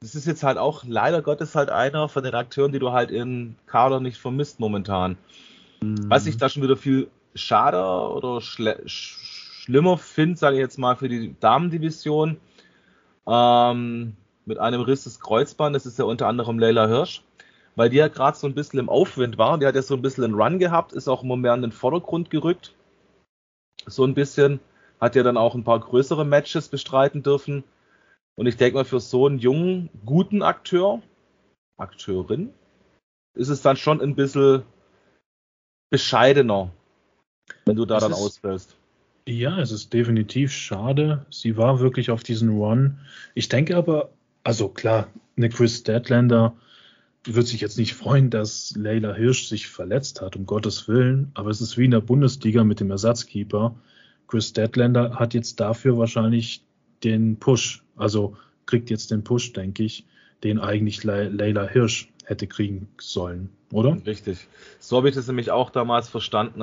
das 0.00 0.14
ist 0.14 0.26
jetzt 0.26 0.42
halt 0.42 0.56
auch 0.56 0.84
leider 0.86 1.20
Gottes 1.20 1.54
halt 1.54 1.68
einer 1.68 2.08
von 2.08 2.22
den 2.22 2.34
Akteuren, 2.34 2.72
die 2.72 2.78
du 2.78 2.92
halt 2.92 3.10
in 3.10 3.56
Kader 3.66 4.00
nicht 4.00 4.16
vermisst 4.16 4.58
momentan. 4.58 5.18
Mhm. 5.82 6.08
Was 6.08 6.26
ich 6.26 6.38
da 6.38 6.48
schon 6.48 6.62
wieder 6.62 6.76
viel 6.76 7.08
schade 7.34 7.78
oder 7.78 8.40
schlimmer 8.40 9.98
finde, 9.98 10.38
sage 10.38 10.56
ich 10.56 10.60
jetzt 10.60 10.78
mal, 10.78 10.96
für 10.96 11.08
die 11.08 11.34
Damendivision, 11.38 12.38
ähm, 13.26 14.16
mit 14.44 14.58
einem 14.58 14.80
Riss 14.80 15.04
des 15.04 15.20
Kreuzbandes, 15.20 15.84
das 15.84 15.92
ist 15.92 15.98
ja 15.98 16.04
unter 16.04 16.26
anderem 16.26 16.58
Leila 16.58 16.86
Hirsch 16.86 17.22
weil 17.76 17.90
die 17.90 17.96
ja 17.96 18.08
gerade 18.08 18.36
so 18.36 18.46
ein 18.46 18.54
bisschen 18.54 18.78
im 18.78 18.88
Aufwind 18.88 19.38
war. 19.38 19.58
Die 19.58 19.66
hat 19.66 19.74
ja 19.74 19.82
so 19.82 19.94
ein 19.94 20.02
bisschen 20.02 20.24
einen 20.24 20.34
Run 20.34 20.58
gehabt, 20.58 20.92
ist 20.92 21.08
auch 21.08 21.22
immer 21.22 21.36
mehr 21.36 21.54
in 21.54 21.62
den 21.62 21.72
Vordergrund 21.72 22.30
gerückt. 22.30 22.74
So 23.86 24.04
ein 24.04 24.14
bisschen. 24.14 24.60
Hat 25.00 25.16
ja 25.16 25.22
dann 25.22 25.38
auch 25.38 25.54
ein 25.54 25.64
paar 25.64 25.80
größere 25.80 26.26
Matches 26.26 26.68
bestreiten 26.68 27.22
dürfen. 27.22 27.64
Und 28.36 28.46
ich 28.46 28.58
denke 28.58 28.76
mal, 28.76 28.84
für 28.84 29.00
so 29.00 29.26
einen 29.26 29.38
jungen, 29.38 29.88
guten 30.04 30.42
Akteur, 30.42 31.00
Akteurin, 31.78 32.52
ist 33.34 33.48
es 33.48 33.62
dann 33.62 33.78
schon 33.78 34.02
ein 34.02 34.14
bisschen 34.14 34.62
bescheidener, 35.88 36.70
wenn 37.64 37.76
du 37.76 37.86
da 37.86 37.96
es 37.96 38.02
dann 38.02 38.12
ausfällst. 38.12 38.76
Ja, 39.30 39.60
es 39.60 39.70
ist 39.70 39.92
definitiv 39.92 40.50
schade. 40.50 41.24
Sie 41.30 41.56
war 41.56 41.78
wirklich 41.78 42.10
auf 42.10 42.24
diesen 42.24 42.48
Run. 42.48 42.98
Ich 43.36 43.48
denke 43.48 43.76
aber, 43.76 44.10
also 44.42 44.68
klar, 44.68 45.06
eine 45.36 45.48
Chris 45.48 45.84
Deadlander 45.84 46.56
wird 47.22 47.46
sich 47.46 47.60
jetzt 47.60 47.78
nicht 47.78 47.94
freuen, 47.94 48.30
dass 48.30 48.74
Leila 48.76 49.14
Hirsch 49.14 49.46
sich 49.46 49.68
verletzt 49.68 50.20
hat, 50.20 50.34
um 50.34 50.46
Gottes 50.46 50.88
Willen. 50.88 51.30
Aber 51.34 51.50
es 51.50 51.60
ist 51.60 51.78
wie 51.78 51.84
in 51.84 51.92
der 51.92 52.00
Bundesliga 52.00 52.64
mit 52.64 52.80
dem 52.80 52.90
Ersatzkeeper. 52.90 53.76
Chris 54.26 54.52
Deadlander 54.52 55.14
hat 55.14 55.32
jetzt 55.32 55.60
dafür 55.60 55.96
wahrscheinlich 55.96 56.64
den 57.04 57.36
Push, 57.36 57.84
also 57.94 58.36
kriegt 58.66 58.90
jetzt 58.90 59.12
den 59.12 59.22
Push, 59.22 59.52
denke 59.52 59.84
ich, 59.84 60.06
den 60.42 60.58
eigentlich 60.58 61.04
Le 61.04 61.28
Leila 61.28 61.68
Hirsch 61.68 62.08
hätte 62.24 62.48
kriegen 62.48 62.88
sollen, 62.98 63.50
oder? 63.72 63.96
Richtig. 64.04 64.48
So 64.80 64.96
habe 64.96 65.08
ich 65.08 65.14
das 65.14 65.28
nämlich 65.28 65.52
auch 65.52 65.70
damals 65.70 66.08
verstanden, 66.08 66.62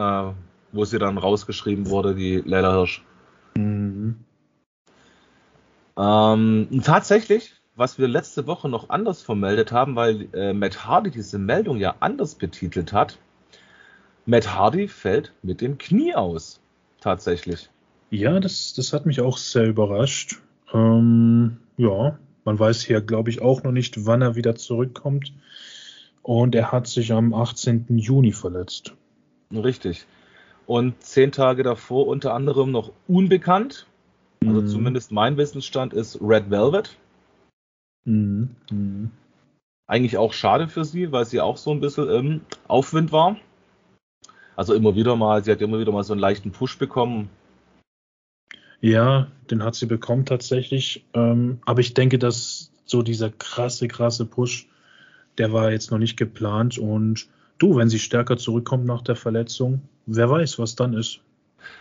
wo 0.78 0.86
sie 0.86 0.99
dann 0.99 1.17
rausgeschrieben 1.17 1.89
wurde, 1.89 2.15
die 2.15 2.38
Leila 2.45 2.71
Hirsch. 2.71 3.03
Mhm. 3.55 4.15
Ähm, 5.97 6.82
tatsächlich 6.84 7.57
was 7.78 7.99
wir 7.99 8.07
letzte 8.07 8.47
Woche 8.47 8.67
noch 8.67 8.89
anders 8.89 9.21
vermeldet 9.21 9.71
haben, 9.71 9.95
weil 9.95 10.28
äh, 10.34 10.51
Matt 10.51 10.86
Hardy 10.86 11.11
diese 11.11 11.38
Meldung 11.38 11.78
ja 11.78 11.95
anders 11.99 12.36
betitelt 12.36 12.91
hat. 12.91 13.19
Matt 14.25 14.55
Hardy 14.55 14.88
fällt 14.88 15.32
mit 15.43 15.61
dem 15.61 15.78
Knie 15.78 16.15
aus. 16.15 16.59
Tatsächlich. 16.99 17.69
Ja, 18.09 18.39
das, 18.39 18.73
das 18.73 18.93
hat 18.93 19.05
mich 19.05 19.21
auch 19.21 19.38
sehr 19.38 19.67
überrascht. 19.67 20.41
Ähm, 20.73 21.57
ja, 21.78 22.17
man 22.43 22.57
weiß 22.57 22.82
hier, 22.82 22.99
glaube 22.99 23.30
ich, 23.30 23.41
auch 23.41 23.61
noch 23.61 23.71
nicht, 23.71 24.07
wann 24.07 24.23
er 24.23 24.36
wieder 24.36 24.55
zurückkommt. 24.55 25.32
Und 26.23 26.55
er 26.55 26.71
hat 26.71 26.88
sich 26.88 27.13
am 27.13 27.34
18. 27.34 27.86
Juni 27.89 28.32
verletzt. 28.32 28.95
Richtig. 29.53 30.07
Und 30.68 31.01
zehn 31.01 31.32
Tage 31.32 31.63
davor 31.63 32.07
unter 32.07 32.34
anderem 32.34 32.72
noch 32.72 32.91
unbekannt. 33.07 33.88
Also 34.45 34.61
mhm. 34.61 34.68
zumindest 34.68 35.11
mein 35.11 35.38
Wissensstand 35.38 35.93
ist 35.93 36.20
Red 36.22 36.51
Velvet. 36.51 36.97
Mhm. 38.03 38.55
Mhm. 38.70 39.11
Eigentlich 39.88 40.18
auch 40.18 40.34
schade 40.34 40.68
für 40.68 40.84
sie, 40.84 41.11
weil 41.13 41.26
sie 41.26 41.39
auch 41.39 41.55
so 41.55 41.72
ein 41.72 41.80
bisschen 41.80 42.09
im 42.09 42.41
Aufwind 42.68 43.13
war. 43.13 43.38
Also 44.57 44.74
immer 44.74 44.95
wieder 44.95 45.15
mal, 45.15 45.43
sie 45.43 45.51
hat 45.51 45.61
immer 45.61 45.80
wieder 45.80 45.93
mal 45.93 46.03
so 46.03 46.13
einen 46.13 46.20
leichten 46.20 46.51
Push 46.51 46.78
bekommen. 46.78 47.30
Ja, 48.82 49.28
den 49.49 49.63
hat 49.63 49.76
sie 49.76 49.86
bekommen 49.86 50.26
tatsächlich. 50.26 51.05
Ähm, 51.13 51.59
aber 51.65 51.80
ich 51.80 51.93
denke, 51.93 52.20
dass 52.20 52.72
so 52.84 53.01
dieser 53.01 53.30
krasse, 53.30 53.88
krasse 53.88 54.26
Push, 54.26 54.68
der 55.38 55.53
war 55.53 55.72
jetzt 55.72 55.91
noch 55.91 55.97
nicht 55.97 56.18
geplant. 56.18 56.78
Und 56.78 57.28
du, 57.57 57.78
wenn 57.78 57.88
sie 57.88 57.99
stärker 57.99 58.38
zurückkommt 58.38 58.86
nach 58.86 59.01
der 59.01 59.15
Verletzung, 59.15 59.82
wer 60.08 60.30
weiß, 60.30 60.58
was 60.58 60.76
dann 60.76 60.93
ist. 60.93 61.20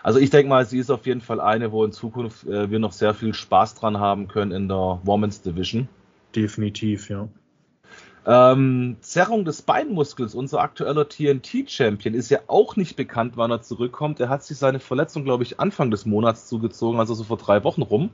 Also 0.02 0.18
ich 0.18 0.30
denke 0.30 0.48
mal, 0.48 0.66
sie 0.66 0.78
ist 0.78 0.90
auf 0.90 1.06
jeden 1.06 1.20
Fall 1.20 1.40
eine, 1.40 1.72
wo 1.72 1.84
in 1.84 1.92
Zukunft 1.92 2.46
äh, 2.46 2.70
wir 2.70 2.78
noch 2.78 2.92
sehr 2.92 3.14
viel 3.14 3.34
Spaß 3.34 3.76
dran 3.76 3.98
haben 3.98 4.28
können 4.28 4.52
in 4.52 4.68
der 4.68 5.00
Women's 5.04 5.42
Division. 5.42 5.88
Definitiv, 6.34 7.08
ja. 7.08 7.28
Ähm, 8.28 8.96
Zerrung 9.00 9.44
des 9.44 9.62
Beinmuskels, 9.62 10.34
unser 10.34 10.60
aktueller 10.60 11.08
TNT-Champion, 11.08 12.14
ist 12.14 12.28
ja 12.28 12.40
auch 12.48 12.74
nicht 12.74 12.96
bekannt, 12.96 13.36
wann 13.36 13.52
er 13.52 13.62
zurückkommt. 13.62 14.18
Er 14.18 14.28
hat 14.28 14.42
sich 14.42 14.58
seine 14.58 14.80
Verletzung, 14.80 15.22
glaube 15.22 15.44
ich, 15.44 15.60
Anfang 15.60 15.92
des 15.92 16.06
Monats 16.06 16.48
zugezogen, 16.48 16.98
also 16.98 17.14
so 17.14 17.22
vor 17.22 17.36
drei 17.36 17.62
Wochen 17.62 17.82
rum. 17.82 18.10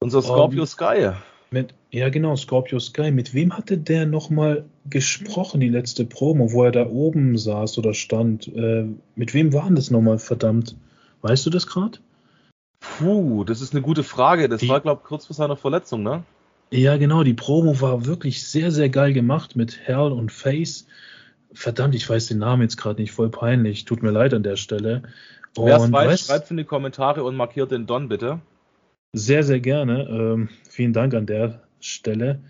Unser 0.00 0.18
ähm, 0.18 0.24
Scorpio 0.24 0.62
um, 0.62 0.66
Sky. 0.66 1.12
Mit, 1.52 1.74
ja, 1.90 2.08
genau, 2.08 2.34
Scorpio 2.34 2.78
Sky. 2.78 3.10
Mit 3.10 3.34
wem 3.34 3.56
hatte 3.56 3.76
der 3.76 4.06
nochmal 4.06 4.64
gesprochen, 4.88 5.60
die 5.60 5.68
letzte 5.68 6.06
Promo, 6.06 6.52
wo 6.52 6.64
er 6.64 6.72
da 6.72 6.86
oben 6.86 7.36
saß 7.36 7.76
oder 7.78 7.92
stand? 7.92 8.48
Äh, 8.48 8.86
mit 9.14 9.34
wem 9.34 9.52
waren 9.52 9.74
das 9.74 9.90
nochmal, 9.90 10.18
verdammt? 10.18 10.76
Weißt 11.20 11.44
du 11.44 11.50
das 11.50 11.66
gerade? 11.66 11.98
Puh, 12.80 13.44
das 13.44 13.60
ist 13.60 13.74
eine 13.74 13.82
gute 13.82 14.02
Frage. 14.02 14.48
Das 14.48 14.60
die, 14.60 14.68
war, 14.68 14.80
glaube 14.80 15.02
ich, 15.02 15.08
kurz 15.08 15.26
vor 15.26 15.36
seiner 15.36 15.56
Verletzung, 15.56 16.02
ne? 16.02 16.24
Ja, 16.70 16.96
genau. 16.96 17.22
Die 17.22 17.34
Promo 17.34 17.80
war 17.82 18.06
wirklich 18.06 18.48
sehr, 18.48 18.72
sehr 18.72 18.88
geil 18.88 19.12
gemacht 19.12 19.54
mit 19.54 19.78
Hell 19.86 20.10
und 20.10 20.32
Face. 20.32 20.86
Verdammt, 21.52 21.94
ich 21.94 22.08
weiß 22.08 22.28
den 22.28 22.38
Namen 22.38 22.62
jetzt 22.62 22.78
gerade 22.78 23.00
nicht, 23.00 23.12
voll 23.12 23.28
peinlich. 23.28 23.84
Tut 23.84 24.02
mir 24.02 24.10
leid 24.10 24.32
an 24.32 24.42
der 24.42 24.56
Stelle. 24.56 25.02
Wer 25.54 25.76
es 25.76 25.92
weiß, 25.92 26.26
schreibt 26.26 26.46
es 26.46 26.50
in 26.50 26.56
die 26.56 26.64
Kommentare 26.64 27.24
und 27.24 27.36
markiert 27.36 27.70
den 27.72 27.86
Don 27.86 28.08
bitte. 28.08 28.40
Sehr, 29.14 29.42
sehr 29.42 29.60
gerne. 29.60 30.08
Ähm, 30.08 30.48
vielen 30.68 30.92
Dank 30.92 31.14
an 31.14 31.26
der 31.26 31.62
Stelle. 31.80 32.40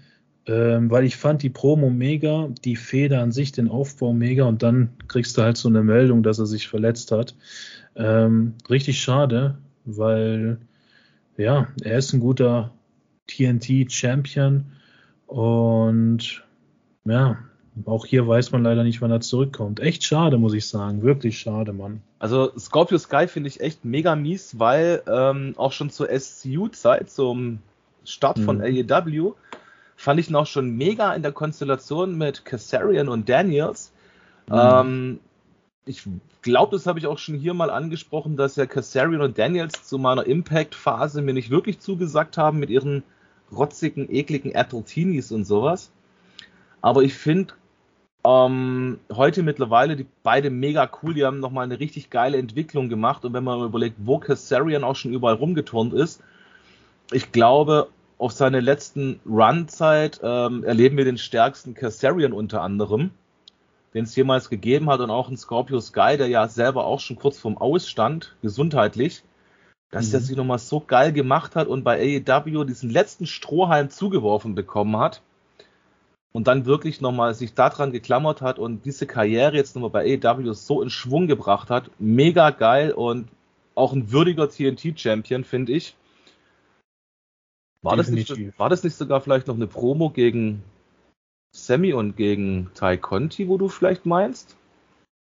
Ähm, 0.47 0.91
weil 0.91 1.05
ich 1.05 1.17
fand 1.17 1.43
die 1.43 1.51
Promo 1.51 1.89
mega, 1.91 2.49
die 2.65 2.77
Feder 2.77 3.23
an 3.23 3.31
sich, 3.33 3.53
den 3.53 3.69
Aufbau 3.69 4.13
mega 4.13 4.45
und 4.45 4.63
dann 4.63 4.91
kriegst 5.07 5.37
du 5.39 5.43
halt 5.43 5.57
so 5.57 5.69
eine 5.69 5.85
Meldung, 5.85 6.23
dass 6.25 6.39
er 6.41 6.47
sich 6.47 6.67
verletzt 6.69 7.13
hat. 7.13 7.37
Ähm, 7.95 8.55
richtig 8.69 9.01
schade, 9.01 9.59
weil 9.85 10.59
ja, 11.37 11.69
er 11.83 11.99
ist 11.99 12.13
ein 12.13 12.21
guter 12.21 12.73
TNT-Champion 13.29 14.65
und 15.27 16.45
ja, 17.05 17.39
auch 17.87 18.07
hier 18.07 18.27
weiß 18.27 18.53
man 18.53 18.63
leider 18.63 18.85
nicht, 18.85 19.01
wann 19.01 19.11
er 19.11 19.21
zurückkommt. 19.21 19.81
Echt 19.81 20.05
schade, 20.05 20.37
muss 20.39 20.53
ich 20.53 20.69
sagen. 20.69 21.03
Wirklich 21.03 21.39
schade, 21.39 21.73
Mann. 21.73 22.03
Also 22.19 22.53
Scorpio 22.59 22.99
Sky 22.99 23.27
finde 23.27 23.49
ich 23.49 23.61
echt 23.61 23.85
mega 23.85 24.15
mies, 24.15 24.59
weil 24.59 25.03
ähm, 25.07 25.55
auch 25.57 25.73
schon 25.73 25.91
zur 25.91 26.09
SCU-Zeit, 26.09 27.11
zum 27.11 27.61
Start 28.05 28.39
von 28.39 28.59
mhm. 28.59 28.87
AEW, 28.91 29.35
fand 29.97 30.21
ich 30.21 30.29
ihn 30.29 30.37
auch 30.37 30.47
schon 30.47 30.77
mega 30.77 31.15
in 31.15 31.23
der 31.23 31.33
Konstellation 31.33 32.19
mit 32.19 32.45
Kassarian 32.45 33.09
und 33.09 33.29
Daniels. 33.29 33.93
Mhm. 34.49 34.55
Ähm, 34.55 35.21
ich 35.87 36.07
glaube, 36.43 36.77
das 36.77 36.87
habe 36.87 36.99
ich 36.99 37.07
auch 37.07 37.19
schon 37.19 37.37
hier 37.37 37.55
mal 37.55 37.71
angesprochen, 37.71 38.37
dass 38.37 38.57
ja 38.57 38.67
Kassarian 38.67 39.23
und 39.23 39.39
Daniels 39.39 39.85
zu 39.85 39.99
meiner 39.99 40.27
Impact-Phase 40.27 41.23
mir 41.23 41.35
nicht 41.35 41.51
wirklich 41.51 41.81
zugesagt 41.81 42.37
haben 42.37 42.59
mit 42.59 42.69
ihren 42.71 43.03
rotzigen, 43.51 44.13
ekligen 44.13 44.53
Apple-Teenies 44.53 45.33
und 45.33 45.45
sowas. 45.45 45.91
Aber 46.81 47.03
ich 47.03 47.15
finde 47.15 47.55
ähm, 48.27 48.99
heute 49.13 49.43
mittlerweile 49.43 49.97
die 49.97 50.07
beide 50.23 50.51
mega 50.51 50.89
cool. 51.03 51.15
Die 51.15 51.25
haben 51.25 51.41
nochmal 51.41 51.65
eine 51.65 51.81
richtig 51.81 52.11
geile 52.11 52.39
Entwicklung 52.39 52.89
gemacht. 52.89 53.25
Und 53.25 53.33
wenn 53.33 53.45
man 53.45 53.63
überlegt, 53.63 53.97
wo 53.99 54.19
Kassarian 54.19 54.85
auch 54.85 54.97
schon 54.97 55.13
überall 55.13 55.35
rumgeturnt 55.35 55.93
ist, 55.93 56.23
ich 57.11 57.33
glaube, 57.33 57.89
auf 58.19 58.33
seine 58.33 58.61
letzten 58.61 59.21
Run-Zeit 59.27 60.21
ähm, 60.23 60.65
erleben 60.65 60.97
wir 60.97 61.05
den 61.05 61.19
stärksten 61.19 61.75
Kassarian 61.75 62.33
unter 62.33 62.63
anderem 62.63 63.11
den 63.95 64.05
es 64.05 64.17
jemals 64.17 64.49
gegeben 64.49 64.89
hat 64.89 65.01
und 65.01 65.11
auch 65.11 65.29
ein 65.29 65.37
Scorpio 65.37 65.81
Sky, 65.81 66.17
der 66.17 66.29
ja 66.29 66.49
selber 66.49 66.87
auch 66.87 67.01
schon 67.01 67.17
kurz 67.17 67.39
vorm 67.39 67.59
Ausstand, 67.59 68.35
gesundheitlich, 68.41 69.23
dass 69.91 70.09
mhm. 70.09 70.11
der 70.13 70.21
sich 70.21 70.37
nochmal 70.37 70.59
so 70.59 70.81
geil 70.81 71.13
gemacht 71.13 71.57
hat 71.57 71.69
und 71.69 71.85
bei 71.85 72.23
AEW 72.27 72.65
diesen 72.65 72.91
letzten 72.91 73.27
Strohhalm 73.27 73.91
zugeworfen 73.91 74.55
bekommen 74.55 74.97
hat. 74.97 75.23
Und 76.33 76.47
dann 76.47 76.65
wirklich 76.65 77.01
nochmal 77.01 77.35
sich 77.35 77.55
daran 77.55 77.93
geklammert 77.93 78.41
hat 78.41 78.59
und 78.59 78.85
diese 78.85 79.07
Karriere 79.07 79.57
jetzt 79.57 79.77
nochmal 79.77 79.91
bei 79.91 80.19
AEW 80.23 80.53
so 80.55 80.83
in 80.83 80.91
Schwung 80.91 81.27
gebracht 81.27 81.71
hat. 81.71 81.91
Mega 81.99 82.51
geil 82.51 82.93
und 82.93 83.29
auch 83.75 83.93
ein 83.93 84.11
würdiger 84.11 84.49
TNT-Champion, 84.49 85.45
finde 85.45 85.73
ich. 85.73 85.95
War 87.83 87.97
das, 87.97 88.11
nicht, 88.11 88.59
war 88.59 88.69
das 88.69 88.85
nicht 88.85 88.97
sogar 88.97 89.21
vielleicht 89.21 89.49
noch 89.49 89.57
eine 89.57 89.67
Promo 89.67 90.11
gegen 90.11 90.63
Sammy 91.55 91.93
und 91.93 92.17
gegen 92.17 92.71
Ty 92.75 92.97
Conti, 92.97 93.49
wo 93.49 93.59
du 93.59 93.69
vielleicht 93.69 94.07
meinst? 94.07 94.57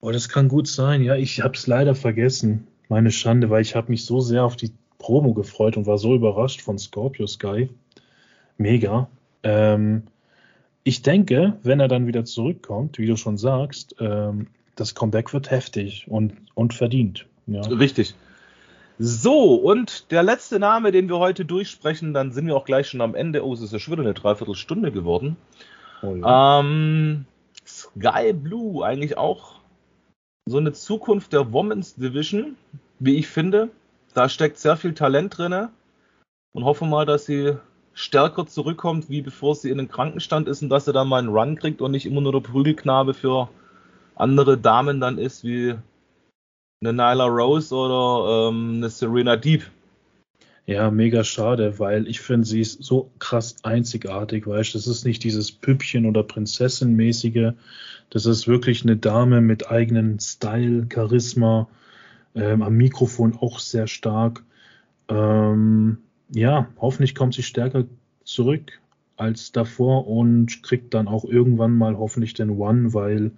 Oh, 0.00 0.12
das 0.12 0.28
kann 0.28 0.48
gut 0.48 0.68
sein. 0.68 1.02
Ja, 1.02 1.16
ich 1.16 1.40
habe 1.40 1.54
es 1.54 1.66
leider 1.66 1.94
vergessen. 1.94 2.68
Meine 2.88 3.10
Schande, 3.10 3.50
weil 3.50 3.62
ich 3.62 3.74
habe 3.74 3.90
mich 3.90 4.04
so 4.04 4.20
sehr 4.20 4.44
auf 4.44 4.56
die 4.56 4.72
Promo 4.98 5.34
gefreut 5.34 5.76
und 5.76 5.86
war 5.86 5.98
so 5.98 6.14
überrascht 6.14 6.60
von 6.60 6.78
Scorpio 6.78 7.26
Sky. 7.26 7.68
Mega. 8.56 9.08
Ähm, 9.42 10.04
ich 10.84 11.02
denke, 11.02 11.58
wenn 11.62 11.80
er 11.80 11.88
dann 11.88 12.06
wieder 12.06 12.24
zurückkommt, 12.24 12.98
wie 12.98 13.06
du 13.06 13.16
schon 13.16 13.38
sagst, 13.38 13.96
ähm, 13.98 14.48
das 14.76 14.94
Comeback 14.94 15.32
wird 15.32 15.50
heftig 15.50 16.06
und, 16.08 16.34
und 16.54 16.74
verdient. 16.74 17.26
Ja. 17.46 17.62
Richtig. 17.62 18.14
So, 18.98 19.54
und 19.54 20.10
der 20.12 20.22
letzte 20.22 20.58
Name, 20.60 20.92
den 20.92 21.08
wir 21.08 21.18
heute 21.18 21.44
durchsprechen, 21.44 22.14
dann 22.14 22.32
sind 22.32 22.46
wir 22.46 22.56
auch 22.56 22.64
gleich 22.64 22.88
schon 22.88 23.00
am 23.00 23.14
Ende. 23.14 23.44
Oh, 23.44 23.52
es 23.52 23.60
ist 23.60 23.72
ja 23.72 23.78
schon 23.78 23.92
wieder 23.92 24.02
eine 24.02 24.14
Dreiviertelstunde 24.14 24.92
geworden. 24.92 25.36
Oh, 26.02 26.14
ja. 26.14 26.60
ähm, 26.60 27.24
Sky 27.66 28.32
Blue, 28.32 28.84
eigentlich 28.84 29.16
auch 29.16 29.60
so 30.46 30.58
eine 30.58 30.72
Zukunft 30.72 31.32
der 31.32 31.52
Women's 31.52 31.94
Division, 31.94 32.56
wie 32.98 33.16
ich 33.16 33.26
finde. 33.26 33.70
Da 34.12 34.28
steckt 34.28 34.58
sehr 34.58 34.76
viel 34.76 34.94
Talent 34.94 35.38
drin 35.38 35.68
und 36.52 36.64
hoffe 36.64 36.84
mal, 36.84 37.06
dass 37.06 37.26
sie 37.26 37.56
stärker 37.94 38.46
zurückkommt, 38.46 39.08
wie 39.08 39.22
bevor 39.22 39.54
sie 39.54 39.70
in 39.70 39.78
den 39.78 39.88
Krankenstand 39.88 40.48
ist 40.48 40.62
und 40.62 40.68
dass 40.68 40.84
sie 40.84 40.92
dann 40.92 41.08
mal 41.08 41.18
einen 41.18 41.28
Run 41.28 41.56
kriegt 41.56 41.80
und 41.80 41.92
nicht 41.92 42.06
immer 42.06 42.20
nur 42.20 42.32
der 42.32 42.40
Prügelknabe 42.40 43.14
für 43.14 43.48
andere 44.16 44.58
Damen 44.58 45.00
dann 45.00 45.18
ist, 45.18 45.44
wie 45.44 45.74
eine 46.80 46.92
Nyla 46.92 47.24
Rose 47.26 47.74
oder 47.74 48.48
ähm, 48.48 48.74
eine 48.76 48.90
Serena 48.90 49.36
Deep. 49.36 49.62
Ja, 50.66 50.90
mega 50.90 51.24
schade, 51.24 51.78
weil 51.78 52.08
ich 52.08 52.20
finde, 52.20 52.46
sie 52.46 52.60
ist 52.60 52.82
so 52.82 53.10
krass 53.18 53.56
einzigartig, 53.62 54.46
weißt 54.46 54.72
du, 54.72 54.78
das 54.78 54.86
ist 54.86 55.04
nicht 55.04 55.22
dieses 55.22 55.52
Püppchen- 55.52 56.06
oder 56.06 56.22
Prinzessin-mäßige, 56.22 57.52
das 58.08 58.26
ist 58.26 58.48
wirklich 58.48 58.82
eine 58.82 58.96
Dame 58.96 59.42
mit 59.42 59.70
eigenen 59.70 60.18
Style, 60.20 60.86
Charisma, 60.92 61.68
ähm, 62.34 62.62
am 62.62 62.74
Mikrofon 62.74 63.36
auch 63.38 63.58
sehr 63.58 63.86
stark. 63.86 64.42
Ähm, 65.08 65.98
ja, 66.34 66.68
hoffentlich 66.78 67.14
kommt 67.14 67.34
sie 67.34 67.42
stärker 67.42 67.84
zurück 68.24 68.80
als 69.16 69.52
davor 69.52 70.08
und 70.08 70.62
kriegt 70.62 70.92
dann 70.92 71.06
auch 71.06 71.24
irgendwann 71.24 71.72
mal 71.72 71.96
hoffentlich 71.96 72.34
den 72.34 72.50
One, 72.50 72.92
weil 72.92 73.30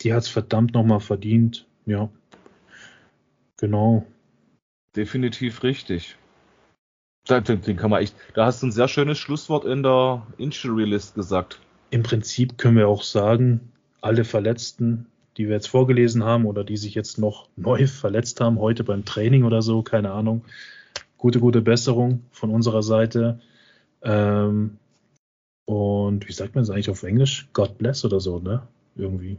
die 0.00 0.14
hat 0.14 0.22
es 0.22 0.28
verdammt 0.28 0.72
nochmal 0.72 1.00
verdient. 1.00 1.66
Ja, 1.84 2.08
genau. 3.58 4.06
Definitiv 4.96 5.62
richtig. 5.62 6.16
Den 7.28 7.76
kann 7.76 7.90
man 7.90 8.02
echt, 8.02 8.16
da 8.34 8.46
hast 8.46 8.62
du 8.62 8.66
ein 8.66 8.72
sehr 8.72 8.88
schönes 8.88 9.18
Schlusswort 9.18 9.64
in 9.64 9.82
der 9.82 10.26
Injury 10.38 10.84
List 10.84 11.14
gesagt. 11.14 11.60
Im 11.90 12.02
Prinzip 12.02 12.58
können 12.58 12.76
wir 12.76 12.88
auch 12.88 13.02
sagen, 13.02 13.72
alle 14.00 14.24
Verletzten, 14.24 15.06
die 15.36 15.46
wir 15.46 15.54
jetzt 15.54 15.68
vorgelesen 15.68 16.24
haben 16.24 16.46
oder 16.46 16.64
die 16.64 16.76
sich 16.76 16.94
jetzt 16.94 17.18
noch 17.18 17.48
neu 17.56 17.86
verletzt 17.86 18.40
haben, 18.40 18.58
heute 18.58 18.84
beim 18.84 19.04
Training 19.04 19.44
oder 19.44 19.62
so, 19.62 19.82
keine 19.82 20.10
Ahnung, 20.10 20.44
gute, 21.22 21.38
gute 21.38 21.62
Besserung 21.62 22.24
von 22.32 22.50
unserer 22.50 22.82
Seite. 22.82 23.38
Ähm, 24.02 24.78
und 25.66 26.26
wie 26.26 26.32
sagt 26.32 26.56
man 26.56 26.64
es 26.64 26.70
eigentlich 26.70 26.90
auf 26.90 27.04
Englisch? 27.04 27.48
God 27.52 27.78
bless 27.78 28.04
oder 28.04 28.18
so, 28.18 28.40
ne? 28.40 28.66
Irgendwie. 28.96 29.38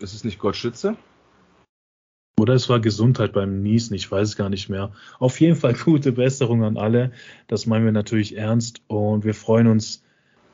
Ist 0.00 0.12
es 0.12 0.22
nicht 0.22 0.38
Gott 0.38 0.56
schütze? 0.56 0.96
Oder 2.38 2.52
es 2.52 2.68
war 2.68 2.78
Gesundheit 2.78 3.32
beim 3.32 3.62
Niesen, 3.62 3.94
ich 3.94 4.10
weiß 4.10 4.28
es 4.28 4.36
gar 4.36 4.50
nicht 4.50 4.68
mehr. 4.68 4.92
Auf 5.18 5.40
jeden 5.40 5.56
Fall 5.56 5.72
gute 5.84 6.12
Besserung 6.12 6.62
an 6.62 6.76
alle. 6.76 7.12
Das 7.48 7.64
meinen 7.64 7.86
wir 7.86 7.92
natürlich 7.92 8.36
ernst 8.36 8.82
und 8.86 9.24
wir 9.24 9.34
freuen 9.34 9.66
uns, 9.66 10.02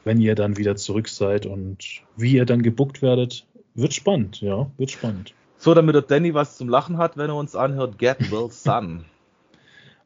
wenn 0.05 0.21
ihr 0.21 0.37
dann 0.37 0.57
wieder 0.57 0.77
zurück 0.77 1.09
seid 1.09 1.47
und 1.47 2.03
wie 2.17 2.35
ihr 2.35 2.47
dann 2.47 2.63
gebuckt 2.63 3.03
werdet. 3.03 3.45
Wird 3.75 3.93
spannend, 3.93 4.41
ja, 4.41 4.71
wird 4.79 4.93
spannend. 4.93 5.35
So, 5.59 5.75
damit 5.75 5.97
der 5.97 6.03
Danny 6.03 6.33
was 6.33 6.57
zum 6.57 6.69
Lachen 6.69 6.97
hat, 6.97 7.17
wenn 7.17 7.29
er 7.29 7.37
uns 7.37 7.57
anhört, 7.57 7.99
Get 7.99 8.31
Will 8.31 8.51
Sun. 8.53 9.05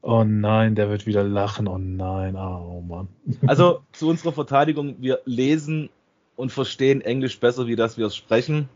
Oh 0.03 0.25
nein, 0.25 0.75
der 0.75 0.89
wird 0.89 1.07
wieder 1.07 1.23
lachen. 1.23 1.69
Oh 1.69 1.79
nein, 1.79 2.37
oh 2.37 2.83
Mann. 2.87 3.09
Also 3.47 3.83
zu 3.93 4.09
unserer 4.09 4.33
Verteidigung, 4.33 4.97
wir 5.01 5.21
lesen 5.25 5.91
und 6.37 6.53
verstehen 6.53 7.03
Englisch 7.03 7.39
besser, 7.39 7.67
wie 7.67 7.77
das 7.77 7.99
wir 7.99 8.07
es 8.07 8.17
sprechen. 8.17 8.69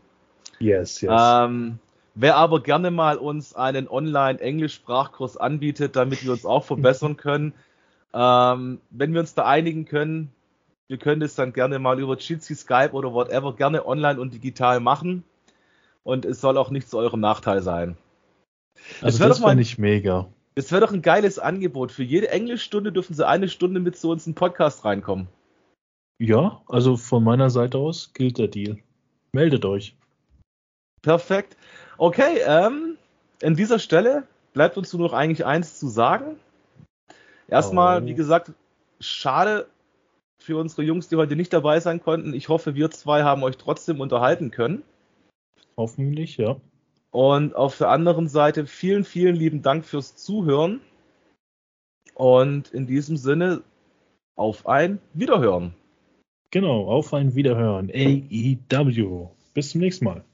Yes, 0.59 1.01
yes. 1.01 1.11
Ähm, 1.17 1.79
wer 2.13 2.37
aber 2.37 2.61
gerne 2.61 2.91
mal 2.91 3.17
uns 3.17 3.55
einen 3.55 3.87
Online-Englisch-Sprachkurs 3.87 5.37
anbietet, 5.37 5.95
damit 5.95 6.23
wir 6.23 6.31
uns 6.31 6.45
auch 6.45 6.63
verbessern 6.65 7.17
können, 7.17 7.53
ähm, 8.13 8.79
wenn 8.91 9.13
wir 9.13 9.19
uns 9.19 9.33
da 9.33 9.45
einigen 9.45 9.85
können, 9.85 10.31
wir 10.87 10.97
können 10.97 11.19
das 11.19 11.33
dann 11.33 11.51
gerne 11.51 11.79
mal 11.79 11.99
über 11.99 12.17
Jitsi, 12.17 12.55
Skype 12.55 12.91
oder 12.91 13.11
whatever 13.13 13.55
gerne 13.55 13.87
online 13.87 14.19
und 14.19 14.33
digital 14.33 14.79
machen. 14.79 15.23
Und 16.03 16.25
es 16.25 16.39
soll 16.39 16.57
auch 16.57 16.69
nicht 16.69 16.87
zu 16.87 16.99
eurem 16.99 17.19
Nachteil 17.19 17.63
sein. 17.63 17.97
Also 19.01 19.27
das 19.27 19.39
fand 19.39 19.59
ich 19.59 19.79
mega. 19.79 20.27
Das 20.55 20.71
wäre 20.71 20.81
doch 20.81 20.93
ein 20.93 21.01
geiles 21.01 21.37
Angebot. 21.37 21.91
Für 21.91 22.03
jede 22.03 22.29
Englischstunde 22.29 22.93
dürfen 22.93 23.13
sie 23.13 23.27
eine 23.27 23.49
Stunde 23.49 23.81
mit 23.81 23.97
zu 23.97 24.09
uns 24.09 24.25
in 24.25 24.31
den 24.31 24.37
Podcast 24.37 24.85
reinkommen. 24.85 25.27
Ja, 26.17 26.61
also 26.67 26.95
von 26.95 27.23
meiner 27.23 27.49
Seite 27.49 27.77
aus 27.77 28.13
gilt 28.13 28.37
der 28.37 28.47
Deal. 28.47 28.77
Meldet 29.33 29.65
euch. 29.65 29.97
Perfekt. 31.01 31.57
Okay, 31.97 32.39
ähm, 32.45 32.97
an 33.43 33.55
dieser 33.55 33.79
Stelle 33.79 34.23
bleibt 34.53 34.77
uns 34.77 34.93
nur 34.93 35.07
noch 35.07 35.13
eigentlich 35.13 35.45
eins 35.45 35.77
zu 35.77 35.87
sagen. 35.87 36.37
Erstmal, 37.49 38.01
oh. 38.01 38.05
wie 38.05 38.13
gesagt, 38.13 38.53
schade 39.01 39.67
für 40.39 40.57
unsere 40.57 40.83
Jungs, 40.83 41.09
die 41.09 41.17
heute 41.17 41.35
nicht 41.35 41.51
dabei 41.51 41.81
sein 41.81 42.01
konnten. 42.01 42.33
Ich 42.33 42.47
hoffe, 42.47 42.75
wir 42.75 42.89
zwei 42.91 43.23
haben 43.23 43.43
euch 43.43 43.57
trotzdem 43.57 43.99
unterhalten 43.99 44.51
können. 44.51 44.83
Hoffentlich, 45.75 46.37
ja. 46.37 46.55
Und 47.15 47.55
auf 47.55 47.77
der 47.77 47.91
anderen 47.91 48.27
Seite 48.27 48.65
vielen, 48.65 49.05
vielen 49.05 49.37
lieben 49.37 49.61
Dank 49.61 49.85
fürs 49.85 50.17
Zuhören. 50.17 50.81
Und 52.13 52.73
in 52.73 52.87
diesem 52.87 53.15
Sinne 53.15 53.63
auf 54.35 54.67
ein 54.67 54.99
Wiederhören. 55.13 55.73
Genau, 56.51 56.87
auf 56.87 57.13
ein 57.13 57.33
Wiederhören. 57.33 57.89
AEW. 57.89 59.29
Bis 59.53 59.69
zum 59.69 59.79
nächsten 59.79 60.03
Mal. 60.03 60.25